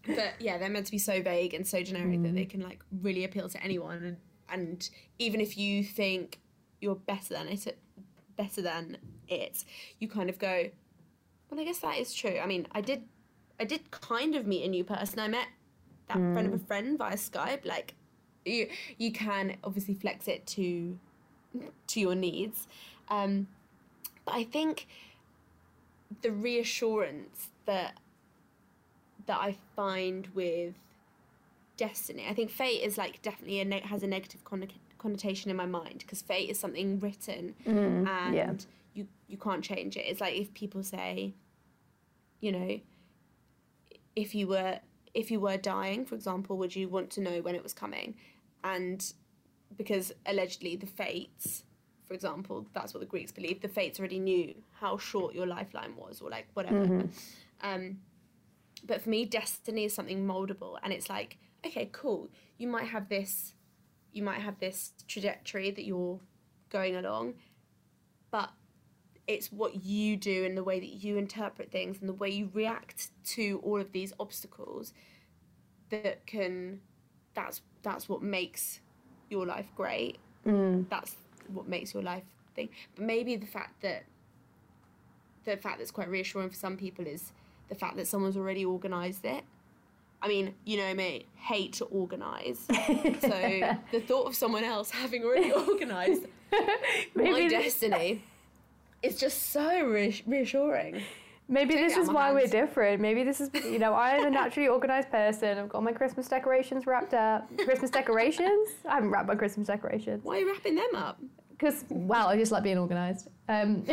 but 0.06 0.34
yeah 0.40 0.58
they're 0.58 0.70
meant 0.70 0.86
to 0.86 0.92
be 0.92 0.98
so 0.98 1.22
vague 1.22 1.54
and 1.54 1.68
so 1.68 1.84
generic 1.84 2.24
that 2.24 2.34
they 2.34 2.46
can 2.46 2.62
like 2.62 2.82
really 3.02 3.24
appeal 3.24 3.50
to 3.50 3.62
anyone. 3.62 4.04
And 4.04 4.18
and 4.50 4.90
even 5.20 5.42
if 5.42 5.58
you 5.58 5.84
think 5.84 6.40
you're 6.82 6.96
better 6.96 7.34
than 7.34 7.48
it 7.48 7.78
better 8.36 8.62
than 8.62 8.98
it. 9.28 9.66
You 10.00 10.08
kind 10.08 10.30
of 10.30 10.38
go 10.38 10.70
well 11.50 11.60
i 11.60 11.64
guess 11.64 11.80
that 11.80 11.98
is 11.98 12.14
true. 12.14 12.40
I 12.42 12.46
mean 12.46 12.68
i 12.72 12.82
did 12.82 13.04
i 13.60 13.64
did 13.64 13.90
kind 13.92 14.36
of 14.36 14.46
meet 14.46 14.64
a 14.64 14.68
new 14.68 14.84
person 14.84 15.20
i 15.20 15.28
met 15.28 15.48
that 16.08 16.18
friend 16.18 16.48
of 16.48 16.54
a 16.54 16.60
friend 16.60 16.98
via 16.98 17.16
skype 17.16 17.66
like 17.66 17.96
you 18.46 18.68
you 18.98 19.12
can 19.12 19.58
obviously 19.64 19.94
flex 19.94 20.28
it 20.28 20.46
to 20.48 20.98
to 21.88 22.00
your 22.00 22.16
needs. 22.16 22.68
Um 23.10 23.48
but 24.26 24.36
i 24.36 24.44
think 24.44 24.88
the 26.22 26.32
reassurance 26.32 27.50
that 27.66 27.94
that 29.28 29.40
I 29.40 29.58
find 29.76 30.28
with 30.34 30.74
destiny. 31.76 32.26
I 32.28 32.34
think 32.34 32.50
fate 32.50 32.82
is 32.82 32.98
like 32.98 33.22
definitely 33.22 33.60
a 33.60 33.66
ne- 33.66 33.82
has 33.82 34.02
a 34.04 34.08
negative 34.08 34.44
con- 34.44 34.68
connotation 34.98 35.52
in 35.52 35.58
my 35.58 35.66
mind 35.66 36.00
because 36.00 36.22
fate 36.22 36.50
is 36.50 36.60
something 36.60 37.00
written 37.00 37.56
and 38.08 38.36
yeah. 38.36 38.54
you 38.94 39.08
you 39.28 39.38
can't 39.38 39.64
change 39.64 39.98
it. 39.98 40.02
It's 40.02 40.22
like 40.22 40.36
if 40.36 40.54
people 40.54 40.84
say, 40.84 41.34
you 42.40 42.52
know, 42.52 42.80
if 44.16 44.34
you 44.36 44.48
were 44.48 44.80
if 45.14 45.32
you 45.32 45.40
were 45.40 45.58
dying, 45.58 46.06
for 46.06 46.16
example, 46.16 46.58
would 46.58 46.76
you 46.76 46.88
want 46.90 47.10
to 47.12 47.22
know 47.22 47.42
when 47.42 47.56
it 47.56 47.64
was 47.64 47.74
coming? 47.74 48.16
And 48.64 49.04
because 49.76 50.12
allegedly 50.26 50.76
the 50.76 50.86
fates, 50.86 51.64
for 52.06 52.14
example, 52.14 52.68
that's 52.74 52.94
what 52.94 53.02
the 53.02 53.06
Greeks 53.06 53.32
believed. 53.32 53.62
The 53.62 53.68
fates 53.68 54.00
already 54.00 54.20
knew 54.20 54.54
how 54.80 54.98
short 54.98 55.34
your 55.36 55.46
lifeline 55.46 55.96
was, 55.96 56.22
or 56.22 56.30
like 56.30 56.48
whatever. 56.54 57.04
Um, 57.62 57.98
but 58.86 59.02
for 59.02 59.10
me, 59.10 59.26
destiny 59.26 59.86
is 59.86 59.94
something 59.94 60.26
moldable, 60.26 60.78
and 60.84 60.94
it's 60.94 61.10
like, 61.10 61.38
okay, 61.66 61.90
cool. 61.92 62.30
You 62.58 62.68
might 62.68 62.88
have 62.88 63.10
this, 63.10 63.54
you 64.18 64.24
might 64.24 64.42
have 64.42 64.60
this 64.60 64.92
trajectory 65.08 65.72
that 65.72 65.86
you're 65.86 66.20
going 66.70 66.96
along, 66.96 67.36
but 68.32 68.52
it's 69.28 69.52
what 69.52 69.86
you 69.86 70.18
do 70.18 70.46
and 70.46 70.58
the 70.58 70.64
way 70.64 70.80
that 70.80 71.04
you 71.04 71.18
interpret 71.18 71.72
things 71.72 72.00
and 72.00 72.10
the 72.10 72.14
way 72.14 72.30
you 72.30 72.50
react 72.54 73.10
to 73.26 73.62
all 73.64 73.80
of 73.80 73.92
these 73.92 74.14
obstacles 74.20 74.94
that 75.90 76.26
can 76.26 76.80
that's 77.34 77.62
that's 77.84 78.10
what 78.10 78.22
makes 78.22 78.80
your 79.30 79.46
life 79.46 79.68
great. 79.76 80.18
Mm. 80.46 80.90
That's 80.90 81.16
what 81.54 81.68
makes 81.68 81.94
your 81.94 82.04
life 82.04 82.24
thing. 82.56 82.70
But 82.96 83.06
maybe 83.06 83.36
the 83.36 83.46
fact 83.46 83.82
that 83.82 84.06
the 85.46 85.58
fact 85.58 85.78
that's 85.78 85.92
quite 85.92 86.10
reassuring 86.10 86.50
for 86.50 86.56
some 86.56 86.76
people 86.76 87.06
is 87.06 87.32
the 87.70 87.76
fact 87.76 87.96
that 87.98 88.08
someone's 88.08 88.38
already 88.38 88.66
organized 88.66 89.26
it 89.26 89.44
I 90.22 90.28
mean, 90.28 90.56
you 90.66 90.78
know 90.78 90.94
me, 90.94 91.26
hate 91.36 91.74
to 91.74 91.86
organise. 91.86 92.60
so 92.70 93.78
the 93.92 94.00
thought 94.00 94.28
of 94.28 94.36
someone 94.36 94.64
else 94.64 94.90
having 94.90 95.24
already 95.24 95.54
organised 95.70 96.24
my 97.16 97.48
destiny 97.48 98.24
is 99.04 99.20
just 99.20 99.52
so 99.52 99.86
re- 99.86 100.24
reassuring. 100.26 101.02
maybe 101.50 101.76
this 101.76 101.98
is 101.98 102.10
why 102.10 102.32
we're 102.32 102.48
different 102.48 103.02
maybe 103.02 103.24
this 103.24 103.40
is 103.42 103.50
you 103.54 103.80
know 103.80 103.94
i'm 103.94 104.26
a 104.26 104.30
naturally 104.30 104.68
organized 104.70 105.10
person 105.12 105.58
i've 105.58 105.70
got 105.70 105.84
my 105.84 105.92
christmas 105.92 106.28
decorations 106.28 106.88
wrapped 106.88 107.14
up 107.14 107.50
christmas 107.66 107.92
decorations 107.92 108.70
i 108.86 108.96
haven't 108.96 109.10
wrapped 109.10 109.28
my 109.28 109.36
christmas 109.36 109.68
decorations 109.68 110.24
Why 110.24 110.38
are 110.38 110.40
you 110.40 110.52
wrapping 110.52 110.76
them 110.76 110.96
up? 110.96 111.20
because 111.58 111.86
well, 111.90 112.28
I 112.28 112.38
just 112.38 112.52
like 112.52 112.64
being 112.64 112.78
organised. 112.78 113.30
Um, 113.50 113.84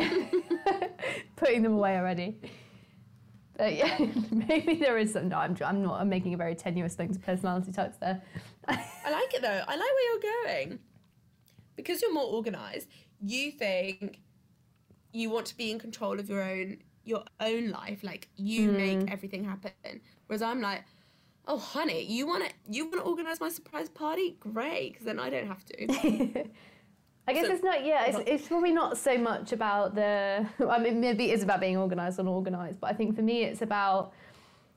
putting 1.36 1.62
them 1.62 1.72
away 1.72 1.96
already. 1.96 2.36
But 3.56 3.74
yeah, 3.74 3.98
maybe 4.30 4.74
there 4.76 4.98
is 4.98 5.12
some. 5.12 5.28
No, 5.28 5.38
I'm, 5.38 5.56
I'm 5.64 5.82
not. 5.82 6.00
I'm 6.00 6.08
making 6.08 6.34
a 6.34 6.36
very 6.36 6.54
tenuous 6.54 6.94
thing 6.94 7.12
to 7.12 7.20
personality 7.20 7.72
types 7.72 7.96
there. 7.98 8.22
I 8.66 9.10
like 9.10 9.34
it 9.34 9.42
though. 9.42 9.62
I 9.66 9.76
like 9.76 9.78
where 9.78 10.12
you're 10.12 10.44
going. 10.66 10.78
Because 11.76 12.02
you're 12.02 12.14
more 12.14 12.32
organised, 12.34 12.88
you 13.20 13.50
think 13.50 14.20
you 15.12 15.30
want 15.30 15.46
to 15.46 15.56
be 15.56 15.70
in 15.70 15.78
control 15.78 16.18
of 16.18 16.28
your 16.28 16.42
own 16.42 16.78
your 17.04 17.24
own 17.40 17.70
life. 17.70 18.02
Like 18.02 18.28
you 18.36 18.70
hmm. 18.70 18.76
make 18.76 19.12
everything 19.12 19.44
happen. 19.44 20.00
Whereas 20.26 20.42
I'm 20.42 20.60
like, 20.60 20.84
oh 21.46 21.58
honey, 21.58 22.04
you 22.04 22.26
want 22.26 22.44
to 22.44 22.50
you 22.68 22.84
want 22.86 23.04
to 23.04 23.08
organise 23.08 23.40
my 23.40 23.48
surprise 23.48 23.88
party? 23.88 24.36
Great, 24.40 24.92
because 24.92 25.06
then 25.06 25.20
I 25.20 25.30
don't 25.30 25.46
have 25.46 25.64
to. 25.66 26.44
I 27.26 27.32
guess 27.32 27.46
So- 27.46 27.52
it's 27.54 27.62
not. 27.64 27.84
Yeah, 27.84 28.04
it's, 28.06 28.18
it's 28.26 28.48
probably 28.48 28.72
not 28.72 28.98
so 28.98 29.16
much 29.16 29.52
about 29.52 29.94
the. 29.94 30.46
I 30.68 30.78
mean, 30.78 31.00
maybe 31.00 31.30
it 31.30 31.34
is 31.34 31.42
about 31.42 31.60
being 31.60 31.76
organised 31.76 32.18
and 32.18 32.28
organised, 32.28 32.80
but 32.80 32.90
I 32.90 32.92
think 32.94 33.16
for 33.16 33.22
me, 33.22 33.42
it's 33.44 33.62
about 33.62 34.12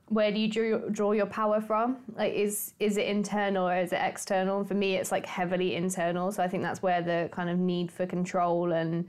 where 0.10 0.32
do 0.32 0.40
you 0.40 0.48
draw, 0.50 0.78
draw 0.90 1.12
your 1.12 1.26
power 1.26 1.60
from? 1.60 1.98
Like, 2.16 2.34
is 2.34 2.74
is 2.80 2.96
it 2.98 3.08
internal 3.08 3.68
or 3.68 3.76
is 3.76 3.92
it 3.92 4.00
external? 4.02 4.60
And 4.60 4.68
for 4.68 4.76
me, 4.76 4.96
it's 4.96 5.12
like 5.12 5.26
heavily 5.26 5.76
internal. 5.76 6.32
So 6.32 6.42
I 6.42 6.48
think 6.48 6.64
that's 6.64 6.82
where 6.82 7.02
the 7.02 7.30
kind 7.34 7.50
of 7.50 7.60
need 7.60 7.92
for 7.92 8.06
control 8.06 8.72
and 8.72 9.08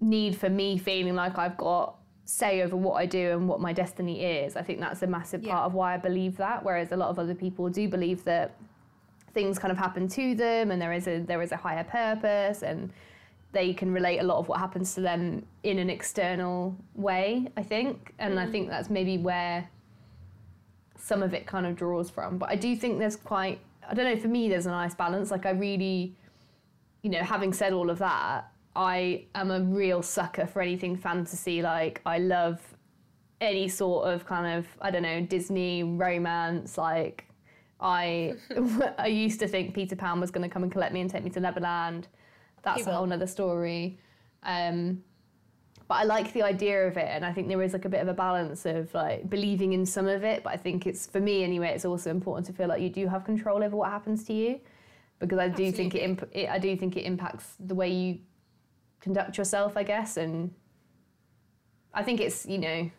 need 0.00 0.36
for 0.36 0.48
me 0.50 0.78
feeling 0.78 1.14
like 1.14 1.38
I've 1.38 1.56
got 1.56 1.96
say 2.26 2.62
over 2.62 2.76
what 2.76 2.94
I 2.94 3.06
do 3.06 3.32
and 3.32 3.48
what 3.48 3.60
my 3.60 3.72
destiny 3.72 4.24
is. 4.24 4.56
I 4.56 4.62
think 4.62 4.80
that's 4.80 5.02
a 5.02 5.06
massive 5.06 5.42
Yeah. 5.42 5.54
part 5.54 5.66
of 5.66 5.74
why 5.74 5.94
I 5.94 5.96
believe 5.98 6.36
that. 6.38 6.64
Whereas 6.64 6.92
a 6.92 6.96
lot 6.96 7.08
of 7.10 7.18
other 7.18 7.34
people 7.34 7.68
do 7.68 7.88
believe 7.88 8.24
that 8.24 8.54
things 9.34 9.58
kind 9.58 9.72
of 9.72 9.76
happen 9.76 10.08
to 10.08 10.34
them 10.34 10.70
and 10.70 10.80
there 10.80 10.92
is 10.92 11.06
a 11.06 11.18
there 11.18 11.42
is 11.42 11.52
a 11.52 11.56
higher 11.56 11.84
purpose 11.84 12.62
and 12.62 12.90
they 13.54 13.72
can 13.72 13.92
relate 13.92 14.18
a 14.18 14.22
lot 14.22 14.38
of 14.38 14.48
what 14.48 14.58
happens 14.58 14.94
to 14.94 15.00
them 15.00 15.46
in 15.62 15.78
an 15.78 15.88
external 15.88 16.76
way, 16.94 17.46
I 17.56 17.62
think. 17.62 18.12
And 18.18 18.38
I 18.38 18.46
mm. 18.46 18.50
think 18.50 18.68
that's 18.68 18.90
maybe 18.90 19.16
where 19.16 19.68
some 20.98 21.22
of 21.22 21.32
it 21.32 21.46
kind 21.46 21.64
of 21.64 21.76
draws 21.76 22.10
from. 22.10 22.36
But 22.36 22.50
I 22.50 22.56
do 22.56 22.74
think 22.76 22.98
there's 22.98 23.16
quite 23.16 23.60
I 23.88 23.94
don't 23.94 24.06
know, 24.06 24.20
for 24.20 24.28
me 24.28 24.48
there's 24.48 24.66
a 24.66 24.70
nice 24.70 24.94
balance. 24.94 25.30
Like 25.30 25.46
I 25.46 25.50
really 25.50 26.16
you 27.02 27.10
know, 27.10 27.22
having 27.22 27.52
said 27.52 27.72
all 27.72 27.90
of 27.90 27.98
that, 27.98 28.50
I 28.74 29.26
am 29.34 29.50
a 29.50 29.60
real 29.60 30.02
sucker 30.02 30.46
for 30.46 30.62
anything 30.62 30.96
fantasy. 30.96 31.62
Like 31.62 32.00
I 32.04 32.18
love 32.18 32.60
any 33.40 33.68
sort 33.68 34.08
of 34.08 34.26
kind 34.26 34.58
of 34.58 34.66
I 34.80 34.90
don't 34.90 35.02
know 35.02 35.20
Disney 35.20 35.84
romance. 35.84 36.76
Like 36.76 37.26
I 37.84 38.34
I 38.98 39.06
used 39.06 39.38
to 39.40 39.46
think 39.46 39.74
Peter 39.74 39.94
Pan 39.94 40.18
was 40.18 40.32
going 40.32 40.42
to 40.48 40.52
come 40.52 40.64
and 40.64 40.72
collect 40.72 40.92
me 40.92 41.00
and 41.00 41.10
take 41.10 41.22
me 41.22 41.30
to 41.30 41.40
Neverland. 41.40 42.08
That's 42.62 42.86
a 42.86 42.94
whole 42.94 43.06
nother 43.06 43.26
story. 43.26 43.98
Um, 44.42 45.04
but 45.86 45.96
I 45.96 46.04
like 46.04 46.32
the 46.32 46.42
idea 46.42 46.88
of 46.88 46.96
it, 46.96 47.08
and 47.10 47.26
I 47.26 47.32
think 47.32 47.46
there 47.48 47.60
is 47.60 47.74
like 47.74 47.84
a 47.84 47.90
bit 47.90 48.00
of 48.00 48.08
a 48.08 48.14
balance 48.14 48.64
of 48.64 48.92
like 48.94 49.28
believing 49.28 49.74
in 49.74 49.84
some 49.84 50.08
of 50.08 50.24
it. 50.24 50.42
But 50.42 50.54
I 50.54 50.56
think 50.56 50.86
it's 50.86 51.06
for 51.06 51.20
me 51.20 51.44
anyway. 51.44 51.68
It's 51.68 51.84
also 51.84 52.10
important 52.10 52.46
to 52.46 52.54
feel 52.54 52.68
like 52.68 52.80
you 52.80 52.88
do 52.88 53.06
have 53.06 53.22
control 53.22 53.62
over 53.62 53.76
what 53.76 53.90
happens 53.90 54.24
to 54.24 54.32
you, 54.32 54.60
because 55.18 55.38
I 55.38 55.48
do 55.48 55.70
think 55.70 55.94
it, 55.94 55.98
imp- 55.98 56.30
it. 56.32 56.48
I 56.48 56.58
do 56.58 56.74
think 56.74 56.96
it 56.96 57.04
impacts 57.04 57.54
the 57.60 57.74
way 57.74 57.90
you 57.92 58.18
conduct 59.00 59.36
yourself, 59.36 59.76
I 59.76 59.82
guess, 59.82 60.16
and 60.16 60.54
I 61.92 62.02
think 62.02 62.18
it's 62.18 62.46
you 62.46 62.58
know, 62.58 62.90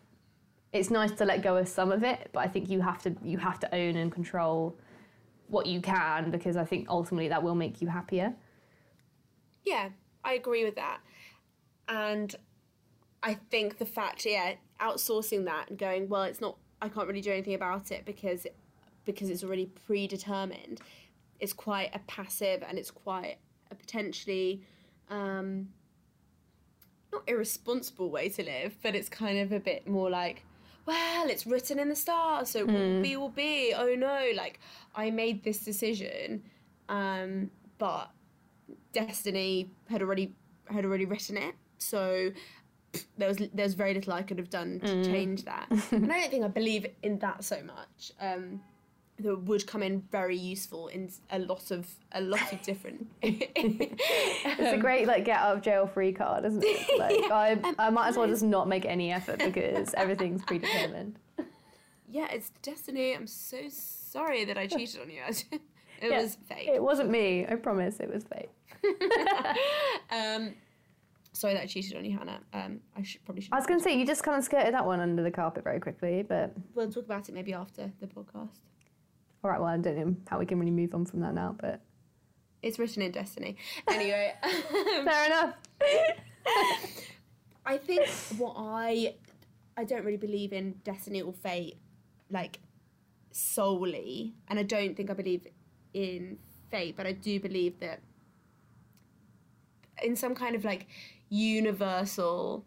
it's 0.75 0.91
nice 0.91 1.11
to 1.13 1.25
let 1.25 1.41
go 1.41 1.55
of 1.55 1.67
some 1.69 1.91
of 1.91 2.03
it, 2.03 2.29
but 2.33 2.41
I 2.41 2.47
think 2.47 2.69
you 2.69 2.81
have 2.81 3.01
to 3.03 3.15
you 3.23 3.37
have 3.37 3.59
to 3.61 3.73
own 3.73 3.95
and 3.95 4.11
control 4.11 4.77
what 5.47 5.67
you 5.67 5.79
can 5.79 6.31
because 6.31 6.57
I 6.57 6.65
think 6.65 6.89
ultimately 6.89 7.29
that 7.29 7.41
will 7.41 7.55
make 7.55 7.81
you 7.81 7.87
happier. 7.87 8.33
Yeah, 9.63 9.89
I 10.23 10.33
agree 10.33 10.65
with 10.65 10.75
that. 10.75 10.99
And 11.87 12.35
I 13.23 13.35
think 13.35 13.77
the 13.77 13.85
fact, 13.85 14.25
yeah, 14.25 14.55
outsourcing 14.81 15.45
that 15.45 15.69
and 15.69 15.77
going, 15.77 16.09
well, 16.09 16.23
it's 16.23 16.41
not, 16.41 16.57
I 16.81 16.89
can't 16.89 17.07
really 17.07 17.21
do 17.21 17.31
anything 17.31 17.53
about 17.53 17.91
it 17.91 18.05
because 18.05 18.45
because 19.05 19.29
it's 19.29 19.43
already 19.43 19.67
predetermined. 19.67 20.81
It's 21.39 21.53
quite 21.53 21.95
a 21.95 21.99
passive 21.99 22.63
and 22.67 22.77
it's 22.77 22.91
quite 22.91 23.37
a 23.71 23.75
potentially 23.75 24.63
um, 25.09 25.69
not 27.13 27.23
irresponsible 27.27 28.09
way 28.09 28.29
to 28.29 28.43
live, 28.43 28.75
but 28.81 28.95
it's 28.95 29.09
kind 29.09 29.37
of 29.39 29.51
a 29.51 29.59
bit 29.59 29.87
more 29.87 30.09
like, 30.09 30.43
well, 30.85 31.29
it's 31.29 31.45
written 31.45 31.79
in 31.79 31.89
the 31.89 31.95
stars, 31.95 32.49
so 32.49 32.65
what 32.65 32.75
will 32.75 33.01
be 33.01 33.17
will 33.17 33.29
be. 33.29 33.73
Oh 33.75 33.95
no, 33.95 34.31
like 34.35 34.59
I 34.95 35.09
made 35.11 35.43
this 35.43 35.59
decision, 35.59 36.43
um, 36.89 37.49
but 37.77 38.09
destiny 38.91 39.69
had 39.89 40.01
already 40.01 40.33
had 40.69 40.85
already 40.85 41.05
written 41.05 41.37
it, 41.37 41.55
so 41.77 42.31
there 43.17 43.27
was 43.27 43.41
there's 43.53 43.73
very 43.73 43.93
little 43.93 44.13
I 44.13 44.21
could 44.21 44.37
have 44.37 44.49
done 44.49 44.79
to 44.81 45.03
change 45.05 45.43
that. 45.45 45.67
and 45.91 46.11
I 46.11 46.21
don't 46.21 46.31
think 46.31 46.45
I 46.45 46.49
believe 46.49 46.85
in 47.03 47.19
that 47.19 47.43
so 47.43 47.61
much. 47.63 48.11
Um, 48.19 48.61
that 49.19 49.43
would 49.43 49.65
come 49.65 49.81
in 49.81 50.01
very 50.11 50.35
useful 50.35 50.87
in 50.89 51.09
a 51.31 51.39
lot 51.39 51.71
of 51.71 51.87
a 52.11 52.21
lot 52.21 52.51
of 52.53 52.61
different. 52.61 53.07
It's 53.23 54.73
a 54.73 54.77
great 54.87 55.07
like 55.07 55.25
get 55.25 55.39
out 55.39 55.55
of 55.55 55.61
jail 55.61 55.87
free 55.87 56.11
card, 56.13 56.45
isn't 56.45 56.63
it? 56.63 56.87
Like 56.99 57.31
I, 57.31 57.73
I 57.79 57.89
might 57.89 58.07
as 58.09 58.17
well 58.17 58.27
just 58.27 58.43
not 58.43 58.67
make 58.67 58.85
any 58.85 59.11
effort 59.11 59.39
because 59.39 59.93
everything's 59.95 60.43
predetermined. 60.43 61.17
yeah, 62.09 62.27
it's 62.31 62.49
destiny. 62.61 63.13
I'm 63.15 63.27
so 63.27 63.57
sorry 63.69 64.45
that 64.45 64.57
I 64.57 64.67
cheated 64.67 65.01
on 65.01 65.09
you. 65.09 65.21
it 65.27 65.61
Yeah, 66.01 66.21
was 66.21 66.35
fate. 66.47 66.69
It 66.69 66.81
wasn't 66.83 67.09
me. 67.09 67.45
I 67.47 67.55
promise 67.55 67.99
it 67.99 68.13
was 68.13 68.23
fate. 68.25 68.49
um, 70.11 70.53
sorry 71.33 71.53
that 71.53 71.63
I 71.63 71.65
cheated 71.65 71.97
on 71.97 72.05
you, 72.05 72.17
Hannah. 72.17 72.39
Um, 72.53 72.79
I 72.97 73.03
should 73.03 73.23
probably 73.25 73.41
should. 73.41 73.53
I 73.53 73.57
was 73.57 73.65
going 73.65 73.79
to 73.79 73.83
say 73.83 73.97
you 73.97 74.05
just 74.05 74.23
kind 74.23 74.37
of 74.37 74.43
skirted 74.43 74.73
that 74.73 74.85
one 74.85 74.99
under 74.99 75.23
the 75.23 75.31
carpet 75.31 75.63
very 75.63 75.79
quickly, 75.79 76.23
but 76.23 76.53
We'll 76.73 76.91
talk 76.91 77.05
about 77.05 77.27
it 77.29 77.33
maybe 77.35 77.53
after 77.53 77.91
the 77.99 78.07
podcast. 78.07 78.59
All 79.45 79.51
right. 79.51 79.59
Well, 79.61 79.69
I 79.69 79.77
don't 79.77 79.95
know 79.97 80.15
how 80.27 80.39
we 80.39 80.47
can 80.47 80.59
really 80.59 80.71
move 80.71 80.95
on 80.95 81.05
from 81.05 81.19
that 81.19 81.35
now, 81.35 81.55
but 81.59 81.79
It's 82.63 82.79
written 82.79 83.03
in 83.03 83.11
destiny. 83.11 83.57
Anyway, 83.87 84.33
um, 84.43 85.05
fair 85.05 85.25
enough. 85.27 85.53
I 87.65 87.77
think 87.77 88.07
what 88.39 88.55
I 88.57 89.13
I 89.77 89.83
don't 89.83 90.03
really 90.03 90.17
believe 90.17 90.51
in 90.51 90.71
destiny 90.83 91.21
or 91.21 91.31
fate 91.31 91.77
like 92.31 92.57
solely, 93.31 94.33
and 94.47 94.57
I 94.57 94.63
don't 94.63 94.97
think 94.97 95.11
I 95.11 95.13
believe 95.13 95.45
in 95.93 96.39
fate, 96.71 96.95
but 96.97 97.05
I 97.05 97.11
do 97.11 97.39
believe 97.39 97.79
that 97.81 97.99
in 100.01 100.15
some 100.15 100.33
kind 100.33 100.55
of 100.55 100.65
like 100.65 100.87
universal. 101.29 102.65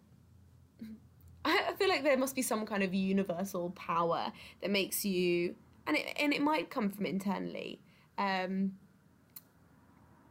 I 1.44 1.64
I 1.70 1.72
feel 1.74 1.88
like 1.88 2.04
there 2.04 2.16
must 2.16 2.36
be 2.36 2.42
some 2.42 2.64
kind 2.66 2.84
of 2.84 2.94
universal 2.94 3.70
power 3.70 4.32
that 4.60 4.70
makes 4.70 5.04
you, 5.04 5.54
and 5.88 5.96
it 5.96 6.06
and 6.16 6.32
it 6.32 6.42
might 6.42 6.70
come 6.70 6.90
from 6.90 7.06
internally. 7.06 7.80
Um, 8.18 8.72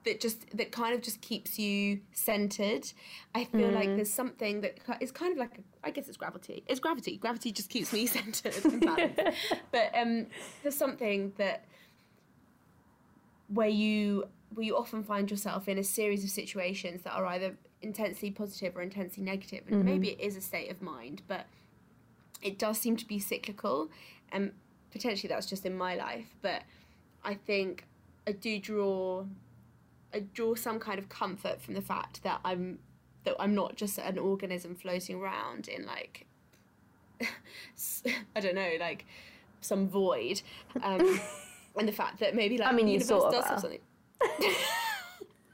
that 0.05 0.21
just 0.21 0.45
that 0.55 0.71
kind 0.71 0.95
of 0.95 1.01
just 1.01 1.19
keeps 1.21 1.59
you 1.59 1.99
centered. 2.13 2.89
I 3.35 3.43
feel 3.43 3.71
like 3.71 3.93
there's 3.95 4.11
something 4.11 4.61
that 4.61 4.77
is 5.01 5.11
kind 5.11 5.33
of 5.33 5.37
like 5.37 5.59
I 5.83 5.91
guess 5.91 6.07
it's 6.07 6.15
gravity. 6.15 6.63
It's 6.67 6.79
gravity. 6.79 7.17
Gravity 7.17 7.51
just 7.51 7.69
keeps 7.69 7.91
me 7.91 8.05
centered 8.17 8.55
and 8.63 8.79
balanced. 8.79 9.19
but 9.71 9.91
um, 9.93 10.27
there's 10.63 10.77
something 10.77 11.33
that 11.37 11.65
where 13.49 13.67
you 13.67 14.27
where 14.53 14.65
you 14.65 14.77
often 14.77 15.03
find 15.03 15.29
yourself 15.29 15.67
in 15.67 15.77
a 15.77 15.83
series 15.83 16.23
of 16.23 16.29
situations 16.29 17.01
that 17.01 17.11
are 17.11 17.25
either 17.25 17.57
intensely 17.81 18.31
positive 18.31 18.77
or 18.77 18.81
intensely 18.81 19.21
negative. 19.21 19.63
and 19.69 19.83
maybe 19.83 20.09
it 20.09 20.19
is 20.19 20.37
a 20.37 20.41
state 20.41 20.71
of 20.71 20.81
mind, 20.81 21.21
but 21.27 21.47
it 22.41 22.57
does 22.57 22.79
seem 22.79 22.95
to 22.95 23.05
be 23.05 23.19
cyclical, 23.19 23.89
and 24.31 24.53
potentially 24.97 25.29
that's 25.29 25.45
just 25.45 25.65
in 25.65 25.77
my 25.77 25.95
life. 25.95 26.35
But 26.41 26.63
I 27.23 27.35
think 27.35 27.85
I 28.27 28.31
do 28.31 28.59
draw 28.59 29.25
I 30.13 30.19
draw 30.33 30.55
some 30.55 30.79
kind 30.79 30.99
of 30.99 31.09
comfort 31.09 31.61
from 31.61 31.73
the 31.73 31.81
fact 31.81 32.23
that 32.23 32.39
I'm 32.43 32.79
that 33.23 33.35
I'm 33.39 33.53
not 33.53 33.75
just 33.75 33.97
an 33.97 34.17
organism 34.17 34.75
floating 34.75 35.17
around 35.17 35.67
in 35.67 35.85
like 35.85 36.25
I 38.35 38.39
don't 38.39 38.55
know 38.55 38.71
like 38.79 39.05
some 39.61 39.87
void, 39.87 40.41
um, 40.83 41.19
and 41.77 41.87
the 41.87 41.91
fact 41.91 42.19
that 42.19 42.35
maybe 42.35 42.57
like 42.57 42.69
I 42.69 42.71
mean, 42.71 42.85
the 42.85 42.91
universe 42.93 43.07
sort 43.07 43.25
of 43.25 43.31
does 43.33 43.45
have 43.45 43.59
something. 43.59 43.79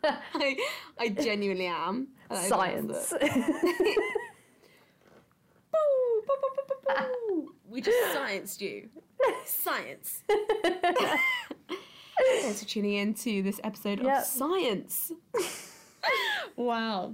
I, 0.06 0.58
I 1.00 1.08
genuinely 1.10 1.68
am. 1.68 2.10
I 2.30 2.48
Science. 2.48 3.14
Boo, 3.14 3.28
boo, 6.28 6.36
boo. 6.88 7.54
We 7.70 7.82
just 7.82 7.98
scienced 8.16 8.60
you. 8.60 8.90
Science. 9.46 10.24
Thanks 12.42 12.64
for 12.64 12.70
tuning 12.70 12.94
in 12.94 13.14
to 13.16 13.42
this 13.42 13.60
episode 13.64 14.02
Yep. 14.02 14.18
of 14.20 14.24
Science. 14.26 15.12
wow. 16.56 17.14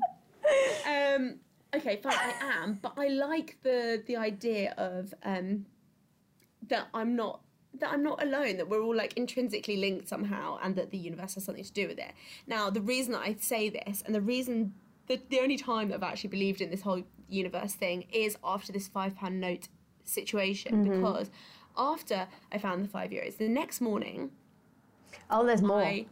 Um, 0.86 1.36
okay, 1.76 2.00
fine, 2.02 2.14
I 2.14 2.34
am, 2.64 2.80
but 2.82 2.94
I 2.98 3.08
like 3.08 3.58
the 3.64 4.04
the 4.06 4.18
idea 4.18 4.74
of 4.78 5.14
um, 5.24 5.66
that 6.68 6.88
I'm 6.94 7.16
not 7.16 7.42
that 7.80 7.92
I'm 7.94 8.04
not 8.04 8.22
alone, 8.24 8.58
that 8.58 8.68
we're 8.68 8.82
all 8.82 8.96
like 8.96 9.14
intrinsically 9.14 9.78
linked 9.78 10.08
somehow, 10.08 10.60
and 10.64 10.76
that 10.76 10.92
the 10.92 10.98
universe 10.98 11.36
has 11.36 11.46
something 11.46 11.64
to 11.64 11.72
do 11.72 11.88
with 11.88 12.00
it. 12.00 12.12
Now, 12.48 12.70
the 12.70 12.82
reason 12.82 13.14
that 13.14 13.22
I 13.22 13.36
say 13.40 13.70
this, 13.70 14.02
and 14.06 14.14
the 14.16 14.22
reason 14.22 14.74
that 15.08 15.30
the 15.30 15.40
only 15.40 15.58
time 15.58 15.90
that 15.90 15.96
I've 15.96 16.04
actually 16.04 16.30
believed 16.32 16.62
in 16.62 16.70
this 16.72 16.82
whole 16.82 17.04
universe 17.30 17.74
thing 17.74 18.06
is 18.12 18.38
after 18.44 18.72
this 18.72 18.88
five 18.88 19.16
pound 19.16 19.40
note 19.40 19.68
situation, 20.04 20.84
because 20.84 21.30
after 21.80 22.28
I 22.52 22.58
found 22.60 22.84
the 22.84 22.90
five 22.90 23.10
euros, 23.12 23.38
the 23.38 23.48
next 23.50 23.82
morning 23.82 24.32
oh, 25.32 25.46
there's 25.46 25.62
more. 25.62 25.82
I 25.82 26.06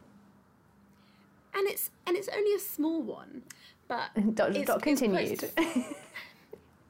and 1.54 1.68
it's 1.68 1.90
and 2.08 2.16
it's 2.16 2.30
only 2.36 2.54
a 2.56 2.60
small 2.60 3.02
one, 3.02 3.44
but 3.88 4.10
Dot, 4.36 4.50
it's- 4.52 4.66
dot 4.68 4.78
it's 4.78 4.84
continued. 4.84 5.52
quite- 5.56 5.96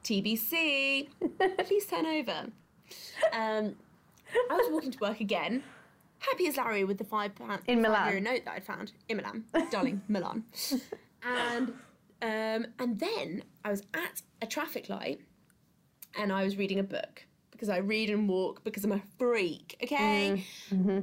TBC. 0.04 1.08
Please 1.66 1.86
turn 1.86 2.06
over. 2.06 2.46
Um, 3.32 3.74
I 4.50 4.54
was 4.54 4.70
walking 4.70 4.90
to 4.92 4.98
work 5.00 5.20
again, 5.20 5.62
happy 6.20 6.46
as 6.46 6.56
Larry 6.56 6.84
with 6.84 6.98
the 6.98 7.04
five 7.04 7.34
pound 7.34 7.60
In 7.66 7.82
five 7.82 7.90
Milan. 7.90 8.08
euro 8.08 8.20
note 8.20 8.44
that 8.44 8.54
I'd 8.54 8.64
found 8.64 8.92
in 9.08 9.16
Milan, 9.18 9.44
darling 9.70 10.00
Milan, 10.08 10.44
and 11.22 11.68
um, 12.22 12.66
and 12.78 12.98
then 12.98 13.42
I 13.64 13.70
was 13.70 13.82
at 13.94 14.22
a 14.40 14.46
traffic 14.46 14.88
light, 14.88 15.20
and 16.18 16.32
I 16.32 16.44
was 16.44 16.56
reading 16.56 16.78
a 16.78 16.82
book 16.82 17.24
because 17.58 17.68
I 17.68 17.78
read 17.78 18.08
and 18.08 18.28
walk 18.28 18.62
because 18.62 18.84
I'm 18.84 18.92
a 18.92 19.02
freak, 19.18 19.76
okay? 19.82 20.44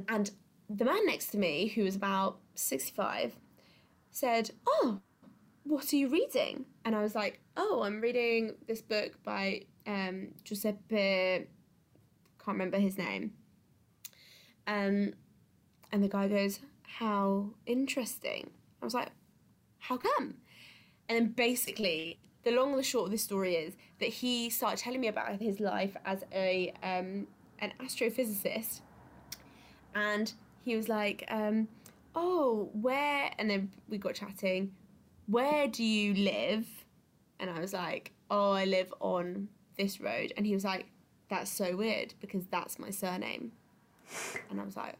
And 0.08 0.30
the 0.70 0.84
man 0.86 1.04
next 1.04 1.26
to 1.32 1.38
me, 1.38 1.68
who 1.68 1.84
was 1.84 1.94
about 1.94 2.38
sixty-five, 2.54 3.36
said, 4.10 4.50
"Oh, 4.66 5.00
what 5.64 5.92
are 5.92 5.96
you 5.96 6.08
reading?" 6.08 6.64
And 6.84 6.96
I 6.96 7.02
was 7.02 7.14
like, 7.14 7.40
"Oh, 7.58 7.82
I'm 7.84 8.00
reading 8.00 8.54
this 8.66 8.80
book 8.80 9.22
by 9.22 9.66
um, 9.86 10.28
Giuseppe. 10.44 11.46
Can't 12.42 12.56
remember 12.58 12.78
his 12.78 12.96
name." 12.96 13.32
Um, 14.66 15.12
and 15.92 16.02
the 16.02 16.08
guy 16.08 16.26
goes, 16.28 16.60
"How 16.82 17.50
interesting." 17.66 18.50
I 18.80 18.84
was 18.84 18.94
like, 18.94 19.10
"How 19.78 19.98
come?" 19.98 20.36
And 21.08 21.16
then 21.18 21.26
basically, 21.28 22.18
the 22.46 22.52
long 22.52 22.70
and 22.70 22.78
the 22.78 22.82
short 22.84 23.06
of 23.06 23.10
this 23.10 23.24
story 23.24 23.56
is 23.56 23.74
that 23.98 24.08
he 24.08 24.48
started 24.50 24.78
telling 24.78 25.00
me 25.00 25.08
about 25.08 25.40
his 25.40 25.58
life 25.58 25.96
as 26.04 26.24
a 26.32 26.72
um, 26.80 27.26
an 27.58 27.72
astrophysicist, 27.80 28.82
and 29.96 30.32
he 30.64 30.76
was 30.76 30.88
like, 30.88 31.24
um, 31.28 31.66
"Oh, 32.14 32.70
where?" 32.72 33.32
And 33.38 33.50
then 33.50 33.72
we 33.88 33.98
got 33.98 34.14
chatting. 34.14 34.72
Where 35.26 35.66
do 35.66 35.82
you 35.82 36.14
live? 36.14 36.68
And 37.40 37.50
I 37.50 37.58
was 37.58 37.72
like, 37.72 38.12
"Oh, 38.30 38.52
I 38.52 38.64
live 38.64 38.94
on 39.00 39.48
this 39.76 40.00
road." 40.00 40.32
And 40.36 40.46
he 40.46 40.54
was 40.54 40.64
like, 40.64 40.86
"That's 41.28 41.50
so 41.50 41.74
weird 41.74 42.14
because 42.20 42.44
that's 42.46 42.78
my 42.78 42.90
surname." 42.90 43.50
And 44.50 44.60
I 44.60 44.64
was 44.64 44.76
like, 44.76 44.94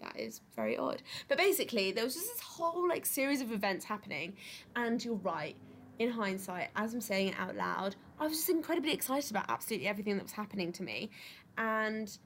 that 0.00 0.18
is 0.18 0.40
very 0.56 0.76
odd. 0.76 1.00
But 1.28 1.38
basically, 1.38 1.92
there 1.92 2.02
was 2.02 2.14
just 2.14 2.26
this 2.26 2.40
whole 2.40 2.88
like 2.88 3.06
series 3.06 3.40
of 3.40 3.52
events 3.52 3.84
happening, 3.84 4.34
and 4.74 5.02
you're 5.04 5.14
right. 5.14 5.54
In 6.02 6.10
hindsight, 6.10 6.68
as 6.76 6.94
I'm 6.94 7.00
saying 7.00 7.28
it 7.28 7.34
out 7.38 7.56
loud, 7.56 7.96
I 8.18 8.24
was 8.26 8.36
just 8.36 8.48
incredibly 8.48 8.92
excited 8.92 9.30
about 9.30 9.46
absolutely 9.48 9.88
everything 9.88 10.16
that 10.16 10.24
was 10.24 10.32
happening 10.32 10.72
to 10.72 10.82
me. 10.82 11.10
And 11.58 12.16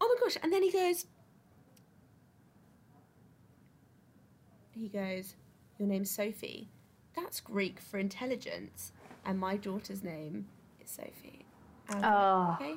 oh 0.00 0.14
my 0.14 0.24
gosh, 0.24 0.36
and 0.42 0.52
then 0.52 0.62
he 0.62 0.70
goes, 0.70 1.06
he 4.72 4.88
goes, 4.88 5.34
Your 5.78 5.88
name's 5.88 6.10
Sophie. 6.10 6.68
That's 7.14 7.40
Greek 7.40 7.80
for 7.80 7.98
intelligence. 7.98 8.92
And 9.24 9.38
my 9.38 9.56
daughter's 9.56 10.04
name 10.04 10.46
is 10.82 10.90
Sophie. 10.90 11.44
And 11.88 12.04
Oh. 12.04 12.08
like, 12.08 12.12
ah. 12.12 12.56
okay, 12.56 12.74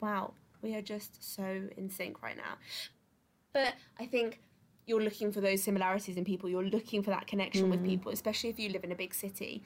wow, 0.00 0.32
we 0.62 0.74
are 0.74 0.82
just 0.82 1.22
so 1.22 1.68
in 1.76 1.90
sync 1.90 2.22
right 2.22 2.36
now. 2.36 2.54
But 3.52 3.74
I 4.00 4.06
think 4.06 4.40
you're 4.86 5.02
looking 5.02 5.30
for 5.30 5.40
those 5.40 5.62
similarities 5.62 6.16
in 6.16 6.24
people. 6.24 6.48
You're 6.48 6.64
looking 6.64 7.02
for 7.02 7.10
that 7.10 7.26
connection 7.26 7.70
with 7.70 7.80
mm. 7.80 7.86
people, 7.86 8.12
especially 8.12 8.50
if 8.50 8.58
you 8.58 8.70
live 8.70 8.84
in 8.84 8.92
a 8.92 8.96
big 8.96 9.14
city. 9.14 9.62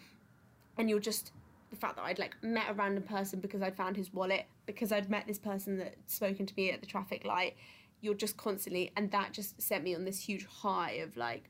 And 0.79 0.91
you're 0.91 1.01
just 1.01 1.33
the 1.71 1.77
fact 1.77 1.97
that 1.97 2.05
I'd 2.05 2.19
like 2.19 2.37
met 2.43 2.65
a 2.69 2.75
random 2.75 3.03
person 3.03 3.41
because 3.41 3.63
I'd 3.63 3.77
found 3.77 3.97
his 3.97 4.13
wallet, 4.13 4.47
because 4.67 4.93
I'd 4.93 5.11
met 5.11 5.27
this 5.27 5.39
person 5.39 5.79
that 5.79 5.95
spoken 6.07 6.47
to 6.47 6.55
me 6.57 6.71
at 6.71 6.81
the 6.81 6.87
traffic 6.87 7.25
light. 7.25 7.57
You're 8.01 8.15
just 8.15 8.37
constantly, 8.37 8.93
and 8.97 9.11
that 9.11 9.33
just 9.33 9.61
sent 9.61 9.83
me 9.83 9.95
on 9.95 10.05
this 10.05 10.21
huge 10.21 10.47
high 10.47 10.93
of 10.93 11.17
like, 11.17 11.45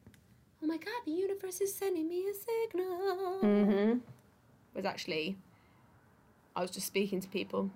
oh 0.62 0.66
my 0.66 0.77
god, 0.77 1.03
the 1.05 1.12
universe 1.12 1.61
is 1.61 1.74
sending 1.74 2.09
me 2.09 2.24
a 2.29 2.35
signal. 2.35 3.41
Mm-hmm. 3.43 3.99
Was 4.74 4.85
actually, 4.85 5.37
I 6.55 6.62
was 6.62 6.70
just 6.70 6.87
speaking 6.87 7.20
to 7.20 7.29
people. 7.29 7.70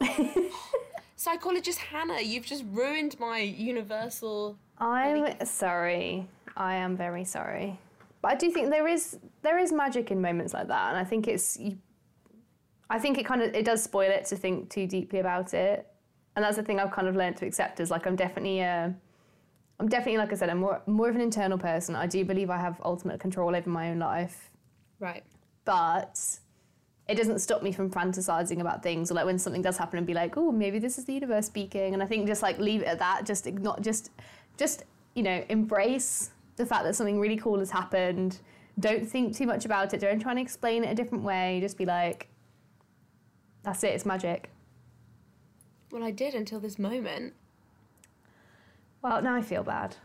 Psychologist 1.16 1.78
Hannah, 1.78 2.20
you've 2.20 2.46
just 2.46 2.64
ruined 2.70 3.18
my 3.18 3.40
universal. 3.40 4.56
I'm 4.78 5.44
sorry. 5.44 6.28
I 6.56 6.74
am 6.74 6.96
very 6.96 7.24
sorry. 7.24 7.78
But 8.22 8.32
I 8.32 8.34
do 8.36 8.50
think 8.50 8.70
there 8.70 8.86
is 8.86 9.18
there 9.42 9.58
is 9.58 9.72
magic 9.72 10.10
in 10.10 10.20
moments 10.20 10.52
like 10.54 10.68
that, 10.68 10.88
and 10.90 10.96
I 10.98 11.04
think 11.04 11.28
it's. 11.28 11.56
You, 11.58 11.78
I 12.90 12.98
think 12.98 13.18
it 13.18 13.26
kind 13.26 13.42
of 13.42 13.54
it 13.54 13.64
does 13.64 13.82
spoil 13.82 14.10
it 14.10 14.24
to 14.26 14.36
think 14.36 14.70
too 14.70 14.86
deeply 14.86 15.18
about 15.20 15.54
it, 15.54 15.86
and 16.36 16.44
that's 16.44 16.56
the 16.56 16.62
thing 16.62 16.80
I've 16.80 16.90
kind 16.90 17.08
of 17.08 17.16
learned 17.16 17.36
to 17.38 17.46
accept. 17.46 17.80
Is 17.80 17.90
like 17.90 18.06
I'm 18.06 18.16
definitely 18.16 18.60
a. 18.60 18.94
I'm 19.80 19.88
definitely 19.88 20.18
like 20.18 20.32
I 20.32 20.36
said, 20.36 20.50
I'm 20.50 20.58
more 20.58 20.82
more 20.86 21.08
of 21.08 21.14
an 21.14 21.20
internal 21.20 21.58
person. 21.58 21.94
I 21.94 22.06
do 22.06 22.24
believe 22.24 22.50
I 22.50 22.58
have 22.58 22.80
ultimate 22.84 23.20
control 23.20 23.54
over 23.54 23.70
my 23.70 23.90
own 23.90 23.98
life, 23.98 24.50
Right. 24.98 25.22
but 25.64 26.18
it 27.08 27.16
doesn't 27.16 27.38
stop 27.38 27.62
me 27.62 27.72
from 27.72 27.90
fantasizing 27.90 28.60
about 28.60 28.82
things 28.82 29.10
or 29.10 29.14
like 29.14 29.24
when 29.24 29.38
something 29.38 29.62
does 29.62 29.78
happen 29.78 29.96
and 29.96 30.06
be 30.06 30.12
like 30.12 30.36
oh 30.36 30.52
maybe 30.52 30.78
this 30.78 30.98
is 30.98 31.06
the 31.06 31.14
universe 31.14 31.46
speaking 31.46 31.94
and 31.94 32.02
i 32.02 32.06
think 32.06 32.26
just 32.26 32.42
like 32.42 32.58
leave 32.58 32.82
it 32.82 32.86
at 32.86 32.98
that 32.98 33.24
just 33.24 33.46
not 33.50 33.80
just 33.80 34.10
just 34.58 34.84
you 35.14 35.22
know 35.22 35.42
embrace 35.48 36.32
the 36.56 36.66
fact 36.66 36.84
that 36.84 36.94
something 36.94 37.18
really 37.18 37.38
cool 37.38 37.58
has 37.60 37.70
happened 37.70 38.40
don't 38.78 39.08
think 39.08 39.36
too 39.36 39.46
much 39.46 39.64
about 39.64 39.92
it 39.94 40.00
don't 40.00 40.20
try 40.20 40.30
and 40.30 40.40
explain 40.40 40.84
it 40.84 40.90
a 40.90 40.94
different 40.94 41.24
way 41.24 41.58
just 41.60 41.76
be 41.76 41.84
like 41.84 42.28
that's 43.62 43.82
it 43.84 43.88
it's 43.94 44.06
magic 44.06 44.50
Well, 45.90 46.04
I 46.04 46.10
did 46.10 46.34
until 46.34 46.60
this 46.60 46.78
moment. 46.78 47.34
well 49.02 49.20
now 49.22 49.34
i 49.34 49.42
feel 49.42 49.62
bad 49.62 49.96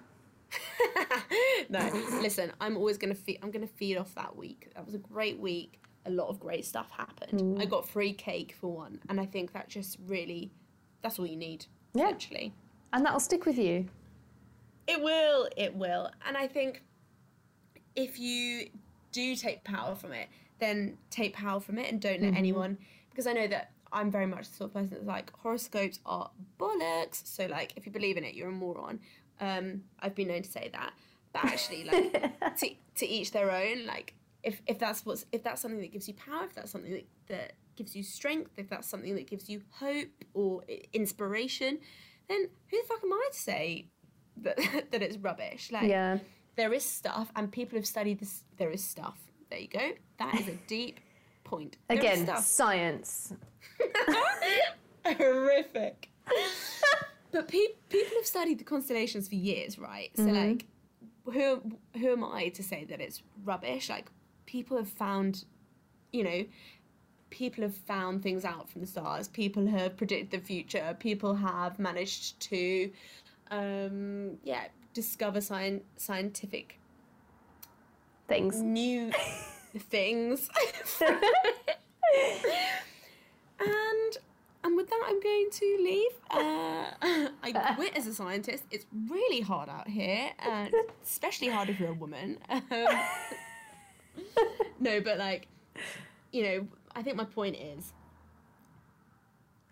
no, 1.69 1.79
listen, 2.21 2.51
I'm 2.61 2.77
always 2.77 2.99
gonna 2.99 3.15
feed. 3.15 3.39
I'm 3.41 3.49
gonna 3.49 3.65
feed 3.65 3.97
off 3.97 4.13
that 4.13 4.35
week. 4.35 4.69
That 4.75 4.85
was 4.85 4.93
a 4.93 4.99
great 4.99 5.39
week. 5.39 5.81
A 6.05 6.11
lot 6.11 6.27
of 6.27 6.39
great 6.39 6.63
stuff 6.63 6.91
happened. 6.91 7.39
Mm. 7.39 7.61
I 7.61 7.65
got 7.65 7.89
free 7.89 8.13
cake 8.13 8.55
for 8.59 8.71
one, 8.71 8.99
and 9.09 9.19
I 9.19 9.25
think 9.25 9.53
that 9.53 9.67
just 9.67 9.97
really, 10.05 10.51
that's 11.01 11.17
all 11.17 11.25
you 11.25 11.37
need. 11.37 11.65
Yeah. 11.95 12.05
Essentially, 12.05 12.53
and 12.91 13.03
that'll 13.03 13.19
stick 13.19 13.45
with 13.45 13.57
you 13.57 13.87
it 14.87 15.01
will. 15.01 15.47
It 15.55 15.75
will. 15.75 16.09
And 16.27 16.35
I 16.37 16.47
think 16.47 16.83
if 17.95 18.19
you 18.19 18.69
do 19.11 19.35
take 19.35 19.63
power 19.63 19.95
from 19.95 20.11
it, 20.11 20.27
then 20.59 20.97
take 21.09 21.33
power 21.33 21.59
from 21.59 21.77
it 21.77 21.91
and 21.91 22.01
don't 22.01 22.21
let 22.21 22.33
anyone. 22.35 22.77
Because 23.09 23.27
I 23.27 23.33
know 23.33 23.47
that 23.47 23.71
I'm 23.91 24.09
very 24.09 24.25
much 24.25 24.49
the 24.49 24.55
sort 24.57 24.69
of 24.69 24.73
person 24.73 24.89
that's 24.91 25.05
like 25.05 25.31
horoscopes 25.37 25.99
are 26.05 26.31
bollocks. 26.59 27.25
So 27.25 27.45
like, 27.45 27.73
if 27.75 27.85
you 27.85 27.91
believe 27.91 28.17
in 28.17 28.23
it, 28.23 28.33
you're 28.33 28.49
a 28.49 28.51
moron. 28.51 28.99
Um, 29.39 29.83
I've 29.99 30.15
been 30.15 30.27
known 30.29 30.41
to 30.41 30.49
say 30.49 30.69
that, 30.73 30.93
but 31.31 31.45
actually, 31.45 31.83
like 31.85 32.57
to, 32.57 32.69
to 32.95 33.05
each 33.05 33.31
their 33.31 33.51
own. 33.51 33.85
Like 33.85 34.13
if, 34.41 34.61
if 34.67 34.79
that's 34.79 35.05
what's 35.05 35.25
if 35.31 35.43
that's 35.43 35.61
something 35.61 35.81
that 35.81 35.91
gives 35.91 36.07
you 36.07 36.13
power, 36.13 36.45
if 36.45 36.55
that's 36.55 36.71
something 36.71 36.91
that, 36.91 37.07
that 37.27 37.53
gives 37.75 37.95
you 37.95 38.03
strength, 38.03 38.51
if 38.57 38.69
that's 38.69 38.87
something 38.87 39.15
that 39.15 39.27
gives 39.27 39.49
you 39.49 39.61
hope 39.79 40.07
or 40.33 40.63
inspiration, 40.93 41.79
then 42.29 42.47
who 42.69 42.77
the 42.81 42.87
fuck 42.87 43.03
am 43.03 43.13
I 43.13 43.29
to 43.31 43.39
say 43.39 43.87
that 44.37 44.57
that 44.91 45.01
it's 45.01 45.17
rubbish? 45.17 45.71
Like 45.71 45.89
yeah 45.89 46.19
there 46.55 46.73
is 46.73 46.83
stuff, 46.83 47.31
and 47.35 47.51
people 47.51 47.77
have 47.77 47.85
studied 47.87 48.19
this. 48.19 48.43
There 48.57 48.71
is 48.71 48.83
stuff. 48.83 49.17
There 49.49 49.59
you 49.59 49.67
go. 49.67 49.91
That 50.19 50.35
is 50.35 50.47
a 50.47 50.55
deep 50.67 50.99
point. 51.43 51.77
There 51.87 51.97
again 51.97 52.27
science 52.41 53.33
horrific. 55.05 56.09
but 57.31 57.47
pe- 57.47 57.73
people 57.89 58.15
have 58.17 58.25
studied 58.25 58.59
the 58.59 58.63
constellations 58.63 59.27
for 59.27 59.35
years, 59.35 59.77
right? 59.79 60.11
So 60.15 60.23
Mm-hmm. 60.23 60.35
like, 60.49 60.65
who 61.25 61.61
who 61.99 62.11
am 62.11 62.23
I 62.23 62.49
to 62.49 62.63
say 62.63 62.85
that 62.85 62.99
it's 63.01 63.21
rubbish? 63.43 63.89
Like, 63.89 64.09
people 64.45 64.77
have 64.77 64.89
found, 64.89 65.45
you 66.11 66.23
know, 66.23 66.45
people 67.29 67.63
have 67.63 67.75
found 67.75 68.21
things 68.23 68.45
out 68.45 68.69
from 68.69 68.81
the 68.81 68.87
stars. 68.87 69.27
People 69.27 69.65
have 69.67 69.95
predicted 69.97 70.31
the 70.31 70.45
future. 70.45 70.95
People 70.99 71.33
have 71.35 71.79
managed 71.79 72.39
to, 72.41 72.91
um, 73.51 74.37
yeah, 74.43 74.65
discover 74.93 75.41
science 75.41 75.83
scientific 75.97 76.79
things 78.27 78.61
new 78.61 79.11
things. 79.79 80.49
and 83.59 84.17
and 84.65 84.77
with 84.77 84.89
that, 84.89 85.03
I'm 85.05 85.19
going 85.19 85.49
to 85.51 85.77
leave. 85.81 86.11
Uh, 86.31 86.85
I 87.43 87.73
quit 87.75 87.97
as 87.97 88.07
a 88.07 88.13
scientist. 88.13 88.63
It's 88.71 88.85
really 89.09 89.41
hard 89.41 89.67
out 89.67 89.87
here, 89.89 90.31
uh, 90.39 90.67
especially 91.03 91.49
hard 91.49 91.69
if 91.69 91.79
you're 91.79 91.89
a 91.89 91.93
woman. 91.93 92.37
Um, 92.49 92.61
no, 94.79 95.01
but 95.01 95.17
like, 95.17 95.47
you 96.31 96.43
know, 96.43 96.67
I 96.95 97.01
think 97.01 97.17
my 97.17 97.25
point 97.25 97.57
is 97.57 97.91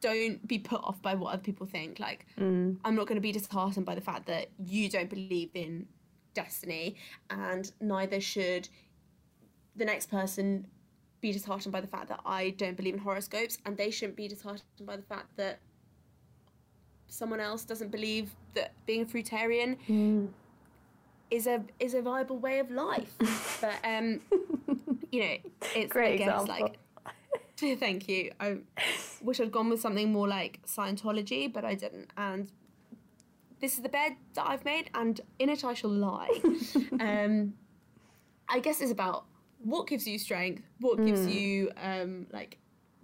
don't 0.01 0.45
be 0.47 0.59
put 0.59 0.81
off 0.83 1.01
by 1.01 1.13
what 1.15 1.33
other 1.33 1.41
people 1.43 1.65
think. 1.65 1.99
Like, 1.99 2.25
I'm 2.83 2.95
not 2.95 3.07
going 3.07 3.15
to 3.15 3.21
be 3.21 3.31
disheartened 3.31 3.85
by 3.85 3.95
the 3.95 4.01
fact 4.01 4.25
that 4.27 4.47
you 4.65 4.89
don't 4.89 5.09
believe 5.09 5.51
in 5.53 5.85
destiny, 6.33 6.95
and 7.29 7.71
neither 7.79 8.19
should 8.19 8.67
the 9.75 9.85
next 9.85 10.09
person 10.09 10.67
be 11.21 11.31
disheartened 11.31 11.71
by 11.71 11.81
the 11.81 11.87
fact 11.87 12.09
that 12.09 12.19
I 12.25 12.49
don't 12.51 12.75
believe 12.75 12.95
in 12.95 12.99
horoscopes, 12.99 13.57
and 13.65 13.77
they 13.77 13.91
shouldn't 13.91 14.17
be 14.17 14.27
disheartened 14.27 14.63
by 14.85 14.95
the 14.97 15.03
fact 15.03 15.27
that 15.37 15.59
someone 17.07 17.39
else 17.39 17.63
doesn't 17.63 17.91
believe 17.91 18.31
that 18.55 18.73
being 18.85 19.01
a 19.03 19.05
fruitarian 19.05 19.77
is 21.29 21.47
a 21.47 21.63
is 21.79 21.93
a 21.93 22.01
viable 22.01 22.37
way 22.39 22.59
of 22.59 22.71
life. 22.71 23.13
but 23.61 23.75
um, 23.83 24.19
you 25.11 25.21
know, 25.21 25.35
it's 25.75 25.91
I 25.91 25.93
Great 25.93 26.17
guess 26.17 26.41
example. 26.41 26.47
like 26.65 26.77
thank 27.79 28.07
you. 28.07 28.31
I 28.39 28.57
wish 29.21 29.39
I'd 29.39 29.51
gone 29.51 29.69
with 29.69 29.81
something 29.81 30.11
more 30.11 30.27
like 30.27 30.59
Scientology, 30.65 31.51
but 31.51 31.63
I 31.63 31.75
didn't. 31.75 32.09
And 32.17 32.51
this 33.59 33.75
is 33.75 33.83
the 33.83 33.89
bed 33.89 34.15
that 34.33 34.47
I've 34.47 34.65
made, 34.65 34.89
and 34.93 35.21
in 35.39 35.49
it 35.49 35.63
I 35.63 35.73
shall 35.73 35.91
lie. 35.91 36.39
um, 36.99 37.53
I 38.49 38.59
guess 38.59 38.81
it's 38.81 38.91
about 38.91 39.25
what 39.63 39.87
gives 39.87 40.07
you 40.07 40.17
strength, 40.17 40.63
what 40.79 41.03
gives 41.05 41.27
you 41.27 41.71
um, 41.81 42.25
like 42.31 42.57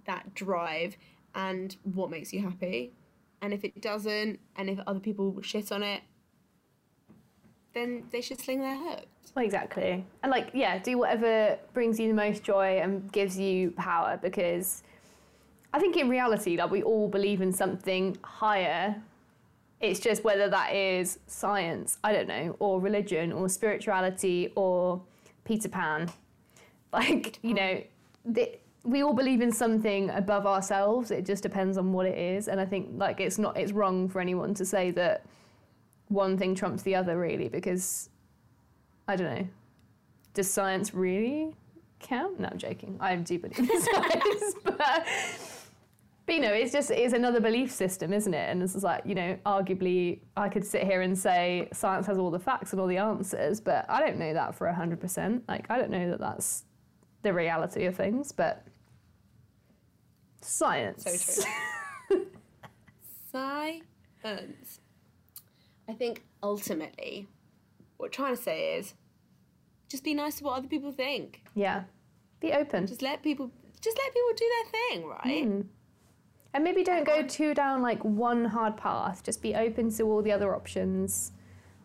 that 0.05 0.33
drive, 0.33 0.97
and 1.35 1.75
what 1.83 2.09
makes 2.09 2.33
you 2.33 2.41
happy. 2.41 2.93
And 3.41 3.53
if 3.53 3.63
it 3.63 3.79
doesn't, 3.81 4.39
and 4.55 4.69
if 4.69 4.79
other 4.87 4.99
people 4.99 5.39
shit 5.43 5.71
on 5.71 5.83
it, 5.83 6.01
then 7.75 8.05
they 8.11 8.21
should 8.21 8.41
sling 8.41 8.61
their 8.61 8.75
hooks. 8.75 9.05
Well, 9.37 9.45
exactly. 9.45 10.03
And 10.23 10.31
like, 10.31 10.49
yeah, 10.55 10.79
do 10.79 10.97
whatever 10.97 11.59
brings 11.71 11.99
you 11.99 12.07
the 12.07 12.15
most 12.15 12.41
joy 12.41 12.79
and 12.81 13.11
gives 13.11 13.37
you 13.37 13.69
power 13.69 14.17
because 14.19 14.81
I 15.71 15.77
think 15.77 15.95
in 15.95 16.09
reality, 16.09 16.57
like 16.57 16.71
we 16.71 16.81
all 16.81 17.07
believe 17.07 17.39
in 17.41 17.53
something 17.53 18.17
higher. 18.23 18.99
It's 19.79 19.99
just 19.99 20.23
whether 20.23 20.49
that 20.49 20.73
is 20.73 21.19
science, 21.27 21.99
I 22.03 22.13
don't 22.13 22.27
know, 22.27 22.55
or 22.57 22.81
religion 22.81 23.31
or 23.31 23.47
spirituality 23.47 24.53
or 24.55 25.03
Peter 25.45 25.69
Pan. 25.69 26.09
Like, 26.93 27.37
you 27.43 27.53
know, 27.53 27.83
the, 28.25 28.57
we 28.83 29.03
all 29.03 29.13
believe 29.13 29.41
in 29.41 29.51
something 29.51 30.09
above 30.11 30.47
ourselves. 30.47 31.11
It 31.11 31.25
just 31.25 31.43
depends 31.43 31.77
on 31.77 31.91
what 31.91 32.05
it 32.07 32.17
is. 32.17 32.47
And 32.47 32.61
I 32.61 32.65
think 32.65 32.91
like 32.95 33.19
it's 33.19 33.37
not 33.37 33.57
it's 33.57 33.73
wrong 33.73 34.07
for 34.07 34.19
anyone 34.21 34.53
to 34.55 34.65
say 34.65 34.89
that 34.91 35.25
one 36.07 36.37
thing 36.37 36.55
trumps 36.55 36.81
the 36.83 36.95
other 36.95 37.19
really 37.19 37.49
because 37.49 38.09
I 39.07 39.15
don't 39.15 39.35
know. 39.35 39.47
Does 40.33 40.49
science 40.49 40.93
really 40.93 41.55
count? 41.99 42.39
No, 42.39 42.49
I'm 42.51 42.57
joking. 42.57 42.97
I'm 42.99 43.23
believe 43.23 43.57
in 43.57 43.65
science, 43.81 44.55
but, 44.63 45.05
but 46.25 46.35
you 46.35 46.41
know, 46.41 46.53
it's 46.53 46.71
just 46.71 46.91
it's 46.91 47.13
another 47.13 47.39
belief 47.39 47.71
system, 47.71 48.13
isn't 48.13 48.33
it? 48.33 48.49
And 48.49 48.61
it's 48.61 48.73
just 48.73 48.83
like 48.83 49.03
you 49.05 49.15
know, 49.15 49.37
arguably, 49.45 50.19
I 50.35 50.49
could 50.49 50.65
sit 50.65 50.83
here 50.83 51.01
and 51.01 51.17
say 51.17 51.69
science 51.73 52.05
has 52.07 52.17
all 52.17 52.31
the 52.31 52.39
facts 52.39 52.73
and 52.73 52.81
all 52.81 52.87
the 52.87 52.97
answers, 52.97 53.59
but 53.59 53.85
I 53.89 53.99
don't 53.99 54.17
know 54.17 54.33
that 54.33 54.55
for 54.55 54.71
hundred 54.71 54.99
percent. 54.99 55.43
Like, 55.47 55.65
I 55.69 55.77
don't 55.77 55.89
know 55.89 56.09
that 56.11 56.19
that's 56.19 56.65
the 57.23 57.33
reality 57.33 57.85
of 57.85 57.95
things, 57.95 58.31
but 58.31 58.63
science. 60.41 61.03
So 61.03 61.43
true. 62.09 62.27
Science. 63.31 64.79
I 65.89 65.93
think 65.93 66.23
ultimately, 66.41 67.27
what 67.97 68.07
we're 68.07 68.11
trying 68.11 68.35
to 68.35 68.41
say 68.41 68.77
is, 68.77 68.93
just 69.89 70.03
be 70.03 70.13
nice 70.13 70.35
to 70.35 70.43
what 70.43 70.57
other 70.57 70.67
people 70.67 70.91
think. 70.91 71.43
yeah. 71.55 71.83
Be 72.39 72.53
open. 72.53 72.85
Just 72.85 73.01
let 73.01 73.23
people, 73.23 73.49
just 73.81 73.97
let 73.97 74.13
people 74.13 74.29
do 74.35 74.45
their 74.55 74.71
thing, 74.71 75.07
right? 75.07 75.47
Mm. 75.47 75.65
And 76.53 76.63
maybe 76.63 76.83
don't 76.83 77.03
go 77.03 77.23
too 77.23 77.55
down 77.55 77.81
like 77.81 78.03
one 78.03 78.45
hard 78.45 78.77
path. 78.77 79.23
Just 79.23 79.41
be 79.41 79.55
open 79.55 79.91
to 79.95 80.03
all 80.03 80.21
the 80.21 80.31
other 80.31 80.55
options. 80.55 81.31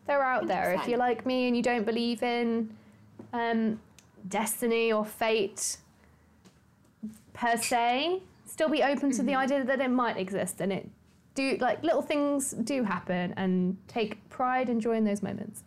They're 0.07 0.23
out 0.23 0.47
there. 0.47 0.75
If 0.75 0.89
you're 0.89 0.99
like 0.99 1.25
me 1.25 1.47
and 1.47 1.57
you 1.57 1.63
don't 1.63 1.87
believe 1.87 2.23
in 2.23 2.77
um, 3.33 3.81
destiny 4.29 4.93
or 4.93 5.05
fate 5.05 5.79
per 7.33 7.57
se, 7.57 8.23
still 8.47 8.69
be 8.69 8.83
open 8.83 9.11
to 9.13 9.23
the 9.23 9.35
idea 9.35 9.65
that 9.65 9.81
it 9.81 9.91
might 9.91 10.17
exist 10.17 10.61
and 10.61 10.73
it 10.73 10.89
do 11.35 11.57
like 11.61 11.83
little 11.83 12.03
things 12.03 12.53
do 12.53 12.83
happen 12.83 13.33
and 13.37 13.77
take 13.89 14.29
pride 14.29 14.69
and 14.69 14.81
joy 14.81 14.97
in 14.97 15.05
those 15.05 15.23
moments. 15.23 15.65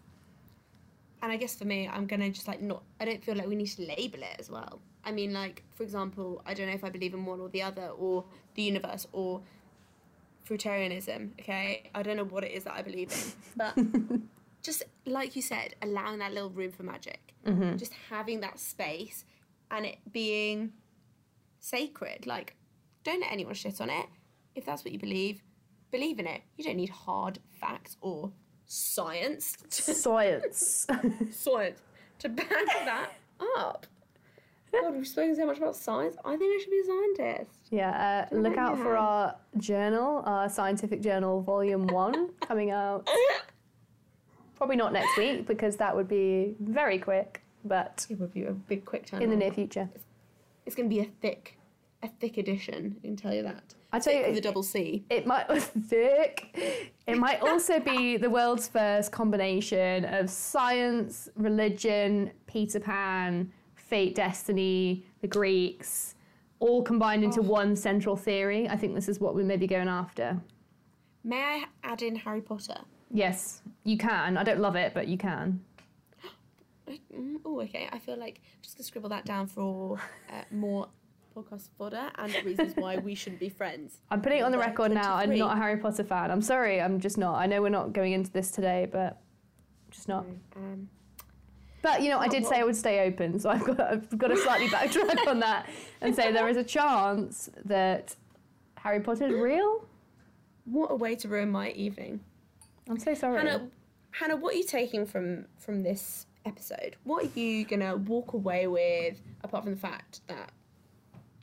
And 1.25 1.31
I 1.31 1.37
guess 1.37 1.55
for 1.55 1.65
me, 1.65 1.89
I'm 1.91 2.05
gonna 2.05 2.29
just 2.29 2.47
like 2.47 2.61
not. 2.61 2.83
I 2.99 3.05
don't 3.05 3.23
feel 3.23 3.33
like 3.33 3.47
we 3.47 3.55
need 3.55 3.65
to 3.65 3.81
label 3.81 4.19
it 4.21 4.35
as 4.37 4.51
well. 4.51 4.79
I 5.03 5.11
mean, 5.11 5.33
like 5.33 5.63
for 5.73 5.81
example, 5.81 6.43
I 6.45 6.53
don't 6.53 6.67
know 6.67 6.73
if 6.73 6.83
I 6.83 6.91
believe 6.91 7.15
in 7.15 7.25
one 7.25 7.39
or 7.39 7.49
the 7.49 7.63
other, 7.63 7.87
or 7.87 8.25
the 8.53 8.61
universe, 8.61 9.07
or 9.11 9.41
fruitarianism. 10.47 11.31
Okay, 11.41 11.89
I 11.95 12.03
don't 12.03 12.17
know 12.17 12.25
what 12.25 12.43
it 12.43 12.51
is 12.51 12.65
that 12.65 12.73
I 12.73 12.83
believe 12.83 13.11
in, 13.11 13.17
but 13.55 13.75
just 14.61 14.83
like 15.07 15.35
you 15.35 15.41
said, 15.41 15.73
allowing 15.81 16.19
that 16.19 16.31
little 16.31 16.51
room 16.51 16.71
for 16.71 16.83
magic, 16.83 17.33
mm-hmm. 17.43 17.75
just 17.77 17.93
having 18.11 18.41
that 18.41 18.59
space, 18.59 19.25
and 19.71 19.87
it 19.87 19.97
being 20.11 20.73
sacred. 21.59 22.27
Like, 22.27 22.55
don't 23.03 23.21
let 23.21 23.31
anyone 23.31 23.55
shit 23.55 23.81
on 23.81 23.89
it. 23.89 24.05
If 24.53 24.63
that's 24.63 24.85
what 24.85 24.93
you 24.93 24.99
believe, 24.99 25.41
believe 25.89 26.19
in 26.19 26.27
it. 26.27 26.43
You 26.55 26.63
don't 26.65 26.77
need 26.77 26.91
hard 26.91 27.39
facts 27.59 27.97
or 27.99 28.31
science 28.65 29.55
Science. 29.69 30.87
science 31.31 31.81
to 32.19 32.29
back 32.29 32.49
that 32.49 33.09
up. 33.57 33.85
God, 34.71 34.93
we've 34.95 35.07
spoken 35.07 35.35
so 35.35 35.45
much 35.45 35.57
about 35.57 35.75
science. 35.75 36.15
I 36.25 36.35
think 36.35 36.53
I 36.53 36.61
should 36.61 36.71
be 36.71 36.79
a 36.79 36.85
scientist. 36.85 37.59
yeah, 37.71 38.27
uh, 38.31 38.35
look 38.35 38.57
out 38.57 38.77
for 38.77 38.97
our 38.97 39.35
journal, 39.57 40.21
our 40.25 40.49
scientific 40.49 41.01
journal, 41.01 41.41
volume 41.41 41.87
one, 41.87 42.29
coming 42.41 42.71
out 42.71 43.07
probably 44.55 44.75
not 44.75 44.91
next 44.93 45.17
week 45.17 45.45
because 45.45 45.75
that 45.77 45.95
would 45.95 46.07
be 46.07 46.55
very 46.59 46.97
quick, 46.97 47.41
but 47.63 48.05
It 48.09 48.19
would 48.19 48.33
be 48.33 48.43
a 48.43 48.51
big 48.51 48.85
quick 48.85 49.05
turn. 49.05 49.21
in 49.21 49.29
the 49.29 49.35
near 49.35 49.51
future. 49.51 49.89
It's 50.65 50.75
going 50.75 50.89
to 50.89 50.93
be 50.95 51.01
a 51.01 51.05
thick, 51.21 51.54
a 52.05 52.09
thick 52.19 52.37
edition. 52.37 52.95
I 52.97 53.07
can 53.07 53.15
tell 53.15 53.33
you 53.33 53.43
that. 53.43 53.73
I 53.91 53.99
tell 53.99 54.13
you, 54.13 54.19
Thick 54.19 54.29
with 54.29 54.37
a 54.37 54.41
double 54.41 54.63
C. 54.63 55.05
It 55.09 55.25
might 55.25 55.45
thick. 55.87 56.89
It 57.07 57.17
might 57.17 57.41
also 57.41 57.79
be 57.79 58.17
the 58.17 58.29
world's 58.29 58.67
first 58.67 59.11
combination 59.11 60.05
of 60.05 60.29
science, 60.29 61.29
religion, 61.35 62.31
Peter 62.47 62.79
Pan, 62.79 63.51
fate, 63.75 64.15
destiny, 64.15 65.05
the 65.21 65.27
Greeks, 65.27 66.15
all 66.59 66.81
combined 66.83 67.23
into 67.23 67.41
one 67.41 67.75
central 67.75 68.15
theory. 68.15 68.67
I 68.67 68.75
think 68.75 68.95
this 68.95 69.07
is 69.07 69.19
what 69.19 69.35
we 69.35 69.43
may 69.43 69.57
be 69.57 69.67
going 69.67 69.87
after. 69.87 70.39
May 71.23 71.41
I 71.41 71.65
add 71.83 72.01
in 72.01 72.15
Harry 72.15 72.41
Potter? 72.41 72.77
Yes, 73.11 73.61
you 73.83 73.97
can. 73.97 74.37
I 74.37 74.43
don't 74.43 74.59
love 74.59 74.75
it, 74.75 74.93
but 74.93 75.07
you 75.07 75.17
can. 75.17 75.61
Oh, 77.43 77.61
okay. 77.61 77.89
I 77.91 77.97
feel 77.97 78.15
like 78.15 78.41
I'm 78.43 78.61
just 78.61 78.77
gonna 78.77 78.83
scribble 78.83 79.09
that 79.09 79.25
down 79.25 79.47
for 79.47 79.99
uh, 80.31 80.43
more 80.51 80.87
podcast 81.35 81.69
fodder 81.77 82.09
and 82.17 82.33
reasons 82.45 82.73
why 82.75 82.97
we 82.97 83.15
shouldn't 83.15 83.39
be 83.39 83.49
friends. 83.49 83.97
I'm 84.11 84.21
putting 84.21 84.39
it 84.39 84.41
on 84.43 84.51
the 84.51 84.57
record 84.57 84.91
now. 84.91 85.15
I'm 85.15 85.35
not 85.37 85.57
a 85.57 85.59
Harry 85.59 85.77
Potter 85.77 86.03
fan. 86.03 86.31
I'm 86.31 86.41
sorry. 86.41 86.81
I'm 86.81 86.99
just 86.99 87.17
not. 87.17 87.35
I 87.35 87.45
know 87.45 87.61
we're 87.61 87.69
not 87.69 87.93
going 87.93 88.13
into 88.13 88.31
this 88.31 88.51
today, 88.51 88.87
but 88.91 89.21
just 89.91 90.07
not. 90.07 90.25
Um, 90.55 90.89
But 91.81 92.01
you 92.01 92.09
know, 92.09 92.19
I 92.19 92.27
did 92.27 92.43
what- 92.43 92.51
say 92.53 92.59
I 92.59 92.63
would 92.63 92.75
stay 92.75 93.05
open, 93.07 93.39
so 93.39 93.49
I've 93.49 93.63
got 93.65 93.79
I've 93.79 94.17
got 94.17 94.27
to 94.29 94.37
slightly 94.37 94.67
backtrack 94.67 95.27
on 95.27 95.39
that 95.41 95.67
and 96.01 96.15
say 96.15 96.31
there 96.31 96.47
is 96.49 96.57
a 96.57 96.63
chance 96.63 97.49
that 97.65 98.15
Harry 98.77 98.99
Potter 99.01 99.27
is 99.27 99.33
real. 99.33 99.85
what 100.65 100.91
a 100.91 100.95
way 100.95 101.15
to 101.15 101.27
ruin 101.27 101.51
my 101.51 101.69
evening. 101.71 102.19
I'm 102.89 102.97
so 102.99 103.13
sorry. 103.13 103.37
Hannah, 103.37 103.67
Hannah, 104.11 104.35
what 104.37 104.53
are 104.53 104.57
you 104.57 104.63
taking 104.63 105.05
from 105.05 105.45
from 105.57 105.83
this 105.83 106.27
episode? 106.45 106.95
What 107.03 107.25
are 107.25 107.39
you 107.39 107.65
gonna 107.65 107.97
walk 107.97 108.33
away 108.33 108.67
with, 108.67 109.21
apart 109.43 109.63
from 109.63 109.73
the 109.73 109.79
fact 109.79 110.21
that 110.27 110.51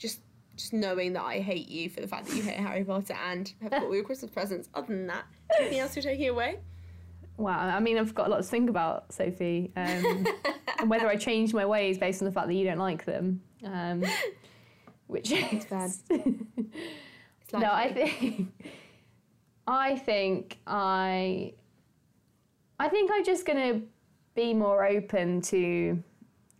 just 0.02 0.20
just 0.56 0.72
knowing 0.74 1.14
that 1.14 1.22
I 1.22 1.40
hate 1.40 1.68
you 1.68 1.88
for 1.88 2.00
the 2.00 2.06
fact 2.06 2.26
that 2.26 2.36
you 2.36 2.42
hate 2.42 2.58
Harry 2.58 2.84
Potter 2.84 3.16
and 3.26 3.50
have 3.62 3.70
got 3.70 3.84
all 3.84 3.94
your 3.94 4.04
Christmas 4.04 4.30
presents. 4.30 4.68
Other 4.74 4.88
than 4.88 5.06
that, 5.06 5.24
anything 5.58 5.78
else 5.78 5.96
you're 5.96 6.02
taking 6.02 6.28
away? 6.28 6.58
Wow, 7.38 7.58
I 7.58 7.80
mean, 7.80 7.96
I've 7.96 8.14
got 8.14 8.26
a 8.26 8.30
lot 8.30 8.36
to 8.38 8.42
think 8.42 8.68
about, 8.68 9.10
Sophie, 9.12 9.72
um, 9.76 10.26
and 10.78 10.90
whether 10.90 11.08
I 11.08 11.16
change 11.16 11.54
my 11.54 11.64
ways 11.64 11.96
based 11.96 12.20
on 12.20 12.26
the 12.26 12.32
fact 12.32 12.48
that 12.48 12.54
you 12.54 12.64
don't 12.64 12.78
like 12.78 13.06
them. 13.06 13.40
Um, 13.64 14.04
which 15.06 15.30
is 15.32 15.64
bad. 15.66 15.90
It's 17.42 17.52
no, 17.52 17.70
I 17.70 17.92
think 17.92 18.48
I 19.66 19.96
think 19.96 20.58
I 20.66 21.54
I 22.78 22.88
think 22.88 23.10
I'm 23.12 23.24
just 23.24 23.46
gonna 23.46 23.80
be 24.34 24.54
more 24.54 24.86
open 24.86 25.40
to 25.42 26.02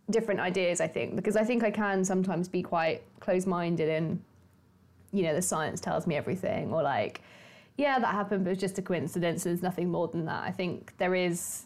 different 0.09 0.39
ideas. 0.39 0.81
I 0.81 0.87
think 0.87 1.15
because 1.15 1.35
I 1.35 1.43
think 1.43 1.63
I 1.63 1.71
can 1.71 2.03
sometimes 2.03 2.47
be 2.47 2.61
quite 2.61 3.03
close-minded 3.23 3.87
in 3.87 4.21
you 5.13 5.23
know 5.23 5.33
the 5.33 5.41
science 5.41 5.79
tells 5.79 6.05
me 6.05 6.15
everything 6.15 6.73
or 6.73 6.83
like 6.83 7.21
yeah 7.77 7.97
that 7.97 8.11
happened 8.11 8.43
but 8.43 8.51
it's 8.51 8.59
just 8.59 8.77
a 8.77 8.81
coincidence. 8.81 9.43
There's 9.43 9.61
nothing 9.61 9.89
more 9.89 10.07
than 10.09 10.25
that. 10.25 10.43
I 10.43 10.51
think 10.51 10.93
there 10.97 11.15
is 11.15 11.65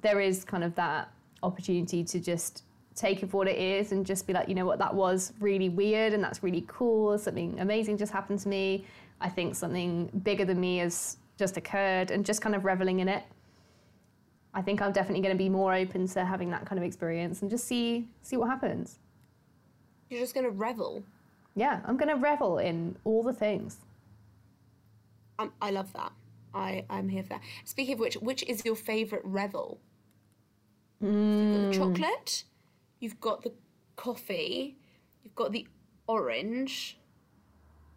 there 0.00 0.20
is 0.20 0.44
kind 0.44 0.64
of 0.64 0.74
that 0.76 1.12
opportunity 1.42 2.02
to 2.04 2.18
just 2.20 2.62
take 2.94 3.22
it 3.22 3.30
for 3.30 3.36
what 3.38 3.48
it 3.48 3.58
is 3.58 3.92
and 3.92 4.04
just 4.06 4.26
be 4.26 4.32
like 4.32 4.48
you 4.48 4.54
know 4.54 4.64
what? 4.64 4.78
That 4.78 4.94
was 4.94 5.32
really 5.40 5.68
weird 5.68 6.14
and 6.14 6.24
that's 6.24 6.42
really 6.42 6.64
cool. 6.66 7.18
Something 7.18 7.60
amazing 7.60 7.98
just 7.98 8.12
happened 8.12 8.38
to 8.40 8.48
me. 8.48 8.86
I 9.20 9.28
think 9.28 9.56
something 9.56 10.06
bigger 10.22 10.44
than 10.46 10.58
me 10.58 10.78
has 10.78 11.18
just 11.36 11.56
occurred 11.56 12.10
and 12.10 12.24
just 12.24 12.40
kind 12.40 12.54
of 12.54 12.64
reveling 12.64 13.00
in 13.00 13.08
it. 13.08 13.24
I 14.54 14.62
think 14.62 14.80
i'm 14.80 14.92
definitely 14.92 15.22
going 15.26 15.36
to 15.36 15.44
be 15.46 15.50
more 15.50 15.74
open 15.74 16.08
to 16.08 16.24
having 16.24 16.50
that 16.50 16.64
kind 16.64 16.78
of 16.78 16.84
experience 16.84 17.42
and 17.42 17.50
just 17.50 17.64
see 17.66 18.08
see 18.22 18.36
what 18.38 18.48
happens 18.48 18.98
You're 20.10 20.20
just 20.20 20.34
gonna 20.34 20.50
revel. 20.50 21.02
yeah 21.54 21.80
i'm 21.86 21.96
going 21.96 22.08
to 22.08 22.14
revel 22.16 22.58
in 22.58 22.96
all 23.04 23.22
the 23.22 23.32
things 23.32 23.78
Um, 25.40 25.52
I 25.62 25.70
love 25.70 25.92
that. 25.92 26.12
I 26.54 26.84
I'm 26.90 27.08
here 27.08 27.22
for 27.22 27.28
that. 27.34 27.42
Speaking 27.64 27.94
of 27.94 28.00
which, 28.00 28.14
which 28.16 28.42
is 28.52 28.64
your 28.64 28.74
favourite 28.76 29.24
revel? 29.24 29.78
You've 31.00 31.54
got 31.54 31.70
the 31.70 31.78
chocolate. 31.78 32.44
You've 33.00 33.20
got 33.20 33.42
the 33.42 33.52
coffee. 33.94 34.76
You've 35.22 35.36
got 35.36 35.52
the 35.52 35.66
orange. 36.08 36.98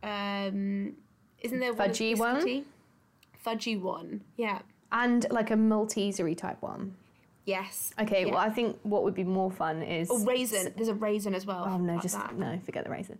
Um, 0.04 0.94
isn't 1.42 1.60
there 1.60 1.74
one 1.74 1.90
Fudgy 1.90 2.18
one? 2.18 2.66
Fudgy 3.46 3.80
one. 3.82 4.22
Yeah. 4.38 4.60
and 4.92 5.26
like 5.32 5.50
a 5.50 5.56
Maltesery 5.56 6.36
type 6.38 6.62
one. 6.62 6.96
Yes. 7.46 7.94
Okay, 8.00 8.26
Yeah. 8.26 8.32
well, 8.34 8.38
I 8.40 8.50
think 8.50 8.78
what 8.84 9.04
would 9.04 9.16
be 9.16 9.24
more 9.24 9.52
fun 9.52 9.82
is. 9.82 10.10
Oh, 10.12 10.24
raisin. 10.24 10.74
There's 10.76 10.88
a 10.90 10.94
raisin 10.94 11.34
as 11.34 11.46
well. 11.46 11.66
Oh 11.68 11.78
no, 11.78 11.94
Fuck 11.94 12.02
just 12.04 12.16
that. 12.16 12.38
no, 12.38 12.60
forget 12.66 12.84
the 12.84 12.92
raisin. 12.92 13.18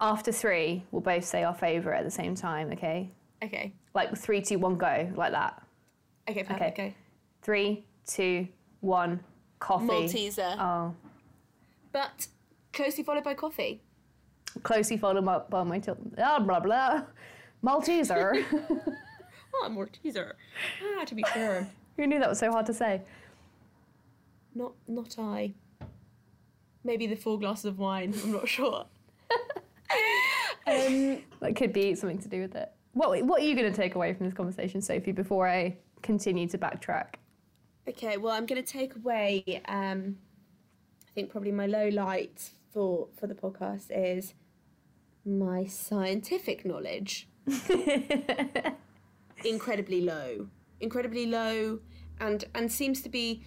After 0.00 0.30
three, 0.30 0.84
we'll 0.92 1.02
both 1.02 1.24
say 1.24 1.42
our 1.42 1.54
favourite 1.54 1.98
at 1.98 2.04
the 2.04 2.10
same 2.10 2.34
time. 2.36 2.70
Okay, 2.72 3.10
Okay. 3.42 3.74
like 3.94 4.16
three, 4.16 4.40
two, 4.40 4.58
one, 4.58 4.76
go, 4.76 5.10
like 5.16 5.32
that. 5.32 5.60
Okay. 6.28 6.44
Perfect. 6.44 6.60
Okay. 6.60 6.68
Okay. 6.88 6.96
Three, 7.42 7.84
two, 8.06 8.46
one, 8.80 9.20
coffee. 9.58 9.86
Malteser. 9.86 10.56
Oh, 10.58 10.94
But 11.90 12.28
closely 12.72 13.02
followed 13.02 13.24
by 13.24 13.34
coffee. 13.34 13.80
closely 14.62 14.96
followed 14.98 15.24
by, 15.24 15.38
by 15.50 15.62
my 15.64 15.78
til- 15.80 15.96
blah 15.96 16.38
blah 16.38 16.60
blah. 16.60 17.02
Malteser. 17.64 18.44
Oh, 19.54 19.68
Malteser. 19.70 20.34
Ah, 20.96 21.04
to 21.04 21.14
be 21.16 21.24
fair. 21.24 21.66
Who 21.96 22.06
knew 22.06 22.20
that 22.20 22.28
was 22.28 22.38
so 22.38 22.52
hard 22.52 22.66
to 22.66 22.74
say? 22.74 23.02
Not 24.58 24.72
not 24.88 25.16
I. 25.20 25.54
Maybe 26.82 27.06
the 27.06 27.14
four 27.14 27.38
glasses 27.38 27.66
of 27.66 27.78
wine. 27.78 28.12
I'm 28.24 28.32
not 28.32 28.48
sure. 28.48 28.86
um, 30.66 31.22
That 31.40 31.54
could 31.54 31.72
be 31.72 31.94
something 31.94 32.18
to 32.18 32.28
do 32.28 32.40
with 32.40 32.56
it. 32.56 32.72
What 32.92 33.22
What 33.24 33.40
are 33.40 33.44
you 33.44 33.54
going 33.54 33.70
to 33.72 33.76
take 33.76 33.94
away 33.94 34.12
from 34.14 34.26
this 34.26 34.34
conversation, 34.34 34.82
Sophie? 34.82 35.12
Before 35.12 35.46
I 35.46 35.76
continue 36.02 36.48
to 36.48 36.58
backtrack. 36.58 37.14
okay, 37.88 38.16
well, 38.16 38.32
I'm 38.32 38.46
going 38.46 38.60
to 38.60 38.68
take 38.68 38.96
away. 38.96 39.62
Um, 39.68 40.16
I 41.06 41.10
think 41.14 41.30
probably 41.30 41.52
my 41.52 41.66
low 41.66 41.88
light 41.90 42.50
for 42.72 43.06
for 43.16 43.28
the 43.28 43.34
podcast 43.34 43.86
is 43.90 44.34
my 45.24 45.66
scientific 45.66 46.64
knowledge. 46.64 47.28
incredibly 49.44 50.00
low, 50.00 50.48
incredibly 50.80 51.26
low, 51.26 51.78
and 52.18 52.44
and 52.56 52.72
seems 52.72 53.02
to 53.02 53.08
be 53.08 53.44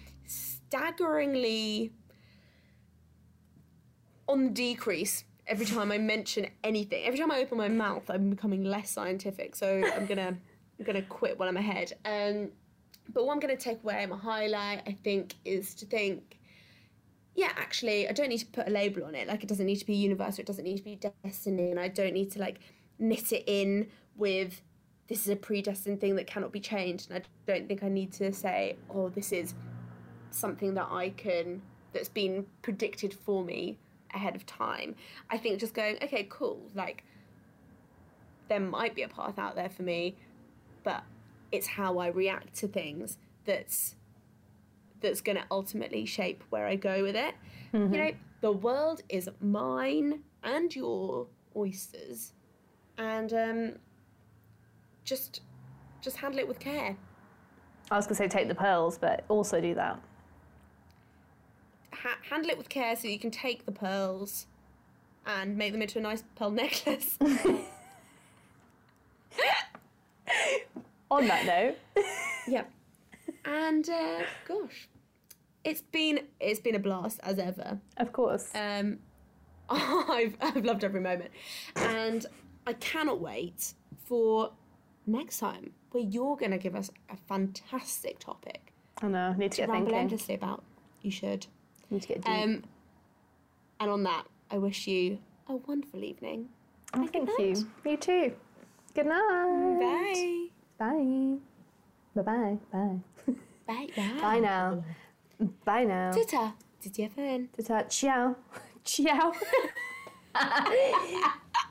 staggeringly 0.72 1.92
on 4.26 4.54
decrease 4.54 5.24
every 5.46 5.66
time 5.66 5.92
I 5.92 5.98
mention 5.98 6.46
anything. 6.64 7.04
Every 7.04 7.18
time 7.18 7.30
I 7.30 7.40
open 7.40 7.58
my 7.58 7.68
mouth, 7.68 8.08
I'm 8.08 8.30
becoming 8.30 8.64
less 8.64 8.90
scientific. 8.90 9.54
So 9.54 9.82
I'm 9.94 10.06
gonna 10.06 10.34
I'm 10.78 10.84
gonna 10.86 11.02
quit 11.02 11.38
while 11.38 11.48
I'm 11.50 11.58
ahead. 11.58 11.92
Um, 12.06 12.52
but 13.12 13.26
what 13.26 13.34
I'm 13.34 13.40
gonna 13.40 13.56
take 13.56 13.82
away, 13.82 14.06
my 14.06 14.16
highlight, 14.16 14.82
I 14.86 14.96
think, 15.04 15.34
is 15.44 15.74
to 15.74 15.84
think. 15.84 16.38
Yeah, 17.34 17.52
actually, 17.56 18.08
I 18.08 18.12
don't 18.12 18.28
need 18.28 18.38
to 18.38 18.46
put 18.46 18.66
a 18.66 18.70
label 18.70 19.04
on 19.04 19.14
it. 19.14 19.26
Like, 19.26 19.42
it 19.42 19.48
doesn't 19.48 19.64
need 19.64 19.76
to 19.76 19.86
be 19.86 19.94
universal. 19.94 20.40
It 20.40 20.46
doesn't 20.46 20.64
need 20.64 20.76
to 20.76 20.84
be 20.84 21.00
destiny, 21.24 21.70
and 21.70 21.80
I 21.80 21.88
don't 21.88 22.12
need 22.12 22.30
to 22.32 22.38
like 22.38 22.60
knit 22.98 23.32
it 23.32 23.44
in 23.46 23.88
with 24.16 24.62
this 25.08 25.26
is 25.26 25.28
a 25.28 25.36
predestined 25.36 26.00
thing 26.00 26.16
that 26.16 26.26
cannot 26.26 26.52
be 26.52 26.60
changed. 26.60 27.10
And 27.10 27.22
I 27.22 27.50
don't 27.50 27.68
think 27.68 27.82
I 27.82 27.88
need 27.88 28.12
to 28.14 28.32
say, 28.32 28.76
oh, 28.88 29.10
this 29.10 29.32
is 29.32 29.54
something 30.34 30.74
that 30.74 30.88
I 30.90 31.10
can 31.10 31.62
that's 31.92 32.08
been 32.08 32.46
predicted 32.62 33.12
for 33.12 33.44
me 33.44 33.78
ahead 34.14 34.34
of 34.34 34.46
time. 34.46 34.94
I 35.30 35.38
think 35.38 35.60
just 35.60 35.74
going, 35.74 35.96
okay, 36.02 36.26
cool, 36.28 36.60
like 36.74 37.04
there 38.48 38.60
might 38.60 38.94
be 38.94 39.02
a 39.02 39.08
path 39.08 39.38
out 39.38 39.54
there 39.54 39.68
for 39.68 39.82
me, 39.82 40.16
but 40.84 41.02
it's 41.50 41.66
how 41.66 41.98
I 41.98 42.08
react 42.08 42.54
to 42.56 42.68
things 42.68 43.18
that's 43.44 43.96
that's 45.00 45.20
going 45.20 45.36
to 45.36 45.44
ultimately 45.50 46.06
shape 46.06 46.44
where 46.50 46.66
I 46.66 46.76
go 46.76 47.02
with 47.02 47.16
it. 47.16 47.34
You 47.72 47.98
know, 47.98 48.12
the 48.40 48.52
world 48.52 49.02
is 49.08 49.28
mine 49.40 50.22
and 50.44 50.74
your 50.74 51.26
oysters, 51.56 52.32
and 52.98 53.32
um, 53.32 53.72
just 55.04 55.40
just 56.00 56.16
handle 56.18 56.40
it 56.40 56.48
with 56.48 56.58
care. 56.58 56.96
I 57.90 57.96
was 57.96 58.06
gonna 58.06 58.16
say 58.16 58.28
take 58.28 58.48
the 58.48 58.54
pearls, 58.54 58.98
but 58.98 59.24
also 59.28 59.60
do 59.60 59.74
that. 59.74 60.00
Ha- 62.02 62.18
handle 62.30 62.50
it 62.50 62.58
with 62.58 62.68
care 62.68 62.96
so 62.96 63.08
you 63.08 63.18
can 63.18 63.30
take 63.30 63.64
the 63.66 63.72
pearls 63.72 64.46
and 65.26 65.56
make 65.56 65.72
them 65.72 65.82
into 65.82 65.98
a 65.98 66.02
nice 66.02 66.22
pearl 66.36 66.50
necklace. 66.62 67.18
On 71.10 71.26
that 71.28 71.44
note, 71.44 72.04
Yep. 72.48 72.70
And 73.44 73.88
uh, 73.88 74.20
gosh, 74.48 74.88
it's 75.62 75.82
been 75.82 76.20
it's 76.40 76.60
been 76.60 76.74
a 76.74 76.78
blast 76.78 77.20
as 77.22 77.38
ever. 77.38 77.78
of 77.98 78.12
course. 78.12 78.50
Um, 78.54 78.98
I've 79.70 80.36
I've 80.40 80.64
loved 80.64 80.84
every 80.84 81.00
moment, 81.00 81.30
and 81.76 82.24
I 82.66 82.72
cannot 82.74 83.20
wait 83.20 83.74
for 84.06 84.52
next 85.06 85.38
time 85.38 85.72
where 85.90 86.02
you're 86.02 86.36
going 86.36 86.52
to 86.52 86.58
give 86.58 86.74
us 86.74 86.90
a 87.10 87.16
fantastic 87.28 88.18
topic 88.18 88.72
I 89.02 89.08
know. 89.08 89.34
Need 89.34 89.52
to 89.52 89.56
to 89.56 89.62
get 89.62 89.68
ramble 89.68 89.86
thinking. 89.88 90.00
endlessly 90.02 90.34
about. 90.34 90.64
You 91.02 91.10
should. 91.10 91.46
Need 91.92 92.02
to 92.02 92.08
get 92.08 92.24
deep. 92.24 92.32
Um, 92.32 92.62
and 93.78 93.90
on 93.90 94.02
that, 94.04 94.24
I 94.50 94.56
wish 94.56 94.86
you 94.86 95.18
a 95.46 95.56
wonderful 95.56 96.02
evening. 96.02 96.48
oh, 96.94 97.06
thank 97.06 97.28
you. 97.38 97.68
You 97.84 97.96
too. 97.98 98.32
Good 98.94 99.06
night. 99.06 100.48
Bye. 100.78 101.36
Bye. 102.14 102.22
Bye-bye. 102.22 102.58
Bye. 102.72 103.34
Bye. 103.66 103.88
Bye. 103.94 104.12
Bye 104.22 104.38
now. 104.38 104.84
Bye 105.66 105.84
now. 105.84 106.12
Ta-ta. 106.12 106.54
Did 106.80 106.96
you 106.96 107.04
have 107.04 107.12
fun? 107.12 107.50
Ta-ta. 107.58 107.82
Ciao. 107.88 108.36
Ciao. 108.84 109.32